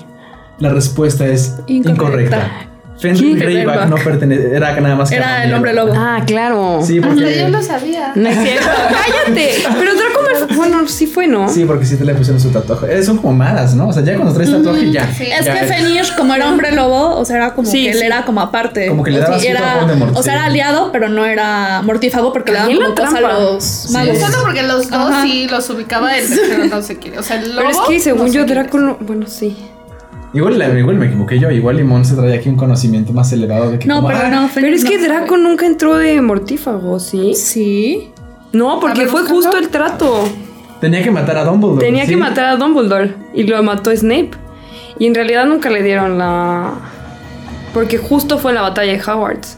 [0.59, 1.91] La respuesta es incorrecta.
[1.91, 2.68] Incorrecta.
[2.99, 5.93] Fenrir no pertenece, era nada más que Era el hombre lobo.
[5.95, 6.81] Ah, claro.
[6.83, 8.13] Sí, Hasta porque yo lo sabía.
[8.15, 8.69] No es cierto.
[9.27, 9.51] Cállate.
[9.79, 10.57] Pero Draco Malfoy.
[10.57, 11.49] Bueno, sí fue, ¿no?
[11.49, 12.99] Sí, porque sí te le pusieron su tatuaje.
[12.99, 13.89] Eh, son como malas, ¿no?
[13.89, 15.13] O sea, ya cuando traes tatuaje ya.
[15.13, 15.25] sí.
[15.25, 17.99] Es ya que Fenrir, como era hombre lobo, o sea, era como Sí, que él
[17.99, 18.05] sí.
[18.07, 18.89] era como aparte.
[18.89, 20.19] Como que le daba era, rol de mortífago.
[20.21, 23.91] O sea, era aliado, pero no era mortífago porque le daban como cosa a los
[23.91, 24.19] magos.
[24.19, 25.23] Solo porque los dos Ajá.
[25.23, 27.19] sí los ubicaba el tercero no sé qué.
[27.19, 27.69] O sea, el lobo.
[27.69, 28.99] Pero es que según no yo, Draco.
[29.01, 29.57] Bueno, sí.
[30.35, 31.51] Igual, igual me equivoqué yo.
[31.51, 33.89] Igual Limón se trae aquí un conocimiento más elevado de que.
[33.89, 35.05] No, como, pero ah, no, Pero es que no.
[35.05, 37.35] Draco nunca entró de mortífago, ¿sí?
[37.35, 38.13] Sí.
[38.53, 40.25] No, porque ver, fue justo el trato.
[40.81, 41.85] Tenía que matar a Dumbledore.
[41.85, 42.11] Tenía ¿sí?
[42.11, 44.31] que matar a Dumbledore y lo mató Snape.
[44.99, 46.75] Y en realidad nunca le dieron la.
[47.73, 49.58] Porque justo fue en la batalla de Hogwarts.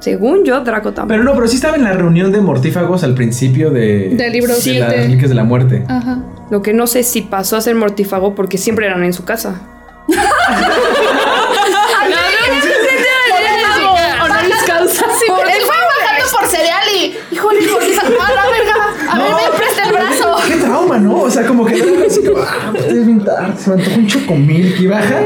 [0.00, 1.08] Según yo, Draco tampoco.
[1.08, 4.10] Pero no, pero sí estaba en la reunión de mortífagos al principio de.
[4.10, 4.80] Del libro de siete.
[4.80, 5.84] las reliquias de la muerte.
[5.88, 6.22] Ajá.
[6.50, 9.60] Lo que no sé si pasó a ser mortífago porque siempre eran en su casa.
[14.22, 15.04] Honoris causa.
[15.04, 17.18] Él fue bajando por cereal y.
[17.34, 18.74] Híjole, hijo, a la verga.
[19.10, 20.36] A ver, me presta el brazo.
[20.98, 21.22] Qué ¿no?
[21.22, 21.74] O sea, como que
[22.06, 25.20] así como, ah, pues, es bien tarde, se me antojó un chocomilk y baja.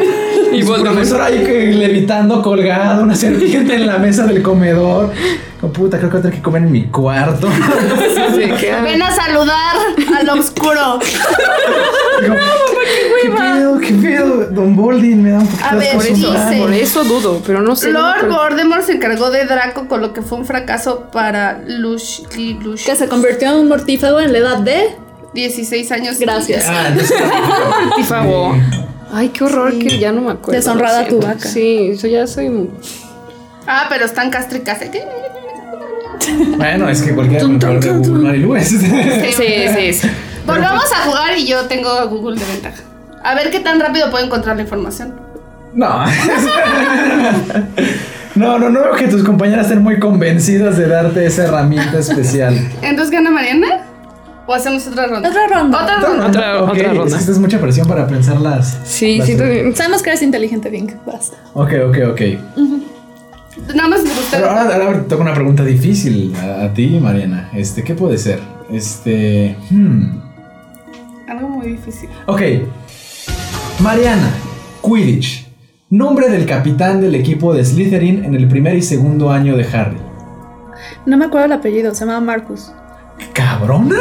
[0.53, 5.11] Y su profesor ahí que levitando colgado, una serpiente en la mesa del comedor.
[5.61, 7.49] Como puta, creo que voy a tener que comer en mi cuarto.
[8.85, 9.77] Ven a saludar
[10.19, 10.99] al oscuro.
[12.21, 12.35] Digo,
[13.23, 13.79] ¿Qué pedo?
[13.79, 14.47] ¿Qué pedo?
[14.51, 16.63] Don Boldin me da un poquito A de ver, dice- mano.
[16.63, 17.91] Por eso dudo, pero no sé.
[17.93, 18.37] no Lord acuerdo.
[18.37, 22.23] Voldemort se encargó de Draco con lo que fue un fracaso para Lush,
[22.63, 22.85] Lush.
[22.85, 24.97] Que se convirtió en un mortífago en la edad de.
[25.35, 26.19] 16 años.
[26.19, 26.65] Gracias.
[26.69, 27.17] Ah, entonces.
[27.87, 28.57] Mortífago.
[29.13, 30.59] Ay, qué horror que ya no me acuerdo.
[30.59, 31.49] Deshonrada tu vaca.
[31.49, 32.71] Sí, eso ya soy.
[33.67, 34.79] Ah, pero están castricas.
[36.57, 38.65] Bueno, es que de Google.
[38.65, 40.09] Sí, sí, sí.
[40.47, 42.83] Volvamos a jugar y yo tengo Google de ventaja.
[43.25, 45.15] A ver qué tan rápido puedo encontrar la información.
[45.75, 46.05] No.
[48.35, 52.55] No, no, no veo que tus compañeras estén muy convencidas de darte esa herramienta especial.
[52.83, 53.92] Entonces gana Mariana.
[54.47, 55.29] ¿O hacemos otra ronda?
[55.29, 55.83] Otra ronda.
[55.83, 56.27] Otra ronda.
[56.29, 57.05] Otra- Ok, otra ronda.
[57.07, 58.79] Es que esta es mucha presión para pensar las.
[58.85, 59.73] Sí, las- que.
[59.77, 60.93] Sabemos que eres inteligente, Vink.
[61.07, 61.37] Basta.
[61.55, 62.21] Ok, ok, ok.
[63.75, 64.37] Nada más me gusta.
[64.39, 67.51] Pero ahora, ahora toca una pregunta difícil a, a ti, Mariana.
[67.55, 68.41] Este, ¿qué puede ser?
[68.73, 69.57] Este.
[69.71, 70.21] Hmm.
[71.29, 72.09] Algo muy difícil.
[72.27, 72.41] Ok.
[73.81, 74.31] Mariana,
[74.83, 75.47] Quidditch.
[75.91, 79.99] Nombre del capitán del equipo de Slytherin en el primer y segundo año de Harry.
[81.05, 82.73] No me acuerdo el apellido, se llama Marcus.
[83.33, 83.97] ¿Cabrona?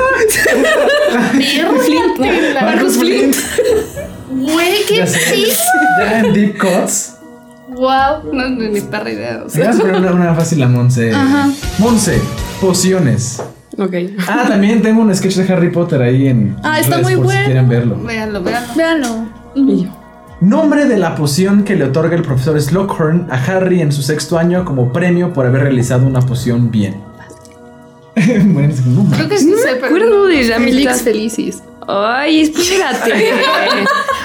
[1.31, 2.19] Flint.
[2.61, 3.35] Marcus Flint.
[4.29, 5.05] Güey, qué
[6.11, 7.17] en Deep Cuts.
[7.69, 8.33] Wow.
[8.33, 9.43] No, no, ni perra idea.
[9.45, 9.71] o sea.
[9.71, 11.11] Una, una fácil a Monse.
[11.11, 11.49] Ajá.
[11.77, 12.19] Monse,
[12.59, 13.41] pociones.
[13.77, 13.93] Ok.
[14.27, 16.57] Ah, también tengo un sketch de Harry Potter ahí en.
[16.63, 17.39] Ah, en está redes muy por bueno.
[17.39, 17.97] Si quieren verlo.
[18.03, 18.73] Véanlo, véanlo.
[18.75, 19.29] Véanlo.
[19.55, 19.89] Y yo.
[20.41, 24.39] Nombre de la poción que le otorga el profesor Slughorn a Harry en su sexto
[24.39, 26.95] año como premio por haber realizado una poción bien.
[28.45, 28.73] bueno,
[29.15, 29.85] Creo que sí No sé, me pero.
[29.87, 31.63] acuerdo de Felicis.
[31.87, 33.11] Ay, espérate.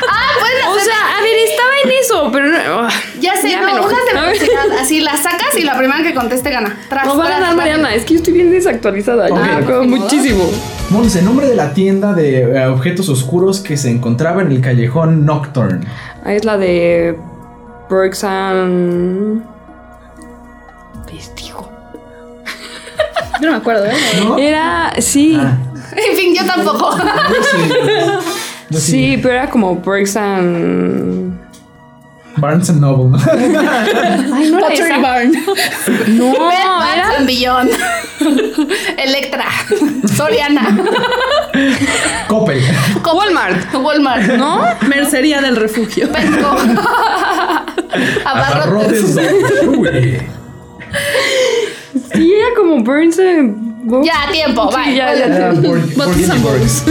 [0.08, 0.84] Ah, pueden o hacer.
[0.84, 2.80] sea, a ver, estaba en eso, pero no.
[2.86, 2.90] ah,
[3.20, 4.78] ya sé, ya no, de velocidad.
[4.80, 6.78] Así las sacas y la primera que conteste gana.
[6.88, 7.56] Tras, No va a ganar.
[7.56, 9.28] Mariana, es que yo estoy bien desactualizada.
[9.28, 9.40] Yo Ok.
[9.40, 10.44] me acuerdo muchísimo.
[10.90, 15.24] Monse, nombre de la tienda de eh, objetos oscuros que se encontraba en el callejón
[15.24, 15.86] Nocturne.
[16.24, 17.16] Ah, es la de
[17.88, 19.42] Burks and.
[21.10, 21.65] Vestigo.
[23.40, 23.92] Yo no me acuerdo, ¿eh?
[24.24, 24.38] ¿No?
[24.38, 24.92] Era.
[24.98, 25.38] Sí.
[25.40, 25.56] Ah,
[25.96, 26.96] En fin, yo tampoco.
[26.98, 27.68] yo sí.
[28.70, 28.90] Yo sí.
[28.92, 31.36] Sí, pero era como Burks and.
[32.38, 33.16] Barnes and Noble.
[33.16, 33.18] ¿no?
[34.34, 34.98] Ay, no era Pottery esa.
[34.98, 35.32] Barn.
[36.08, 37.16] No, era.
[37.16, 37.70] and Beyond.
[38.98, 39.46] Electra.
[40.14, 40.76] Soriana.
[42.28, 42.60] Coppel.
[43.02, 43.72] Walmart.
[43.74, 44.26] Walmart.
[44.36, 44.60] ¿No?
[44.86, 46.10] Mercería del refugio.
[46.12, 46.56] Petco.
[48.26, 49.16] Abarrotes.
[49.66, 50.20] Uy.
[52.16, 53.65] Sí, era como Burns and.
[54.04, 54.96] Ya, tiempo, Sí, bye.
[54.96, 55.52] ya, ya.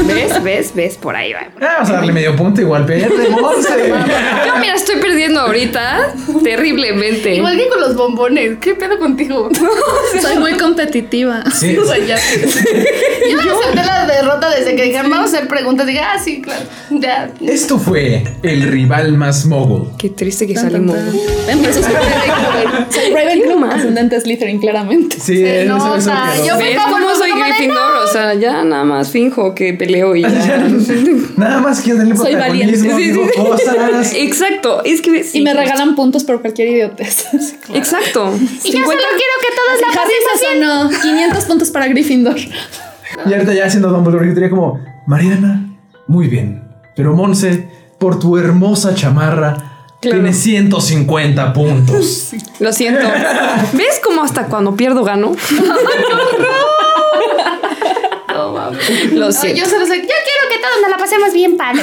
[0.06, 0.44] ¿Ves?
[0.44, 0.72] ¿Ves?
[0.76, 0.96] ¿Ves?
[0.98, 1.42] Por ahí va.
[1.62, 2.86] Ah, Vamos a darle medio punto igual.
[2.86, 3.90] Pierde, Monse.
[3.90, 6.14] Yo, mira, estoy perdiendo ahorita
[6.44, 7.36] terriblemente.
[7.36, 8.58] Igual que con los bombones.
[8.60, 9.50] ¿Qué pedo contigo?
[10.22, 11.44] Soy muy competitiva.
[11.52, 11.78] Sí.
[11.78, 12.16] O sea, ya.
[12.18, 15.86] Yo acepté la derrota desde que dijeron, vamos a hacer preguntas.
[15.88, 16.64] Dije, ah, sí, claro.
[16.92, 17.30] Ya.
[17.46, 19.90] Esto fue el rival más mogul.
[19.98, 20.96] Qué triste que salimos.
[20.98, 23.66] eso soy Ravenclaw.
[23.72, 25.18] Ascendente Slytherin, claramente.
[25.20, 25.98] Sí, Se eso- nota.
[25.98, 26.46] eso quedó.
[26.46, 27.92] Yo fui ¿Ves como cómo los- soy Gryffindor?
[28.04, 30.68] O sea, ya nada más finjo que peleo y ya.
[31.38, 32.78] Nada más quiero tener Soy valiente.
[32.78, 34.14] Sí, sí, cosas.
[34.16, 35.40] Exacto, es que sí.
[35.40, 37.26] Y me regalan puntos por cualquier idiotez.
[37.74, 38.34] Exacto.
[38.64, 42.38] Y yo solo quiero que todos la me sonó 500 puntos para Gryffindor.
[42.38, 46.64] Y ahorita ya haciendo Dumbledore, yo diría como, Mariana, muy bien.
[46.96, 47.68] Pero Monse,
[48.00, 49.72] por tu hermosa chamarra,
[50.02, 50.18] Claro.
[50.18, 52.32] tienes 150 puntos.
[52.60, 53.08] Lo siento.
[53.74, 55.32] ¿Ves cómo hasta cuando pierdo gano?
[58.54, 58.72] No.
[59.20, 59.60] Lo No, siento.
[59.62, 61.82] yo solo soy, yo quiero que todos nos la pasemos bien, padre.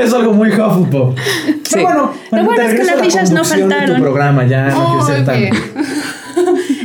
[0.04, 1.18] es algo muy Hufflepuff.
[1.18, 1.54] Sí.
[1.72, 4.00] Pero bueno, Lo bueno es que las la risas no de tu faltaron.
[4.00, 5.34] programa, ya no quiero ser tan...
[5.36, 5.50] Oye.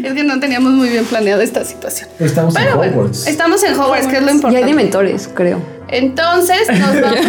[0.04, 2.10] Es que no teníamos muy bien planeado esta situación.
[2.20, 3.28] Estamos Pero en bueno, Hogwarts.
[3.28, 4.66] estamos en Hogwarts, que es lo Y hay importante.
[4.68, 5.62] de mentores, creo.
[5.90, 7.20] Entonces, nos vamos.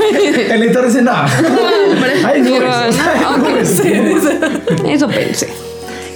[0.48, 1.12] El editor dice, no.
[1.12, 2.60] Ay, no.
[2.60, 3.82] No, no es-
[4.86, 5.48] Eso pensé.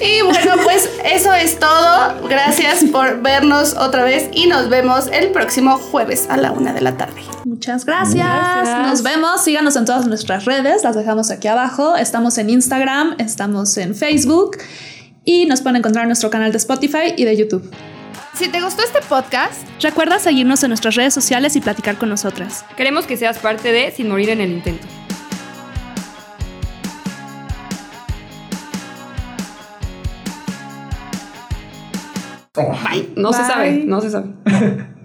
[0.01, 2.28] Y bueno, pues eso es todo.
[2.28, 6.81] Gracias por vernos otra vez y nos vemos el próximo jueves a la una de
[6.81, 7.23] la tarde.
[7.44, 8.27] Muchas gracias.
[8.27, 8.89] Gracias.
[8.89, 9.43] Nos vemos.
[9.43, 10.85] Síganos en todas nuestras redes.
[10.85, 11.97] Las dejamos aquí abajo.
[11.97, 14.59] Estamos en Instagram, estamos en Facebook
[15.24, 17.70] y nos pueden encontrar en nuestro canal de Spotify y de YouTube.
[18.35, 22.64] Si te gustó este podcast, Recuerda seguirnos en nuestras redes sociales y platicar con nosotras.
[22.77, 24.86] Queremos que seas parte de Sin Morir en el Intento.
[33.16, 34.28] No se sabe, no se sabe.